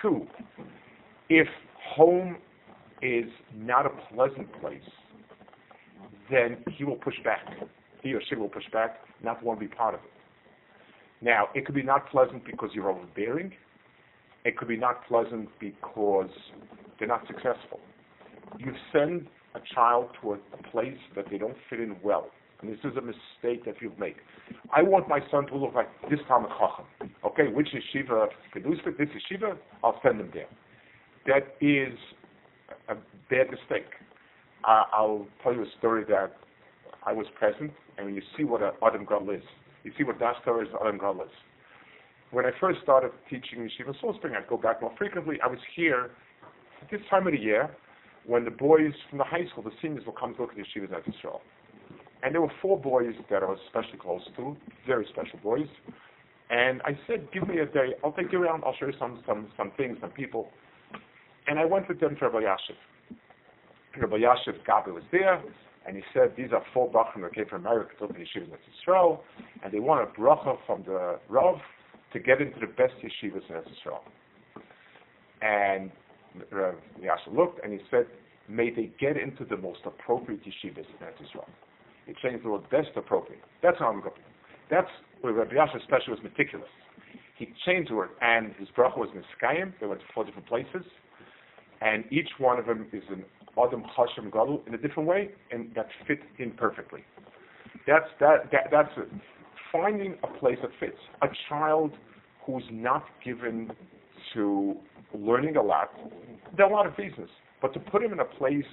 Two, 0.03 0.27
if 1.31 1.49
home 1.97 2.37
is 3.01 3.25
not 3.57 3.87
a 3.87 3.91
pleasant 4.13 4.49
place, 4.61 4.83
then 6.31 6.59
he 6.77 6.85
will 6.85 6.97
push 6.97 7.15
back. 7.25 7.47
He 8.05 8.15
or 8.15 8.23
she 8.29 8.37
will 8.37 8.49
push 8.49 8.71
back, 8.73 9.01
not 9.23 9.43
want 9.43 9.59
to 9.59 9.67
be 9.67 9.75
part 9.75 9.95
of 9.95 10.01
it. 10.01 10.11
Now, 11.21 11.49
it 11.55 11.67
could 11.67 11.75
be 11.75 11.83
not 11.83 12.09
pleasant 12.11 12.45
because 12.47 12.71
you're 12.73 12.91
overbearing. 12.91 13.53
It 14.45 14.57
could 14.57 14.69
be 14.69 14.77
not 14.77 15.05
pleasant 15.09 15.49
because 15.59 16.31
they're 16.99 17.09
not 17.09 17.27
successful. 17.27 17.81
You 18.59 18.73
send 18.93 19.27
a 19.57 19.61
child 19.75 20.11
to 20.21 20.35
a, 20.35 20.35
a 20.35 20.71
place 20.71 20.99
that 21.17 21.25
they 21.31 21.39
don't 21.39 21.57
fit 21.69 21.81
in 21.81 21.97
well 22.05 22.31
and 22.65 22.73
this 22.73 22.79
is 22.85 22.97
a 22.97 23.01
mistake 23.01 23.65
that 23.65 23.81
you 23.81 23.93
make. 23.99 24.17
I 24.75 24.83
want 24.83 25.09
my 25.09 25.21
son 25.31 25.47
to 25.47 25.57
look 25.57 25.75
like 25.75 25.89
this 26.11 26.21
Talmud 26.27 26.51
Chacham. 26.59 27.11
Okay, 27.25 27.49
which 27.49 27.69
yeshiva 27.69 28.29
produce 28.53 28.79
it? 28.87 28.99
This 28.99 29.09
yeshiva, 29.09 29.57
I'll 29.83 30.01
send 30.03 30.21
him 30.21 30.31
there. 30.33 30.47
That 31.27 31.55
is 31.61 31.99
a 32.89 32.95
bad 33.31 33.51
mistake. 33.51 33.91
Uh, 34.67 34.85
I'll 34.93 35.27
tell 35.43 35.55
you 35.55 35.63
a 35.63 35.79
story 35.79 36.05
that 36.09 36.33
I 37.07 37.13
was 37.13 37.27
present, 37.39 37.73
and 37.99 38.15
you 38.15 38.23
see 38.37 38.45
what 38.45 38.63
Adam 38.83 39.05
Gadol 39.05 39.31
is, 39.31 39.43
you 39.83 39.93
see 39.97 40.05
what 40.05 40.17
story 40.43 40.67
is 40.67 40.75
Adam 40.81 40.97
Gadol 40.99 41.23
is. 41.23 41.31
When 42.31 42.47
I 42.47 42.51
first 42.61 42.81
started 42.83 43.13
teaching 43.29 43.61
Yeshiva 43.61 43.99
Silver 44.01 44.19
Spring, 44.19 44.35
I'd 44.37 44.49
go 44.49 44.57
back 44.57 44.81
more 44.81 44.93
frequently. 44.99 45.39
I 45.45 45.47
was 45.47 45.59
here 45.77 46.11
at 46.83 46.91
this 46.91 47.01
time 47.11 47.27
of 47.27 47.33
the 47.33 47.39
year 47.39 47.71
when 48.27 48.45
the 48.45 48.51
boys 48.51 48.93
from 49.09 49.19
the 49.19 49.25
high 49.25 49.47
school, 49.51 49.63
the 49.63 49.71
seniors, 49.83 50.07
will 50.07 50.15
come 50.15 50.35
to 50.35 50.43
look 50.43 50.53
at 50.53 50.57
Yeshivas 50.57 50.93
at 50.93 51.07
Israel. 51.07 51.43
And 52.23 52.35
there 52.35 52.41
were 52.41 52.53
four 52.63 52.81
boys 52.81 53.15
that 53.31 53.43
I 53.43 53.47
was 53.47 53.59
especially 53.67 53.99
close 53.99 54.23
to, 54.37 54.57
very 54.87 55.07
special 55.13 55.39
boys. 55.43 55.69
And 56.51 56.81
I 56.83 56.99
said, 57.07 57.29
give 57.33 57.47
me 57.47 57.59
a 57.59 57.67
day. 57.67 57.95
I'll 58.03 58.13
take 58.13 58.33
you 58.33 58.43
around. 58.43 58.65
I'll 58.65 58.75
show 58.75 58.87
you 58.87 58.95
some, 58.99 59.23
some, 59.27 59.49
some 59.57 59.73
things, 59.77 59.99
some 60.01 60.11
people. 60.11 60.49
And 61.47 61.59
I 61.59 61.67
went 61.67 61.89
with 61.89 62.01
them 62.01 62.17
to 62.17 62.29
Rav 62.29 62.33
Elyashiv. 62.43 64.01
Rav 64.01 64.11
Elyashiv 64.11 64.65
Gabi 64.67 64.93
was 64.93 65.05
there, 65.13 65.43
and 65.87 65.97
he 65.97 66.03
said, 66.15 66.33
these 66.37 66.53
are 66.53 66.63
four 66.73 66.91
Bachim 66.91 67.23
that 67.23 67.35
came 67.35 67.47
from 67.47 67.67
America 67.67 67.91
to 68.01 68.07
the 68.07 68.15
Yeshivas 68.15 68.47
in 68.47 68.73
Israel, 68.81 69.23
and 69.63 69.73
they 69.73 69.81
want 69.81 70.09
a 70.09 70.21
bracha 70.21 70.57
from 70.67 70.83
the 70.85 71.19
Rav 71.29 71.57
to 72.13 72.21
get 72.21 72.41
into 72.41 72.59
the 72.61 72.67
best 72.67 72.95
yeshivas 73.03 73.43
in 73.51 73.57
Israel. 73.73 74.03
And 75.43 75.91
Rav 76.51 76.75
Elyashiv 76.99 77.37
looked, 77.37 77.63
and 77.65 77.73
he 77.73 77.81
said, 77.91 78.07
may 78.49 78.71
they 78.71 78.91
get 78.99 79.17
into 79.17 79.45
the 79.45 79.57
most 79.57 79.81
appropriate 79.85 80.41
yeshivas 80.45 80.87
in 80.87 81.27
Israel. 81.27 81.49
He 82.07 82.15
changed 82.23 82.45
the 82.45 82.51
word 82.51 82.69
best 82.71 82.91
appropriate. 82.97 83.43
That's 83.63 83.79
how 83.79 83.89
I'm 83.89 84.01
going. 84.01 84.13
That's 84.71 84.89
where 85.21 85.33
Rabbi 85.33 85.55
Yasha 85.55 85.79
especially 85.79 86.13
was 86.13 86.23
meticulous. 86.23 86.69
He 87.37 87.53
changed 87.67 87.91
the 87.91 87.97
word, 87.97 88.11
and 88.21 88.55
his 88.59 88.69
bracha 88.77 88.97
was 88.97 89.09
Miskayim. 89.11 89.73
They 89.81 89.87
went 89.87 90.01
to 90.01 90.07
four 90.15 90.25
different 90.25 90.47
places, 90.47 90.85
and 91.81 92.05
each 92.13 92.29
one 92.39 92.59
of 92.59 92.67
them 92.67 92.87
is 92.93 93.03
an 93.11 93.25
Adam 93.59 93.85
Hashem 93.97 94.31
Gadol 94.31 94.63
in 94.67 94.75
a 94.75 94.79
different 94.79 95.09
way, 95.09 95.31
and 95.51 95.73
that 95.75 95.89
fits 96.07 96.23
in 96.39 96.53
perfectly. 96.53 97.05
That's 97.87 98.09
that, 98.21 98.51
that 98.53 98.69
that's 98.71 98.91
it. 98.97 99.09
Finding 99.73 100.17
a 100.23 100.39
place 100.39 100.59
that 100.63 100.71
fits. 100.81 100.99
A 101.23 101.29
child 101.49 101.93
who's 102.47 102.65
not 102.71 103.05
given 103.25 103.71
to 104.35 104.77
learning 105.15 105.57
a 105.57 105.63
lot, 105.63 105.91
there 106.57 106.67
are 106.67 106.71
a 106.71 106.75
lot 106.75 106.87
of 106.87 106.97
reasons, 106.99 107.29
but 107.63 107.73
to 107.75 107.81
put 107.81 108.03
him 108.03 108.13
in 108.13 108.21
a 108.21 108.25
place 108.25 108.65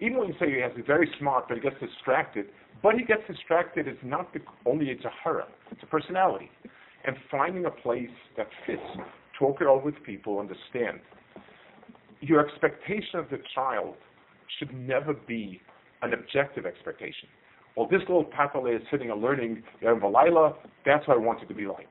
even 0.00 0.18
when 0.18 0.28
you 0.28 0.34
say 0.40 0.50
he 0.50 0.60
has 0.60 0.72
a 0.78 0.82
very 0.82 1.08
smart, 1.18 1.46
but 1.48 1.56
he 1.58 1.62
gets 1.62 1.76
distracted, 1.78 2.46
but 2.82 2.94
he 2.94 3.04
gets 3.04 3.22
distracted 3.28 3.86
is 3.86 3.96
not 4.02 4.32
the, 4.32 4.40
only 4.66 4.86
it's 4.86 5.04
a 5.04 5.10
hurry, 5.22 5.44
it's 5.70 5.82
a 5.82 5.86
personality. 5.86 6.50
And 7.04 7.16
finding 7.30 7.66
a 7.66 7.70
place 7.70 8.10
that 8.36 8.46
fits, 8.66 8.82
talk 9.38 9.60
it 9.60 9.66
over 9.66 9.86
with 9.86 10.02
people, 10.04 10.38
understand. 10.38 11.00
Your 12.20 12.46
expectation 12.46 13.18
of 13.18 13.30
the 13.30 13.38
child 13.54 13.94
should 14.58 14.72
never 14.74 15.14
be 15.14 15.60
an 16.02 16.12
objective 16.14 16.66
expectation. 16.66 17.28
Well, 17.76 17.86
this 17.88 18.00
little 18.00 18.24
patale 18.24 18.74
is 18.74 18.82
sitting 18.90 19.10
and 19.10 19.22
learning 19.22 19.62
Yom 19.80 20.00
Valayla, 20.00 20.54
that's 20.84 21.06
what 21.06 21.16
I 21.16 21.20
want 21.20 21.42
it 21.42 21.46
to 21.46 21.54
be 21.54 21.66
like. 21.66 21.88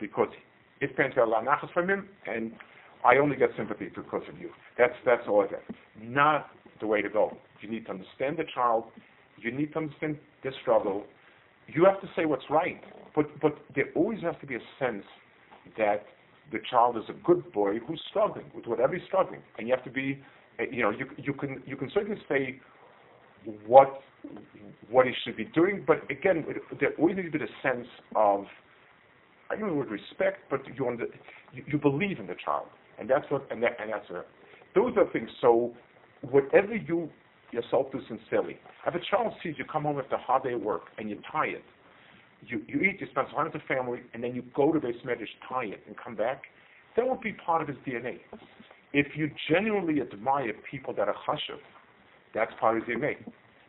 Because 0.00 0.28
it's 0.80 0.94
going 0.96 1.12
to 1.12 1.24
allow 1.24 1.40
nachas 1.40 1.72
from 1.72 1.88
him, 1.88 2.08
and 2.26 2.52
I 3.04 3.16
only 3.16 3.36
get 3.36 3.50
sympathy 3.56 3.88
because 3.94 4.22
of 4.28 4.38
you. 4.38 4.50
That's 4.78 4.94
that's 5.04 5.22
all 5.28 5.42
I 5.42 5.46
get. 5.48 5.62
Not 6.00 6.48
the 6.80 6.86
way 6.86 7.02
to 7.02 7.08
go. 7.08 7.36
You 7.60 7.70
need 7.70 7.86
to 7.86 7.92
understand 7.92 8.36
the 8.36 8.44
child. 8.54 8.84
You 9.38 9.52
need 9.52 9.72
to 9.72 9.78
understand 9.78 10.18
the 10.42 10.50
struggle. 10.60 11.04
You 11.68 11.84
have 11.84 12.00
to 12.00 12.08
say 12.16 12.26
what's 12.26 12.44
right, 12.50 12.82
but 13.14 13.26
but 13.40 13.56
there 13.74 13.86
always 13.94 14.20
has 14.22 14.34
to 14.40 14.46
be 14.46 14.56
a 14.56 14.64
sense 14.78 15.04
that 15.78 16.04
the 16.50 16.58
child 16.70 16.96
is 16.96 17.04
a 17.08 17.14
good 17.24 17.50
boy 17.52 17.78
who's 17.78 18.02
struggling 18.10 18.46
with 18.54 18.66
whatever 18.66 18.94
he's 18.94 19.06
struggling, 19.06 19.40
and 19.58 19.68
you 19.68 19.74
have 19.74 19.84
to 19.84 19.90
be, 19.90 20.20
Uh, 20.60 20.64
you 20.70 20.82
know, 20.82 20.90
you 20.90 21.06
you 21.16 21.32
can 21.32 21.62
you 21.66 21.76
can 21.76 21.90
certainly 21.92 22.20
say 22.28 22.60
what 23.66 24.00
what 24.90 25.06
he 25.06 25.12
should 25.24 25.36
be 25.36 25.44
doing, 25.46 25.84
but 25.86 25.98
again, 26.10 26.44
there 26.80 26.90
always 26.98 27.16
needs 27.16 27.32
to 27.32 27.38
be 27.38 27.44
a 27.44 27.48
sense 27.62 27.86
of 28.14 28.44
I 29.50 29.56
don't 29.56 29.68
know 29.68 29.74
with 29.74 29.88
respect, 29.88 30.38
but 30.50 30.60
you, 30.74 30.86
under, 30.86 31.06
you 31.52 31.64
you 31.66 31.78
believe 31.78 32.18
in 32.18 32.26
the 32.26 32.36
child, 32.44 32.66
and 32.98 33.08
that's 33.08 33.30
what 33.30 33.46
and 33.50 33.62
that 33.62 33.76
and 33.80 33.92
that's 33.92 34.08
a 34.10 34.24
those 34.74 34.94
are 34.96 35.10
things. 35.12 35.28
So 35.40 35.72
whatever 36.22 36.74
you 36.74 37.10
yourself 37.52 37.92
do 37.92 38.00
sincerely. 38.08 38.56
If 38.86 38.94
a 38.94 39.00
child 39.10 39.34
sees 39.42 39.54
you 39.58 39.64
come 39.70 39.84
home 39.84 39.98
after 39.98 40.16
a 40.16 40.18
hard 40.18 40.42
day 40.42 40.52
at 40.52 40.60
work 40.60 40.84
and 40.98 41.08
you're 41.08 41.18
tired, 41.30 41.62
you, 42.46 42.62
you 42.66 42.80
eat, 42.80 43.00
you 43.00 43.06
spend 43.10 43.28
time 43.28 43.44
with 43.44 43.52
the 43.52 43.60
family, 43.68 44.00
and 44.14 44.24
then 44.24 44.34
you 44.34 44.42
go 44.54 44.72
to 44.72 44.80
base 44.80 44.96
medrash 45.06 45.28
tired 45.48 45.78
and 45.86 45.96
come 46.02 46.16
back, 46.16 46.42
that 46.96 47.06
won't 47.06 47.22
be 47.22 47.32
part 47.32 47.62
of 47.62 47.68
his 47.68 47.76
DNA. 47.86 48.18
If 48.92 49.16
you 49.16 49.30
genuinely 49.48 50.00
admire 50.00 50.52
people 50.70 50.94
that 50.94 51.08
are 51.08 51.16
chashuv, 51.26 51.58
that's 52.34 52.52
part 52.60 52.78
of 52.78 52.84
his 52.84 52.96
DNA. 52.96 53.16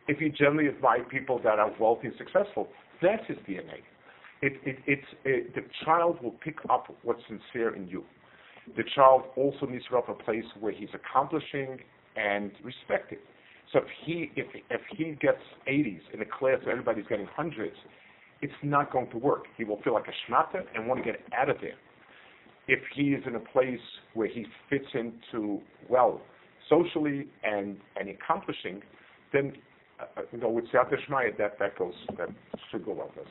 If 0.06 0.20
you 0.20 0.28
genuinely 0.30 0.68
admire 0.68 1.04
people 1.04 1.40
that 1.44 1.58
are 1.58 1.72
wealthy 1.80 2.08
and 2.08 2.16
successful, 2.18 2.68
that's 3.00 3.26
his 3.26 3.38
DNA. 3.48 3.80
It, 4.42 4.54
it, 4.64 4.76
it's, 4.86 5.06
it, 5.24 5.54
the 5.54 5.62
child 5.84 6.22
will 6.22 6.32
pick 6.42 6.56
up 6.68 6.94
what's 7.02 7.22
sincere 7.26 7.74
in 7.74 7.88
you. 7.88 8.04
The 8.76 8.84
child 8.94 9.24
also 9.36 9.66
needs 9.66 9.84
to 9.90 9.96
have 9.96 10.08
a 10.08 10.14
place 10.14 10.44
where 10.60 10.72
he's 10.72 10.88
accomplishing 10.94 11.78
and 12.16 12.50
respected. 12.62 13.18
So 13.72 13.80
if 13.80 13.86
he 14.04 14.30
if 14.36 14.46
if 14.70 14.80
he 14.96 15.16
gets 15.20 15.40
80s 15.68 16.00
in 16.12 16.20
a 16.20 16.24
class 16.24 16.58
where 16.62 16.72
everybody's 16.72 17.06
getting 17.08 17.26
hundreds, 17.26 17.76
it's 18.40 18.52
not 18.62 18.92
going 18.92 19.10
to 19.10 19.18
work. 19.18 19.44
He 19.56 19.64
will 19.64 19.80
feel 19.82 19.94
like 19.94 20.04
a 20.06 20.32
schmata 20.32 20.64
and 20.74 20.86
want 20.86 21.04
to 21.04 21.12
get 21.12 21.20
out 21.36 21.48
of 21.48 21.56
there. 21.60 21.74
If 22.66 22.80
he 22.94 23.12
is 23.12 23.22
in 23.26 23.36
a 23.36 23.40
place 23.40 23.80
where 24.14 24.28
he 24.28 24.46
fits 24.70 24.86
into 24.94 25.60
well 25.88 26.20
socially 26.68 27.28
and 27.42 27.76
and 27.96 28.08
accomplishing, 28.08 28.82
then 29.32 29.52
uh, 30.00 30.22
you 30.32 30.38
know 30.38 30.48
with 30.48 30.64
Siyata 30.66 30.96
Shmaya 31.08 31.36
that 31.38 31.58
that 31.58 31.78
goes 31.78 31.94
that 32.16 32.28
should 32.70 32.84
go 32.84 32.92
well. 32.92 33.10
This. 33.16 33.26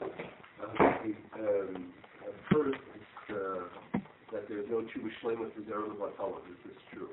Uh, 0.00 0.84
um, 0.84 1.92
I've 2.22 2.56
heard 2.56 2.74
uh, 3.30 3.98
that 4.32 4.48
there's 4.48 4.66
no 4.70 4.82
Shlema 5.22 5.52
for 5.54 5.64
Zerah 5.66 5.88
Batala. 5.88 6.38
Is 6.50 6.56
this 6.64 6.74
true? 6.92 7.08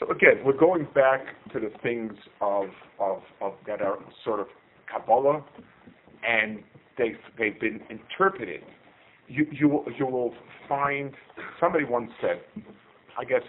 So 0.00 0.10
again, 0.10 0.44
we're 0.44 0.56
going 0.56 0.86
back 0.94 1.20
to 1.52 1.60
the 1.60 1.70
things 1.82 2.12
of, 2.40 2.66
of, 2.98 3.22
of 3.40 3.52
that 3.66 3.82
are 3.82 3.98
sort 4.24 4.40
of 4.40 4.46
Kabbalah, 4.90 5.44
and 6.26 6.62
they've 6.98 7.18
they've 7.38 7.58
been 7.60 7.80
interpreted. 7.90 8.62
You 9.32 9.46
you 9.50 9.82
you 9.98 10.06
will 10.06 10.34
find 10.68 11.10
somebody 11.58 11.84
once 11.84 12.10
said, 12.20 12.42
I 13.18 13.24
guess, 13.24 13.40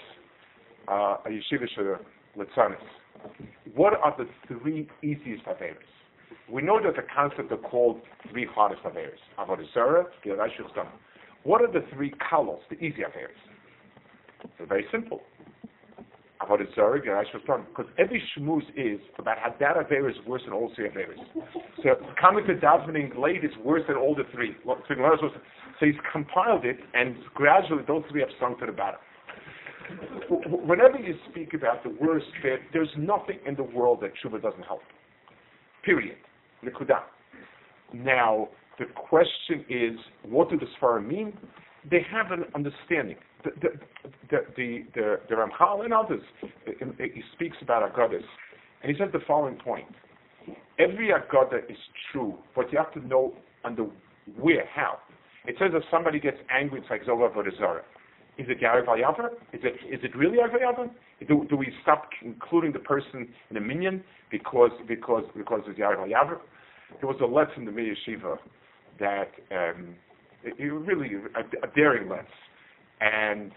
uh, 0.88 1.17
a 1.25 1.29
yeshiva 1.29 1.97
litzanis. 2.38 2.77
What 3.75 3.93
are 4.01 4.15
the 4.17 4.25
three 4.47 4.88
easiest 5.03 5.43
averis? 5.43 5.91
We 6.49 6.61
know 6.61 6.79
that 6.81 6.95
the 6.95 7.05
concept 7.13 7.51
are 7.51 7.57
called 7.69 7.99
three 8.31 8.47
hardest 8.49 8.81
Stam. 10.71 10.88
What 11.43 11.61
are 11.61 11.71
the 11.71 11.86
three 11.93 12.13
kalos, 12.31 12.59
the 12.69 12.77
easy 12.77 13.01
averis? 13.01 14.47
They're 14.57 14.67
very 14.67 14.86
simple. 14.89 15.21
Avodah 16.43 16.75
Zarah, 16.75 16.99
Stam. 17.43 17.65
Because 17.69 17.91
every 17.97 18.21
shmuz 18.37 18.63
is 18.75 18.99
about 19.17 19.37
how 19.37 19.53
that 19.59 19.77
aver 19.77 20.09
is 20.09 20.15
worse 20.27 20.41
than 20.45 20.53
all 20.53 20.71
three 20.75 20.89
averis. 20.89 21.19
So 21.81 21.95
coming 22.19 22.45
to 22.47 22.53
davening 22.55 23.17
late 23.17 23.43
is 23.43 23.51
worse 23.63 23.83
than 23.87 23.97
all 23.97 24.15
the 24.15 24.23
three. 24.33 24.55
So 24.65 25.85
he's 25.85 25.95
compiled 26.11 26.65
it, 26.65 26.77
and 26.93 27.15
gradually 27.33 27.83
those 27.87 28.03
three 28.09 28.21
have 28.21 28.29
sunk 28.39 28.59
to 28.59 28.65
the 28.67 28.71
bottom. 28.71 28.99
Whenever 30.29 30.97
you 30.97 31.15
speak 31.29 31.53
about 31.53 31.83
the 31.83 31.89
worst 31.99 32.27
bit, 32.41 32.61
there's 32.71 32.89
nothing 32.97 33.39
in 33.45 33.55
the 33.55 33.63
world 33.63 34.01
that 34.01 34.11
tshuva 34.23 34.41
doesn't 34.41 34.63
help. 34.63 34.81
Period. 35.83 36.17
Nikuda. 36.63 37.01
Now, 37.93 38.47
the 38.79 38.85
question 38.85 39.65
is, 39.69 39.99
what 40.23 40.49
do 40.49 40.57
the 40.57 40.65
Sfarim 40.79 41.07
mean? 41.07 41.37
They 41.89 42.05
have 42.11 42.31
an 42.31 42.45
understanding. 42.55 43.17
The, 43.43 43.51
the, 43.61 43.69
the, 44.29 44.38
the, 44.55 44.86
the, 44.95 45.19
the 45.29 45.36
Ramchal 45.36 45.84
and 45.84 45.93
others, 45.93 46.21
he 46.65 47.21
speaks 47.34 47.57
about 47.61 47.93
Agadas, 47.93 48.23
and 48.81 48.91
he 48.91 48.97
says 48.97 49.09
the 49.11 49.19
following 49.27 49.57
point. 49.57 49.88
Every 50.79 51.09
Agada 51.09 51.59
is 51.69 51.77
true, 52.11 52.36
but 52.55 52.71
you 52.71 52.77
have 52.77 52.93
to 52.93 53.05
know 53.05 53.34
under 53.63 53.86
where, 54.39 54.65
how. 54.73 54.99
It 55.45 55.55
says 55.59 55.71
if 55.73 55.84
somebody 55.91 56.19
gets 56.19 56.38
angry, 56.49 56.79
it's 56.79 56.89
like 56.89 57.05
Zola 57.05 57.29
Vodazara. 57.29 57.81
Is 58.38 58.47
it 58.49 58.59
Gary 58.59 58.81
Valyava? 58.84 59.27
Is 59.51 59.61
it 59.63 59.75
is 59.88 59.99
it 60.03 60.15
really 60.15 60.38
Valyava? 60.38 60.89
Do, 61.27 61.45
do 61.49 61.55
we 61.55 61.71
stop 61.84 62.09
including 62.23 62.71
the 62.71 62.79
person 62.79 63.27
in 63.51 63.57
a 63.57 63.61
minion 63.61 64.03
because 64.31 64.71
because 64.88 65.23
because 65.36 65.61
it's 65.67 65.77
Gary 65.77 65.97
Valyava? 65.97 66.39
There 66.99 67.07
was 67.07 67.17
a 67.21 67.25
lesson 67.25 67.67
in 67.67 67.75
the 67.75 67.93
Yeshiva 67.93 68.38
that 68.99 69.31
um, 69.51 69.95
it 70.43 70.61
really 70.73 71.15
a, 71.35 71.65
a 71.65 71.71
daring 71.75 72.09
let's. 72.09 72.27
And 73.01 73.51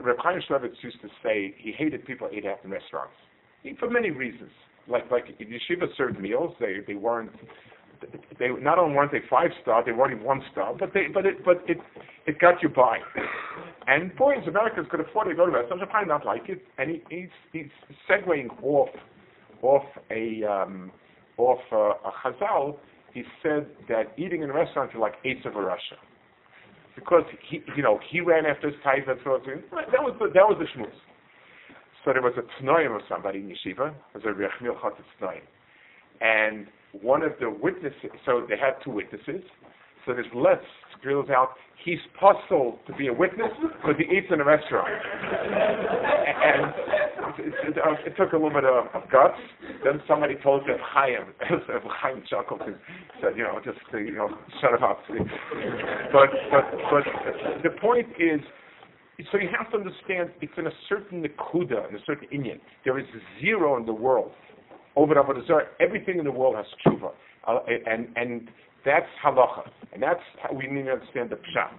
Reb 0.00 0.16
Chaim 0.18 0.40
Shmulevitz 0.48 0.82
used 0.82 1.00
to 1.02 1.08
say 1.22 1.54
he 1.58 1.72
hated 1.72 2.04
people 2.06 2.28
ate 2.32 2.46
out 2.46 2.58
in 2.64 2.70
restaurants 2.70 3.14
he, 3.62 3.74
for 3.78 3.88
many 3.88 4.10
reasons. 4.10 4.50
Like 4.88 5.10
like 5.10 5.26
yeshiva 5.38 5.86
served 5.96 6.20
meals, 6.20 6.54
they 6.58 6.78
they 6.86 6.94
weren't 6.94 7.30
they 8.38 8.48
not 8.48 8.78
only 8.78 8.96
weren't 8.96 9.12
they 9.12 9.20
five 9.30 9.50
star, 9.62 9.84
they 9.84 9.92
weren't 9.92 10.12
even 10.12 10.24
one 10.24 10.42
star, 10.50 10.74
but 10.76 10.92
they 10.92 11.06
but 11.12 11.24
it 11.24 11.44
but 11.44 11.62
it 11.68 11.78
it 12.26 12.38
got 12.40 12.62
you 12.62 12.68
by. 12.68 12.98
And 13.86 14.14
boys, 14.16 14.38
Americans 14.48 14.88
could 14.90 15.00
afford 15.00 15.28
to 15.28 15.34
go 15.34 15.46
to 15.46 15.52
restaurants. 15.52 15.84
I 15.94 16.04
not 16.04 16.26
like 16.26 16.48
it, 16.48 16.62
and 16.78 16.90
he, 16.90 17.02
he's 17.10 17.28
he's 17.52 17.70
segueing 18.10 18.48
off 18.62 18.88
off 19.62 19.84
a 20.10 20.42
um, 20.44 20.90
off 21.38 21.60
a, 21.70 21.76
a 22.08 22.12
Chazal 22.24 22.78
he 23.12 23.22
said 23.42 23.66
that 23.88 24.12
eating 24.16 24.42
in 24.42 24.50
a 24.50 24.52
restaurant 24.52 24.90
is 24.90 24.98
like 24.98 25.14
eights 25.24 25.44
of 25.44 25.56
a 25.56 25.60
Russia. 25.60 25.96
Because 26.94 27.24
he, 27.48 27.62
you 27.76 27.82
know, 27.82 27.98
he 28.10 28.20
ran 28.20 28.44
after 28.46 28.68
his 28.68 28.76
type 28.84 29.06
and 29.08 29.18
so 29.24 29.38
that 29.46 30.02
was 30.02 30.14
the, 30.18 30.26
that 30.26 30.44
was 30.46 30.56
the 30.58 30.66
shmuz. 30.78 30.92
So 32.04 32.12
there 32.12 32.22
was 32.22 32.34
a 32.36 32.62
tnoim 32.62 32.94
of 32.94 33.02
somebody 33.08 33.38
in 33.38 33.48
yeshiva, 33.48 33.94
was 34.14 34.24
a 34.24 34.28
rechmil 34.28 34.76
tnoim, 35.20 35.40
and 36.20 36.66
one 37.00 37.22
of 37.22 37.32
the 37.40 37.48
witnesses. 37.48 38.10
So 38.26 38.44
they 38.48 38.56
had 38.56 38.74
two 38.84 38.90
witnesses. 38.90 39.42
So 40.04 40.12
this 40.14 40.26
let's 40.34 40.64
drills 41.02 41.30
out. 41.30 41.50
He's 41.84 41.98
puzzled 42.18 42.78
to 42.86 42.92
be 42.94 43.08
a 43.08 43.12
witness 43.12 43.50
because 43.60 43.94
he 43.98 44.04
eats 44.04 44.26
in 44.30 44.40
a 44.40 44.44
restaurant, 44.44 44.88
and 44.92 46.72
it, 47.38 47.54
it, 47.68 47.76
it, 48.06 48.16
took 48.16 48.32
a 48.32 48.36
little 48.36 48.50
bit 48.50 48.64
of, 48.64 48.86
of 48.94 49.10
guts. 49.10 49.38
Then 49.84 50.00
somebody 50.08 50.34
told 50.42 50.62
him 50.62 50.76
Chaim, 50.80 51.32
Chaim 52.00 52.22
chuckled 52.28 52.62
and 52.62 52.76
said, 53.20 53.36
you 53.36 53.44
know, 53.44 53.60
just 53.64 53.78
you 53.92 54.14
know, 54.14 54.28
shut 54.60 54.82
up. 54.82 55.00
But 56.12 56.30
but 56.50 56.64
but 56.90 57.62
the 57.62 57.70
point 57.80 58.08
is. 58.18 58.40
So 59.30 59.38
you 59.38 59.48
have 59.56 59.70
to 59.70 59.76
understand 59.76 60.30
it's 60.40 60.52
in 60.56 60.66
a 60.66 60.72
certain 60.88 61.22
nekuda, 61.22 61.88
in 61.90 61.94
a 61.94 61.98
certain 62.06 62.26
inyan. 62.34 62.58
There 62.84 62.98
is 62.98 63.04
zero 63.40 63.76
in 63.76 63.86
the 63.86 63.92
world. 63.92 64.32
Over 64.96 65.14
Avodah 65.14 65.46
Zarah, 65.46 65.66
everything 65.80 66.18
in 66.18 66.24
the 66.24 66.32
world 66.32 66.56
has 66.56 66.66
tshuva. 66.84 67.12
Uh, 67.46 67.58
and, 67.86 68.08
and 68.16 68.48
that's 68.84 69.06
halacha. 69.24 69.68
And 69.92 70.02
that's 70.02 70.20
how 70.42 70.54
we 70.54 70.66
need 70.66 70.84
to 70.84 70.92
understand 70.92 71.30
the 71.30 71.36
pshat. 71.36 71.70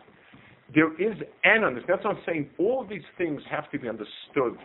There 0.73 0.93
is 0.93 1.17
an 1.43 1.63
understanding. 1.63 1.83
That's 1.87 2.05
what 2.05 2.15
I'm 2.15 2.23
saying. 2.25 2.49
All 2.57 2.85
these 2.87 3.05
things 3.17 3.41
have 3.49 3.69
to 3.71 3.79
be 3.79 3.89
understood 3.89 4.57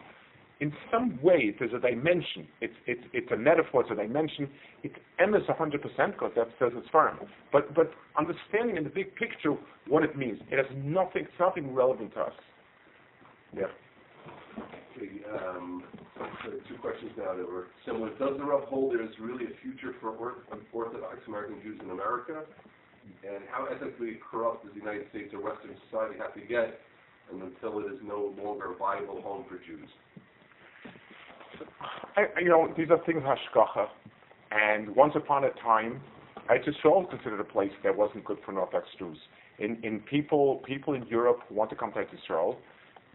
in 0.61 0.73
some 0.91 1.21
way, 1.23 1.55
there's 1.57 1.73
a 1.73 1.79
dimension. 1.79 2.49
It's, 2.61 2.75
it's, 2.87 3.03
it's 3.13 3.31
a 3.31 3.37
metaphor, 3.37 3.83
it's 3.83 3.91
a 3.93 3.95
dimension. 3.95 4.49
It's 4.83 4.95
emes 5.21 5.47
100% 5.47 5.73
because 6.13 6.33
that 6.35 6.49
says 6.59 6.73
it's 6.75 6.89
firm. 6.91 7.19
But, 7.53 7.75
but 7.75 7.93
understanding 8.19 8.77
in 8.77 8.83
the 8.83 8.91
big 8.91 9.15
picture 9.15 9.55
what 9.87 10.03
it 10.03 10.17
means. 10.17 10.41
It 10.51 10.57
has 10.57 10.67
nothing, 10.83 11.23
it's 11.23 11.39
nothing 11.39 11.73
relevant 11.73 12.13
to 12.15 12.21
us. 12.23 12.33
Yeah. 13.55 13.71
Okay, 14.99 15.23
um, 15.31 15.85
two 16.69 16.75
questions 16.83 17.13
now 17.17 17.35
that 17.37 17.47
were 17.47 17.69
similar. 17.87 18.11
Does 18.19 18.37
the 18.37 18.45
Rav 18.45 18.65
hold 18.65 18.95
there 18.95 19.03
is 19.03 19.15
really 19.21 19.45
a 19.45 19.55
future 19.63 19.95
for 20.01 20.11
Orthodox 20.73 21.19
American 21.29 21.63
Jews 21.63 21.79
in 21.83 21.91
America? 21.91 22.43
And 23.23 23.45
how 23.51 23.67
ethically 23.67 24.19
corrupt 24.29 24.65
does 24.65 24.75
the 24.75 24.81
United 24.81 25.09
States 25.11 25.33
or 25.33 25.41
Western 25.41 25.77
society 25.89 26.19
have 26.19 26.35
to 26.35 26.41
get 26.41 26.81
and 27.31 27.43
until 27.43 27.79
it 27.79 27.87
is 27.93 28.01
no 28.03 28.35
longer 28.43 28.73
a 28.73 28.77
viable 28.77 29.23
home 29.23 29.45
for 29.49 29.57
Jews? 29.59 29.89
I, 32.17 32.41
you 32.41 32.49
know, 32.49 32.73
these 32.77 32.89
are 32.91 32.99
things 33.05 33.23
hashkacha. 33.23 33.87
And 34.51 34.95
once 34.95 35.13
upon 35.15 35.45
a 35.45 35.51
time, 35.63 36.01
just 36.65 36.79
Yisrael 36.83 37.09
considered 37.11 37.41
a 37.41 37.45
place 37.45 37.73
that 37.85 37.97
wasn't 37.97 38.25
good 38.25 38.39
for 38.45 38.59
Orthodox 38.59 38.89
Jews. 38.99 39.19
In, 39.59 39.79
in 39.83 40.01
people, 40.01 40.63
people 40.67 40.95
in 40.95 41.07
Europe 41.07 41.41
who 41.49 41.55
want 41.55 41.71
to 41.71 41.77
come 41.77 41.93
to 41.93 42.01
Israel, 42.01 42.59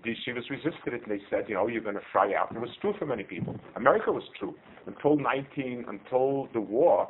the 0.03 0.11
yeshivas 0.11 0.49
resisted 0.49 0.93
it 0.93 1.01
and 1.07 1.11
they 1.11 1.23
said, 1.29 1.45
you 1.47 1.55
know, 1.55 1.67
you're 1.67 1.81
going 1.81 1.95
to 1.95 2.01
fry 2.11 2.33
out. 2.33 2.49
And 2.49 2.57
it 2.57 2.61
was 2.61 2.69
true 2.81 2.93
for 2.99 3.05
many 3.05 3.23
people. 3.23 3.55
America 3.75 4.11
was 4.11 4.23
true. 4.37 4.53
Until 4.85 5.17
19, 5.17 5.85
until 5.87 6.49
the 6.53 6.59
war, 6.59 7.09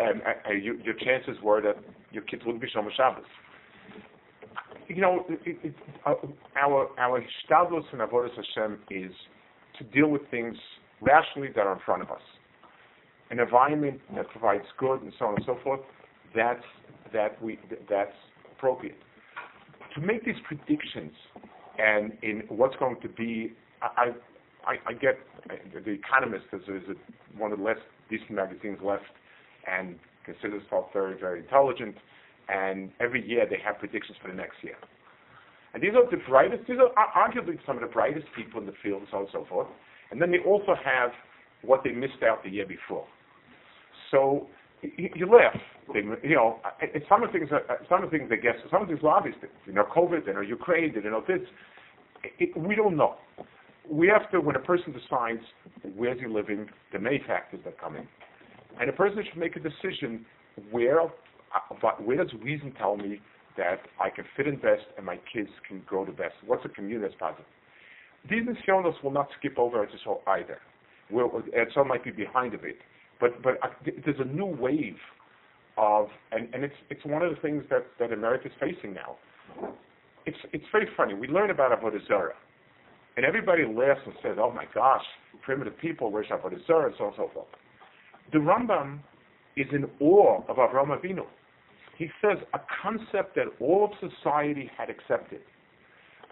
um, 0.00 0.20
uh, 0.26 0.52
you, 0.52 0.78
your 0.84 0.94
chances 0.94 1.42
were 1.42 1.62
that 1.62 1.76
your 2.12 2.22
kids 2.24 2.42
wouldn't 2.44 2.62
be 2.62 2.68
Shomer 2.68 2.94
Shabbos. 2.94 3.24
You 4.88 5.00
know, 5.00 5.24
it, 5.28 5.58
it, 5.64 5.74
uh, 6.04 6.14
our 6.56 6.88
our 6.98 7.20
hishtadlus 7.20 7.82
and 7.92 8.00
avodas 8.02 8.30
Hashem 8.36 8.78
is 8.90 9.10
to 9.78 9.84
deal 9.84 10.08
with 10.08 10.22
things 10.30 10.56
rationally 11.00 11.48
that 11.54 11.66
are 11.66 11.72
in 11.74 11.80
front 11.84 12.02
of 12.02 12.10
us. 12.10 12.20
An 13.30 13.40
environment 13.40 14.00
that 14.14 14.28
provides 14.30 14.64
good 14.78 15.02
and 15.02 15.12
so 15.18 15.26
on 15.26 15.34
and 15.36 15.44
so 15.44 15.58
forth, 15.62 15.80
that's, 16.34 16.62
that 17.12 17.42
we, 17.42 17.58
that's 17.88 18.12
appropriate. 18.52 18.96
To 19.94 20.00
make 20.00 20.24
these 20.24 20.36
predictions 20.46 21.12
and 21.78 22.12
in 22.22 22.42
what's 22.48 22.76
going 22.76 22.96
to 23.02 23.08
be, 23.08 23.52
I, 23.82 24.12
I, 24.66 24.74
I 24.86 24.92
get 24.92 25.18
The 25.72 25.90
Economist 25.90 26.46
is, 26.52 26.62
is 26.68 26.96
one 27.36 27.52
of 27.52 27.58
the 27.58 27.64
less 27.64 27.78
decent 28.10 28.30
magazines 28.32 28.78
left 28.82 29.04
and 29.66 29.98
considers 30.24 30.62
itself 30.62 30.86
very, 30.92 31.18
very 31.18 31.40
intelligent. 31.40 31.96
And 32.48 32.90
every 33.00 33.26
year 33.26 33.46
they 33.48 33.58
have 33.64 33.78
predictions 33.78 34.16
for 34.22 34.28
the 34.28 34.34
next 34.36 34.56
year. 34.62 34.76
And 35.76 35.84
these 35.84 35.92
are 35.94 36.10
the 36.10 36.16
brightest, 36.26 36.66
these 36.66 36.78
are 36.80 37.12
arguably 37.12 37.58
some 37.66 37.76
of 37.76 37.82
the 37.82 37.92
brightest 37.92 38.24
people 38.34 38.58
in 38.58 38.64
the 38.64 38.72
field 38.82 39.00
and 39.00 39.08
so 39.10 39.16
on 39.18 39.22
and 39.24 39.30
so 39.30 39.44
forth. 39.46 39.66
And 40.10 40.22
then 40.22 40.30
they 40.30 40.38
also 40.38 40.74
have 40.82 41.10
what 41.60 41.84
they 41.84 41.90
missed 41.90 42.22
out 42.26 42.42
the 42.42 42.48
year 42.48 42.64
before. 42.64 43.06
So 44.10 44.48
you, 44.80 45.10
you 45.14 45.26
laugh. 45.26 45.54
They, 45.92 46.00
you 46.26 46.34
know, 46.34 46.60
some 47.10 47.22
of 47.22 47.30
the 47.30 47.38
things, 47.38 47.50
some 47.90 48.02
of 48.02 48.10
the 48.10 48.16
things 48.16 48.30
they 48.30 48.38
guess, 48.38 48.54
some 48.70 48.80
of 48.80 48.88
the 48.88 48.94
things 48.94 49.04
are 49.04 49.18
obvious. 49.18 49.36
They 49.66 49.74
know 49.74 49.84
COVID, 49.94 50.24
they 50.24 50.32
know 50.32 50.40
Ukraine, 50.40 50.94
they 50.94 51.10
know 51.10 51.22
this. 51.28 51.40
It, 52.38 52.56
we 52.56 52.74
don't 52.74 52.96
know. 52.96 53.16
we 53.86 54.08
have 54.08 54.30
to, 54.30 54.40
when 54.40 54.56
a 54.56 54.60
person 54.60 54.94
decides 54.94 55.44
where's 55.94 56.18
he 56.18 56.26
living, 56.26 56.70
the 56.94 57.00
many 57.00 57.20
factors 57.26 57.60
that 57.66 57.78
come 57.78 57.96
in. 57.96 58.08
And 58.80 58.88
a 58.88 58.94
person 58.94 59.22
should 59.28 59.38
make 59.38 59.56
a 59.56 59.60
decision 59.60 60.24
where, 60.70 61.02
uh, 61.02 61.08
where 62.02 62.16
does 62.16 62.32
reason 62.42 62.72
tell 62.78 62.96
me 62.96 63.20
that 63.56 63.80
I 64.00 64.10
can 64.10 64.24
fit 64.36 64.46
in 64.46 64.56
best 64.56 64.84
and 64.96 65.06
my 65.06 65.18
kids 65.32 65.48
can 65.66 65.82
grow 65.86 66.04
the 66.04 66.12
best? 66.12 66.34
What's 66.44 66.64
a 66.64 66.68
community 66.68 67.08
that's 67.08 67.18
positive? 67.18 67.46
These 68.28 68.42
nisyonos 68.44 69.02
will 69.02 69.12
not 69.12 69.28
skip 69.38 69.58
over 69.58 69.86
this 69.90 70.00
whole 70.04 70.22
either. 70.26 70.58
We're, 71.10 71.26
and 71.26 71.70
some 71.74 71.88
might 71.88 72.04
be 72.04 72.10
behind 72.10 72.54
a 72.54 72.58
bit. 72.58 72.78
But, 73.20 73.42
but 73.42 73.54
uh, 73.62 73.68
there's 74.04 74.20
a 74.20 74.24
new 74.24 74.46
wave 74.46 74.98
of, 75.78 76.08
and, 76.32 76.52
and 76.52 76.64
it's, 76.64 76.74
it's 76.90 77.04
one 77.04 77.22
of 77.22 77.34
the 77.34 77.40
things 77.40 77.64
that, 77.70 77.86
that 77.98 78.12
America 78.12 78.48
is 78.48 78.52
facing 78.60 78.94
now. 78.94 79.16
It's, 80.26 80.38
it's 80.52 80.64
very 80.72 80.88
funny. 80.96 81.14
We 81.14 81.28
learn 81.28 81.50
about 81.50 81.78
Avodah 81.78 82.30
and 83.16 83.24
everybody 83.24 83.64
laughs 83.64 84.00
and 84.04 84.14
says, 84.22 84.36
oh 84.38 84.50
my 84.50 84.64
gosh, 84.74 85.04
primitive 85.42 85.78
people 85.78 86.10
worship 86.10 86.42
Avodah 86.42 86.54
and 86.54 86.62
so 86.66 86.74
on 86.74 86.84
and 86.84 86.94
so 86.98 87.30
forth. 87.32 87.46
The 88.32 88.38
Rambam 88.38 88.98
is 89.56 89.66
in 89.72 89.84
awe 90.00 90.42
of 90.48 90.56
Avraham 90.56 90.98
Avinu. 90.98 91.24
He 91.96 92.08
says 92.20 92.38
a 92.54 92.60
concept 92.82 93.36
that 93.36 93.46
all 93.60 93.90
of 93.90 94.10
society 94.10 94.70
had 94.76 94.90
accepted. 94.90 95.40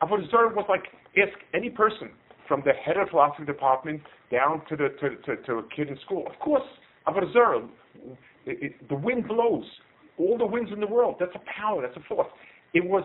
Avodah 0.03 0.55
was 0.55 0.67
like, 0.69 0.85
ask 1.17 1.39
any 1.55 1.71
person 1.71 2.11
from 2.47 2.63
the 2.65 2.73
head 2.73 2.97
of 2.97 3.09
philosophy 3.09 3.45
department 3.47 4.03
down 4.31 4.63
to 4.69 4.77
the 4.77 4.89
to, 5.01 5.17
to, 5.25 5.43
to 5.43 5.53
a 5.59 5.63
kid 5.75 5.89
in 5.89 5.99
school. 6.05 6.27
Of 6.27 6.39
course, 6.41 6.63
Avodah 7.07 7.69
the 8.47 8.95
wind 8.95 9.29
blows. 9.29 9.65
All 10.19 10.39
the 10.39 10.47
winds 10.47 10.71
in 10.73 10.81
the 10.81 10.87
world, 10.87 11.17
that's 11.19 11.35
a 11.35 11.41
power, 11.61 11.83
that's 11.83 11.97
a 11.97 12.09
force. 12.09 12.29
It 12.73 12.85
was, 12.85 13.05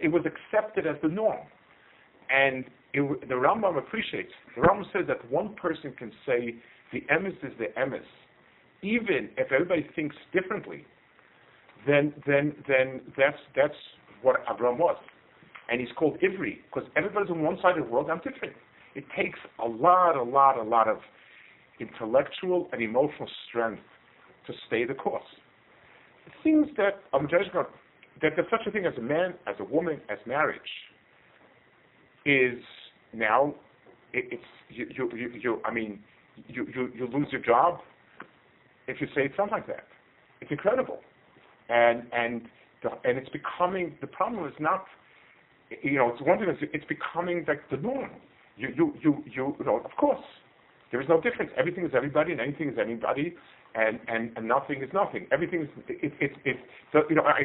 it 0.00 0.08
was 0.08 0.22
accepted 0.24 0.86
as 0.86 0.96
the 1.02 1.08
norm. 1.08 1.38
And 2.30 2.64
it, 2.94 3.28
the 3.28 3.34
Rambam 3.34 3.76
appreciates. 3.76 4.32
The 4.56 4.62
Rambam 4.62 4.84
says 4.92 5.02
that 5.08 5.30
one 5.30 5.54
person 5.54 5.92
can 5.98 6.10
say 6.24 6.54
the 6.92 7.02
emes 7.12 7.36
is 7.44 7.52
the 7.58 7.66
emes, 7.78 8.06
even 8.82 9.28
if 9.36 9.52
everybody 9.52 9.86
thinks 9.94 10.16
differently. 10.32 10.86
Then, 11.86 12.12
then, 12.26 12.54
then 12.68 13.00
that's 13.16 13.38
that's 13.56 13.74
what 14.22 14.36
Abraham 14.52 14.78
was, 14.78 14.96
and 15.70 15.80
he's 15.80 15.88
called 15.96 16.18
Ivri 16.20 16.58
because 16.72 16.88
everybody's 16.94 17.30
on 17.30 17.42
one 17.42 17.58
side 17.62 17.78
of 17.78 17.86
the 17.86 17.90
world. 17.90 18.10
I'm 18.10 18.18
different. 18.18 18.54
It 18.94 19.04
takes 19.16 19.38
a 19.58 19.66
lot, 19.66 20.16
a 20.16 20.22
lot, 20.22 20.58
a 20.58 20.62
lot 20.62 20.88
of 20.88 20.98
intellectual 21.78 22.68
and 22.72 22.82
emotional 22.82 23.28
strength 23.48 23.82
to 24.46 24.52
stay 24.66 24.84
the 24.84 24.94
course. 24.94 25.24
Things 26.42 26.66
that 26.76 27.00
I'm 27.12 27.28
judging 27.28 27.52
on, 27.56 27.66
that 28.20 28.32
there's 28.36 28.50
such 28.50 28.66
a 28.66 28.70
thing 28.70 28.84
as 28.84 28.92
a 28.98 29.00
man, 29.00 29.34
as 29.46 29.56
a 29.58 29.64
woman, 29.64 30.00
as 30.10 30.18
marriage 30.26 30.60
is 32.26 32.58
now 33.12 33.54
it, 34.12 34.26
it's 34.32 34.42
you, 34.68 34.86
you, 34.94 35.10
you, 35.16 35.40
you 35.40 35.60
I 35.64 35.72
mean 35.72 36.00
you, 36.48 36.66
you, 36.74 36.90
you 36.94 37.06
lose 37.06 37.28
your 37.30 37.40
job 37.40 37.80
if 38.86 39.00
you 39.00 39.06
say 39.14 39.22
it 39.22 39.32
sounds 39.36 39.50
like 39.52 39.66
that. 39.66 39.84
It's 40.40 40.50
incredible, 40.50 41.00
and 41.70 42.02
and 42.12 42.42
and 43.04 43.18
it's 43.18 43.28
becoming 43.30 43.94
the 44.00 44.06
problem 44.06 44.46
is 44.46 44.54
not 44.58 44.84
you 45.82 45.98
know 45.98 46.10
it's 46.10 46.22
one 46.22 46.38
thing 46.38 46.48
it's 46.72 46.84
becoming 46.86 47.44
like 47.48 47.62
the 47.70 47.76
norm. 47.76 48.10
You 48.56 48.68
you 48.76 48.94
you 49.02 49.24
you, 49.26 49.56
you 49.58 49.64
know 49.64 49.76
of 49.76 49.90
course 49.96 50.24
there 50.90 51.00
is 51.00 51.08
no 51.08 51.20
difference. 51.20 51.50
Everything 51.56 51.84
is 51.84 51.92
everybody 51.94 52.32
and 52.32 52.40
anything 52.40 52.68
is 52.68 52.78
anybody, 52.80 53.34
and 53.74 54.00
and, 54.08 54.32
and 54.36 54.46
nothing 54.48 54.82
is 54.82 54.90
nothing. 54.92 55.26
Everything 55.32 55.62
is 55.62 55.68
it 55.88 56.12
it, 56.20 56.32
it 56.44 56.56
so 56.92 57.02
you 57.08 57.16
know 57.16 57.22
I 57.22 57.42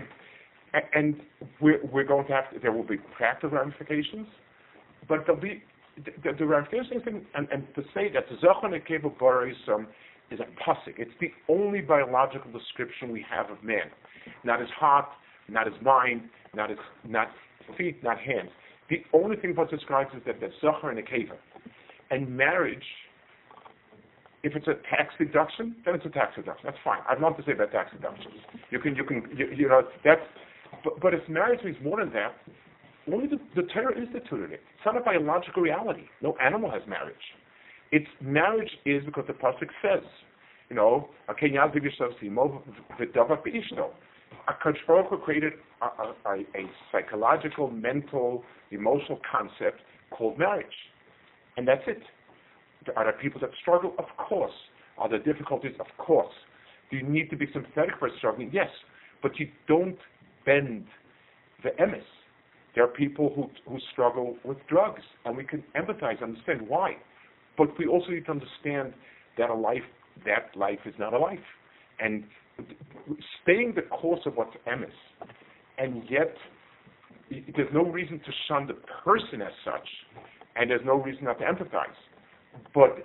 and 0.94 1.16
we're 1.62 1.80
we're 1.92 2.04
going 2.04 2.28
to 2.28 2.34
have 2.34 2.52
to, 2.52 2.60
there 2.60 2.72
will 2.72 2.84
be 2.84 2.98
practical 3.16 3.58
ramifications 3.58 4.28
but 5.08 5.26
there'll 5.26 5.42
be 5.42 5.64
the, 6.24 6.34
the 6.38 6.46
Rav 6.46 6.68
thing, 6.70 7.26
and, 7.36 7.48
and 7.52 7.68
to 7.76 7.84
say 7.94 8.12
that 8.14 8.26
Zochon 8.44 8.74
Ekeva 8.74 9.16
Borisum 9.18 9.88
is 10.32 10.40
a 10.40 10.44
pasuk. 10.62 10.96
It's 10.98 11.12
the 11.22 11.32
only 11.48 11.82
biological 11.82 12.52
description 12.52 13.12
we 13.12 13.26
have 13.30 13.50
of 13.50 13.64
man. 13.64 13.90
Not 14.44 14.60
his 14.60 14.70
heart, 14.70 15.06
not 15.48 15.68
his 15.68 15.76
mind, 15.82 16.22
not 16.54 16.70
his 16.70 16.80
not 17.08 17.28
feet, 17.78 18.04
not 18.04 18.20
hands. 18.20 18.50
The 18.90 18.98
only 19.14 19.36
thing 19.38 19.56
what 19.56 19.70
describes 19.70 20.12
is 20.16 20.22
that 20.26 20.40
there's 20.40 20.54
Zochar 20.64 20.90
and 20.90 21.00
Ekeva. 21.00 21.36
And 22.12 22.30
marriage, 22.36 22.84
if 24.44 24.56
it's 24.56 24.68
a 24.68 24.76
tax 24.96 25.14
deduction, 25.18 25.76
then 25.86 25.96
it's 25.96 26.06
a 26.06 26.10
tax 26.10 26.36
deduction. 26.36 26.66
That's 26.66 26.78
fine. 26.84 27.00
I'd 27.10 27.20
love 27.20 27.36
to 27.38 27.44
say 27.46 27.54
about 27.54 27.72
tax 27.72 27.92
deductions. 27.92 28.36
You 28.70 28.80
can, 28.80 28.96
you 28.96 29.04
can, 29.04 29.24
you, 29.36 29.48
you 29.56 29.68
know, 29.68 29.82
that's, 30.04 30.22
but, 30.84 31.00
but 31.02 31.14
if 31.16 31.28
marriage 31.28 31.64
means 31.64 31.78
more 31.84 32.00
than 32.00 32.14
that, 32.14 32.36
only 33.12 33.28
the, 33.28 33.38
the 33.56 33.64
Torah 33.74 33.98
instituted 33.98 34.52
it. 34.52 34.62
It's 34.76 34.86
not 34.86 34.98
a 34.98 35.02
biological 35.02 35.64
reality. 35.64 36.04
No 36.22 36.36
animal 36.44 36.70
has 36.72 36.82
marriage. 36.88 37.16
It's 37.92 38.08
marriage 38.22 38.70
is 38.86 39.04
because 39.06 39.26
the 39.28 39.34
pasuk 39.34 39.70
says, 39.82 40.04
you 40.70 40.76
know, 40.76 41.10
a 44.48 44.54
Baruch 44.88 45.24
created 45.24 45.54
a, 45.82 46.30
a, 46.30 46.36
a, 46.40 46.70
psychological, 46.92 47.70
mental, 47.70 48.44
emotional 48.72 49.20
concept 49.30 49.82
called 50.12 50.38
marriage, 50.38 50.66
and 51.58 51.68
that's 51.68 51.84
it. 51.88 52.02
Are 52.96 53.06
there 53.06 53.14
people 53.14 53.42
that 53.42 53.50
struggle? 53.62 53.94
Of 53.98 54.06
course. 54.18 54.54
Are 54.98 55.10
there 55.10 55.20
difficulties? 55.20 55.74
Of 55.80 55.88
course. 55.98 56.34
Do 56.92 56.98
you 56.98 57.04
need 57.04 57.30
to 57.32 57.36
be 57.36 57.48
sympathetic 57.52 57.96
for 58.00 58.10
struggling? 58.18 58.52
Yes, 58.54 58.70
but 59.24 59.40
you 59.40 59.50
don't 59.68 59.98
bend 60.46 60.86
the 61.64 61.70
emes 61.82 62.04
there 62.76 62.84
are 62.84 62.90
people 62.90 63.32
who, 63.34 63.50
who 63.70 63.80
struggle 63.94 64.36
with 64.44 64.58
drugs, 64.68 65.02
and 65.24 65.36
we 65.36 65.46
can 65.46 65.64
empathize, 65.76 66.22
understand 66.22 66.62
why. 66.68 66.98
But 67.58 67.78
we 67.80 67.88
also 67.88 68.10
need 68.10 68.26
to 68.26 68.32
understand 68.32 68.94
that 69.38 69.50
a 69.50 69.54
life, 69.54 69.84
that 70.26 70.56
life 70.56 70.80
is 70.86 70.94
not 71.00 71.14
a 71.14 71.18
life. 71.18 71.40
And 72.00 72.26
staying 73.44 73.74
the 73.76 73.84
course 73.84 74.22
of 74.26 74.36
what's 74.36 74.56
emes, 74.68 74.86
and 75.78 76.04
yet 76.10 76.36
there's 77.30 77.74
no 77.74 77.84
reason 77.84 78.20
to 78.20 78.32
shun 78.48 78.68
the 78.68 78.76
person 79.04 79.42
as 79.42 79.54
such, 79.64 79.88
and 80.56 80.70
there's 80.70 80.86
no 80.86 80.96
reason 80.96 81.26
not 81.26 81.40
to 81.40 81.46
empathize. 81.46 82.00
But 82.74 83.00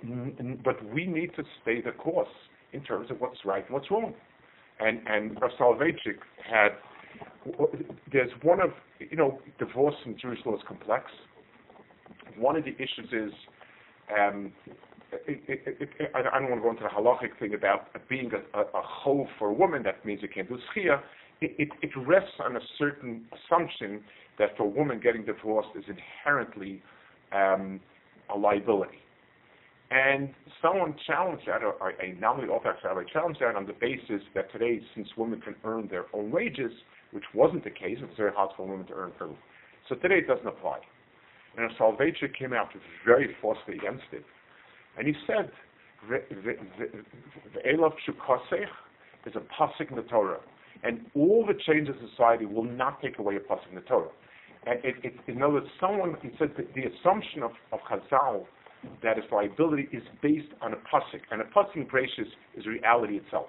but 0.63 0.83
we 0.93 1.05
need 1.05 1.35
to 1.35 1.43
stay 1.61 1.81
the 1.81 1.91
course 1.91 2.29
in 2.73 2.81
terms 2.83 3.11
of 3.11 3.19
what's 3.19 3.39
right 3.43 3.65
and 3.65 3.73
what's 3.73 3.91
wrong. 3.91 4.13
And 4.79 5.01
and 5.07 5.37
Soloveitchik 5.57 6.19
had 6.49 6.71
there's 8.11 8.31
one 8.41 8.61
of, 8.61 8.71
you 8.99 9.17
know, 9.17 9.39
divorce 9.59 9.95
in 10.05 10.17
Jewish 10.17 10.39
law 10.45 10.55
is 10.55 10.61
complex. 10.67 11.05
One 12.37 12.55
of 12.55 12.63
the 12.63 12.73
issues 12.75 13.11
is, 13.11 13.33
um, 14.17 14.53
I 15.13 16.21
don't 16.21 16.49
want 16.49 16.55
to 16.55 16.61
go 16.61 16.69
into 16.71 16.83
the 16.83 16.89
halachic 16.89 17.37
thing 17.39 17.53
about 17.53 17.87
being 18.07 18.31
a, 18.33 18.57
a, 18.57 18.61
a 18.61 18.83
chov 19.03 19.27
for 19.37 19.49
a 19.49 19.53
woman, 19.53 19.83
that 19.83 20.05
means 20.05 20.21
you 20.21 20.29
can't 20.29 20.47
do 20.47 20.57
schia. 20.75 21.01
It, 21.41 21.69
it, 21.81 21.89
rests 21.97 22.35
on 22.39 22.55
a 22.55 22.59
certain 22.77 23.25
assumption 23.33 24.03
that 24.37 24.55
for 24.55 24.63
a 24.63 24.69
woman 24.69 24.99
getting 25.01 25.25
divorced 25.25 25.69
is 25.75 25.83
inherently 25.87 26.83
um, 27.31 27.79
a 28.33 28.37
liability. 28.37 28.99
And 29.89 30.29
someone 30.61 30.95
challenged 31.05 31.47
that, 31.47 31.63
or 31.63 31.89
a 31.89 32.13
nominally 32.19 32.49
Orthodox 32.49 32.79
rabbi 32.85 33.03
challenged 33.11 33.41
that 33.41 33.55
on 33.55 33.65
the 33.65 33.73
basis 33.73 34.21
that 34.35 34.51
today, 34.51 34.79
since 34.95 35.07
women 35.17 35.41
can 35.41 35.55
earn 35.65 35.87
their 35.89 36.05
own 36.13 36.31
wages, 36.31 36.71
which 37.11 37.25
wasn't 37.33 37.63
the 37.63 37.71
case. 37.71 37.97
It 37.99 38.07
was 38.07 38.15
very 38.15 38.31
hard 38.31 38.51
for 38.55 38.65
women 38.67 38.85
to 38.87 38.93
earn 38.93 39.11
food. 39.19 39.35
So 39.89 39.95
today 39.95 40.19
it 40.19 40.27
doesn't 40.27 40.47
apply. 40.47 40.79
And 41.57 41.69
Soloveitchik 41.77 42.37
came 42.37 42.53
out 42.53 42.69
very 43.05 43.35
forcefully 43.41 43.77
against 43.77 44.05
it. 44.13 44.23
And 44.97 45.07
he 45.07 45.13
said, 45.27 45.51
Ve'elav 46.09 47.93
Shukosech 48.07 48.65
is 49.25 49.33
a 49.35 49.39
pasuk 49.61 49.89
in 49.89 49.95
the 49.95 50.03
Torah. 50.03 50.39
And 50.83 51.05
all 51.15 51.45
the 51.45 51.53
changes 51.53 51.95
in 52.01 52.09
society 52.09 52.45
will 52.45 52.63
not 52.63 53.01
take 53.01 53.19
away 53.19 53.35
a 53.35 53.39
pasuk 53.39 53.69
in 53.69 53.75
the 53.75 53.81
Torah. 53.81 54.09
And 54.65 54.83
it, 54.83 54.95
it, 55.03 55.13
in 55.27 55.41
other 55.41 55.53
words, 55.53 55.67
someone, 55.79 56.15
he 56.21 56.29
said 56.37 56.51
that 56.57 56.73
the 56.73 56.83
assumption 56.83 57.43
of, 57.43 57.51
of 57.71 57.79
Chazal 57.89 58.45
that 59.03 59.17
is 59.17 59.23
liability 59.31 59.87
is 59.91 60.01
based 60.21 60.51
on 60.61 60.73
a 60.73 60.77
pasuk. 60.77 61.21
And 61.31 61.41
a 61.41 61.45
pasuk 61.45 61.75
in 61.75 61.85
gracious 61.85 62.27
is 62.55 62.65
reality 62.65 63.17
itself. 63.17 63.47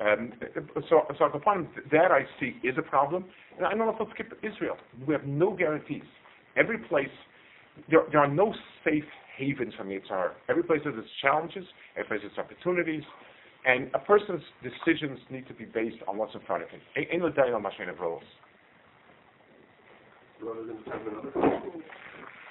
Um, 0.00 0.32
so, 0.90 1.02
so 1.18 1.28
the 1.32 1.38
point 1.38 1.68
that 1.92 2.10
I 2.10 2.26
see 2.40 2.56
is 2.66 2.74
a 2.78 2.82
problem. 2.82 3.24
And 3.56 3.66
I 3.66 3.70
don't 3.70 3.78
know 3.78 3.90
if 3.90 3.96
I'll 4.00 4.10
skip 4.10 4.32
Israel. 4.42 4.76
We 5.06 5.14
have 5.14 5.24
no 5.24 5.52
guarantees. 5.54 6.02
Every 6.56 6.78
place, 6.78 7.06
there, 7.90 8.00
there 8.10 8.20
are 8.20 8.28
no 8.28 8.52
safe 8.84 9.04
havens 9.36 9.74
from 9.74 9.88
the 9.88 9.94
Yitzhar. 9.94 10.32
Every 10.48 10.62
place 10.62 10.80
has 10.84 10.94
its 10.96 11.08
challenges, 11.20 11.64
every 11.96 12.18
place 12.18 12.22
has 12.22 12.30
its 12.32 12.38
opportunities, 12.38 13.02
and 13.66 13.90
a 13.94 13.98
person's 13.98 14.42
decisions 14.62 15.18
need 15.30 15.48
to 15.48 15.54
be 15.54 15.64
based 15.64 15.96
on 16.06 16.18
what's 16.18 16.34
in 16.34 16.40
front 16.42 16.62
of 16.62 16.68
him. 16.70 16.80
In 17.10 17.20
the 17.20 17.30
day 17.30 17.52
on 17.54 17.62
machine 17.62 17.88
of 17.88 17.98
roles. 17.98 18.22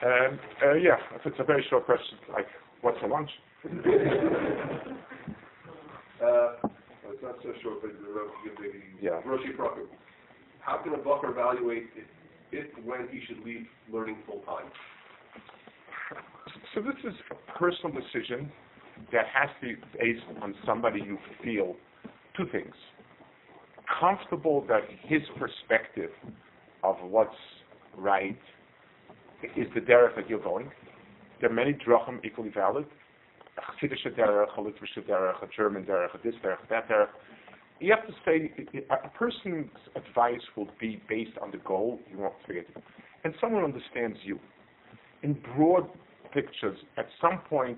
Um, 0.04 0.40
uh, 0.66 0.74
yeah, 0.74 0.98
if 1.16 1.26
it's 1.26 1.40
a 1.40 1.44
very 1.44 1.66
short 1.70 1.86
question, 1.86 2.18
like 2.32 2.48
what's 2.82 3.00
for 3.00 3.08
lunch? 3.08 3.30
uh, 3.66 3.70
it's 7.08 7.22
not 7.22 7.36
so 7.44 7.54
short, 7.62 7.82
but 7.82 7.92
maybe 8.60 8.84
yeah. 9.02 9.22
Roshi 9.22 9.56
Prakum. 9.56 9.88
How 10.60 10.78
can 10.78 10.94
a 10.94 10.98
buffer 10.98 11.30
evaluate 11.30 11.90
if, 11.96 12.08
if 12.52 12.86
when 12.86 13.08
he 13.12 13.22
should 13.28 13.44
leave 13.46 13.68
learning 13.92 14.18
full 14.26 14.40
time? 14.42 14.66
So 16.74 16.82
this 16.82 16.95
is 17.03 17.13
a 17.30 17.57
personal 17.57 17.93
decision 17.93 18.51
that 19.11 19.26
has 19.32 19.49
to 19.61 19.67
be 19.67 19.76
based 19.99 20.26
on 20.41 20.55
somebody 20.65 21.01
you 21.01 21.19
feel 21.43 21.76
two 22.36 22.45
things. 22.51 22.74
Comfortable 23.99 24.65
that 24.67 24.82
his 25.03 25.21
perspective 25.38 26.09
of 26.84 26.95
what's 27.03 27.36
right 27.95 28.38
is 29.55 29.67
the 29.76 29.82
derech 29.82 30.15
that 30.15 30.28
you're 30.28 30.41
going. 30.41 30.71
There 31.41 31.51
are 31.51 31.53
many 31.53 31.74
drachim 31.74 32.24
equally 32.26 32.49
valid. 32.49 32.86
A 33.57 33.86
Chassidish 33.86 34.07
derech, 34.17 34.57
a 34.57 34.61
Litvish 34.61 35.07
derech, 35.07 35.43
a 35.43 35.47
German 35.55 35.84
derech, 35.84 36.15
a 36.15 36.17
this 36.24 36.34
derech, 36.43 36.57
that 36.71 36.89
derech. 36.89 37.09
You 37.80 37.93
have 37.93 38.07
to 38.07 38.13
say, 38.26 38.51
a 38.89 39.09
person's 39.09 39.69
advice 39.95 40.41
will 40.57 40.69
be 40.80 41.01
based 41.07 41.38
on 41.39 41.51
the 41.51 41.57
goal 41.57 41.99
you 42.09 42.17
want 42.17 42.34
to 42.47 42.53
get, 42.53 42.67
and 43.24 43.34
someone 43.39 43.63
understands 43.63 44.17
you. 44.24 44.39
In 45.21 45.34
broad 45.55 45.88
pictures, 46.34 46.78
at 46.98 47.08
some 47.22 47.40
point, 47.50 47.78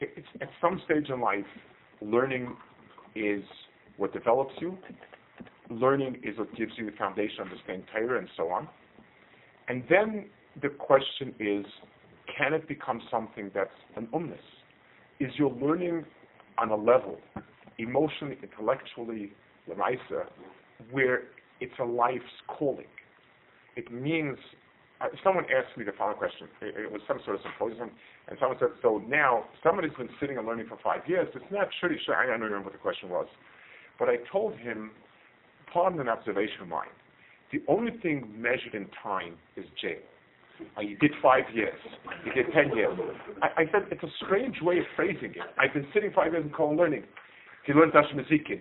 at 0.00 0.48
some 0.60 0.80
stage 0.84 1.08
in 1.08 1.20
life, 1.20 1.44
learning 2.00 2.56
is 3.14 3.42
what 3.96 4.12
develops 4.12 4.52
you. 4.60 4.76
Learning 5.70 6.16
is 6.22 6.36
what 6.38 6.54
gives 6.56 6.72
you 6.76 6.86
the 6.86 6.96
foundation 6.96 7.36
to 7.36 7.42
understand 7.42 7.84
Torah 7.92 8.18
and 8.18 8.28
so 8.36 8.50
on. 8.50 8.68
And 9.68 9.82
then 9.88 10.26
the 10.60 10.68
question 10.68 11.34
is, 11.40 11.64
can 12.36 12.52
it 12.52 12.68
become 12.68 13.00
something 13.10 13.50
that's 13.54 13.70
an 13.96 14.08
umnus? 14.12 14.38
Is 15.20 15.30
your 15.36 15.52
learning 15.52 16.04
on 16.58 16.70
a 16.70 16.76
level, 16.76 17.18
emotionally, 17.78 18.38
intellectually, 18.42 19.32
lemaisa, 19.68 20.26
where 20.90 21.24
it's 21.60 21.72
a 21.80 21.84
life's 21.84 22.24
calling? 22.48 22.86
It 23.76 23.90
means 23.92 24.36
uh, 25.00 25.08
someone 25.22 25.44
asked 25.50 25.76
me 25.76 25.84
the 25.84 25.92
following 25.92 26.16
question. 26.16 26.48
It, 26.62 26.86
it, 26.86 26.92
was 26.92 27.02
some 27.08 27.18
sort 27.24 27.36
of 27.36 27.42
symposium, 27.42 27.90
and 28.28 28.38
someone 28.38 28.58
said, 28.58 28.70
"So 28.82 29.02
now 29.08 29.44
somebody's 29.62 29.94
been 29.98 30.08
sitting 30.20 30.38
and 30.38 30.46
learning 30.46 30.66
for 30.68 30.78
five 30.82 31.02
years. 31.08 31.28
It's 31.34 31.44
not 31.50 31.68
sure. 31.80 31.90
sure 32.04 32.14
I 32.14 32.26
don't 32.26 32.40
remember 32.40 32.70
what 32.70 32.72
the 32.72 32.78
question 32.78 33.08
was, 33.08 33.26
but 33.98 34.08
I 34.08 34.16
told 34.30 34.56
him, 34.56 34.92
pardon 35.72 36.00
an 36.00 36.08
observation 36.08 36.62
of 36.62 36.68
mine. 36.68 36.94
The 37.52 37.62
only 37.68 37.92
thing 38.02 38.32
measured 38.36 38.74
in 38.74 38.86
time 39.02 39.36
is 39.56 39.64
jail. 39.80 39.98
Uh, 40.78 40.82
you 40.82 40.96
did 40.98 41.10
five 41.20 41.44
years. 41.52 41.78
You 42.24 42.32
did 42.32 42.52
ten 42.52 42.76
years. 42.76 42.96
I, 43.42 43.62
I 43.62 43.64
said 43.72 43.88
it's 43.90 44.02
a 44.02 44.12
strange 44.24 44.60
way 44.62 44.78
of 44.78 44.84
phrasing 44.94 45.30
it. 45.34 45.42
I've 45.58 45.74
been 45.74 45.86
sitting 45.92 46.12
five 46.14 46.32
years 46.32 46.44
in 46.44 46.52
Kol 46.52 46.76
learning. 46.76 47.02
He 47.66 47.72
learned 47.72 47.92
Dash 47.92 48.04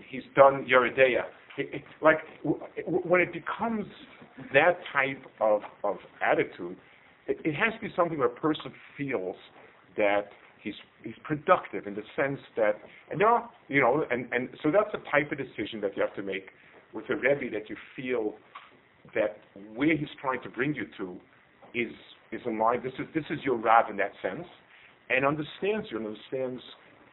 He's 0.10 0.24
done 0.36 0.66
Yoreh 0.66 0.98
De'ah. 0.98 1.24
It, 1.58 1.70
it, 1.74 1.84
like 2.02 2.18
w- 2.44 2.64
when 3.04 3.22
it 3.22 3.32
becomes 3.32 3.86
that 4.54 4.80
type 4.92 5.24
of, 5.40 5.62
of 5.84 5.98
attitude, 6.22 6.78
it, 7.28 7.38
it 7.44 7.54
has 7.54 7.74
to 7.74 7.80
be 7.80 7.94
something 7.96 8.18
where 8.18 8.28
a 8.28 8.32
person 8.32 8.72
feels 8.98 9.36
that 9.98 10.30
he's 10.62 10.74
he's 11.04 11.14
productive 11.24 11.88
in 11.88 11.94
the 11.94 12.02
sense 12.16 12.40
that 12.56 12.74
and 13.12 13.20
there 13.20 13.28
are 13.28 13.50
you 13.68 13.80
know 13.80 14.06
and 14.10 14.28
and 14.32 14.50
so 14.64 14.72
that's 14.72 14.92
the 14.92 15.00
type 15.12 15.32
of 15.32 15.38
decision 15.38 15.80
that 15.82 15.96
you 15.96 16.02
have 16.02 16.16
to 16.16 16.24
make 16.24 16.48
with 16.94 17.06
a 17.10 17.16
rebbe 17.16 17.50
that 17.52 17.70
you 17.70 17.76
feel 17.96 18.34
that 19.14 19.38
where 19.76 19.96
he's 19.96 20.10
trying 20.22 20.42
to 20.42 20.50
bring 20.50 20.74
you 20.74 20.86
to 20.98 21.18
is 21.74 21.92
is 22.32 22.42
in 22.46 22.58
line. 22.58 22.82
This 22.84 22.94
is 23.00 23.06
this 23.14 23.26
is 23.30 23.40
your 23.44 23.58
rav 23.58 23.90
in 23.90 23.98
that 23.98 24.12
sense, 24.22 24.48
and 25.10 25.26
understands 25.26 25.88
you 25.92 25.98
and 25.98 26.08
understands 26.08 26.62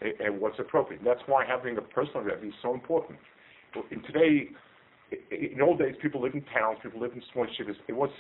uh, 0.02 0.06
uh, 0.06 0.32
what's 0.32 0.58
appropriate. 0.58 1.00
And 1.00 1.06
that's 1.06 1.22
why 1.26 1.44
having 1.46 1.76
a 1.76 1.82
personal 1.82 2.22
rebbe 2.22 2.46
is 2.46 2.54
so 2.62 2.72
important. 2.74 3.18
In 3.90 4.02
today, 4.02 4.48
in 5.30 5.60
old 5.60 5.78
days, 5.78 5.94
people 6.00 6.22
lived 6.22 6.34
in 6.34 6.44
towns, 6.54 6.78
people 6.82 7.00
lived 7.00 7.14
in 7.14 7.22
small 7.32 7.46
shivas. 7.46 7.76
It 7.88 7.96
was 7.96 8.10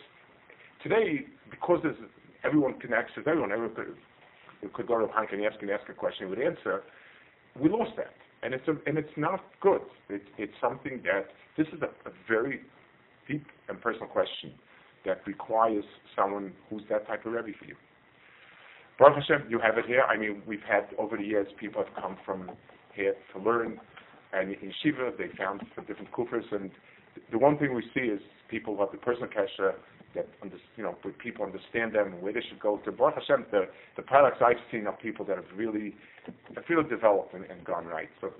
today 0.82 1.26
because 1.50 1.80
there's 1.82 1.96
everyone 2.44 2.78
can 2.80 2.92
access 2.92 3.24
everyone. 3.26 3.52
Everyone 3.52 3.74
could, 3.74 4.86
go 4.86 4.98
to 4.98 5.04
a 5.04 5.26
and 5.32 5.44
ask 5.44 5.60
and 5.60 5.70
ask 5.70 5.88
a 5.88 5.94
question, 5.94 6.28
would 6.28 6.40
answer. 6.40 6.82
We 7.60 7.68
lost 7.68 7.92
that, 7.96 8.14
and 8.42 8.54
it's 8.54 8.66
a, 8.68 8.76
and 8.86 8.98
it's 8.98 9.16
not 9.16 9.40
good. 9.60 9.80
It, 10.08 10.22
it's 10.38 10.52
something 10.60 11.02
that 11.04 11.26
this 11.56 11.66
is 11.68 11.82
a, 11.82 12.08
a 12.08 12.12
very 12.28 12.60
deep 13.28 13.46
and 13.68 13.80
personal 13.80 14.08
question 14.08 14.52
that 15.04 15.26
requires 15.26 15.84
someone 16.14 16.52
who's 16.68 16.82
that 16.90 17.06
type 17.06 17.24
of 17.26 17.32
Rebbe 17.32 17.56
for 17.58 17.66
you. 17.66 17.76
Baruch 18.98 19.16
Hashem, 19.16 19.48
you 19.48 19.58
have 19.58 19.78
it 19.78 19.86
here. 19.86 20.02
I 20.02 20.16
mean, 20.18 20.42
we've 20.46 20.62
had 20.68 20.88
over 20.98 21.16
the 21.16 21.24
years 21.24 21.46
people 21.58 21.82
have 21.82 21.94
come 22.02 22.18
from 22.24 22.50
here 22.94 23.14
to 23.32 23.40
learn, 23.40 23.80
and 24.32 24.50
in 24.50 24.72
Shiva 24.82 25.12
they 25.18 25.28
found 25.36 25.62
different 25.86 26.12
kufers, 26.12 26.50
and 26.52 26.70
the 27.30 27.38
one 27.38 27.58
thing 27.58 27.74
we 27.74 27.82
see 27.94 28.00
is 28.00 28.20
people 28.48 28.74
who 28.74 28.80
have 28.80 28.92
the 28.92 28.98
personal 28.98 29.28
kasha 29.28 29.74
that 30.14 30.28
under, 30.42 30.56
you 30.76 30.82
know 30.82 30.96
people 31.22 31.44
understand 31.44 31.94
them 31.94 32.12
and 32.14 32.22
where 32.22 32.32
they 32.32 32.42
should 32.48 32.60
go 32.60 32.78
to. 32.78 32.92
Baruch 32.92 33.16
Hashem, 33.16 33.46
the 33.50 33.68
the 33.96 34.02
products 34.02 34.38
I've 34.44 34.62
seen 34.70 34.86
are 34.86 34.96
people 34.96 35.24
that 35.26 35.36
have 35.36 35.46
really 35.54 35.94
have 36.54 36.64
really 36.68 36.88
developed 36.88 37.34
and, 37.34 37.44
and 37.44 37.64
gone 37.64 37.86
right. 37.86 38.08
So 38.20 38.32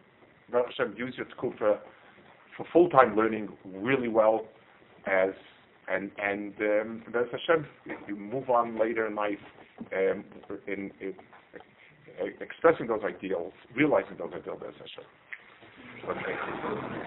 Baruch 0.50 0.68
Hashem, 0.76 0.94
use 0.96 1.14
your 1.16 1.26
tkufa 1.26 1.78
for 2.56 2.66
full 2.72 2.88
time 2.88 3.16
learning 3.16 3.48
really 3.64 4.08
well 4.08 4.46
as 5.06 5.30
and 5.88 6.10
and 6.22 6.54
um, 6.60 7.02
Hashem, 7.12 7.66
you 8.06 8.16
move 8.16 8.50
on 8.50 8.78
later 8.78 9.06
in 9.06 9.14
life 9.14 9.38
um, 9.92 10.24
in, 10.66 10.90
in, 11.00 11.14
in 12.20 12.32
expressing 12.40 12.86
those 12.86 13.00
ideals, 13.04 13.52
realizing 13.74 14.16
those 14.18 14.32
ideals, 14.34 14.58
Baruch 14.60 14.74
Hashem. 14.76 15.04
Okay 16.08 16.36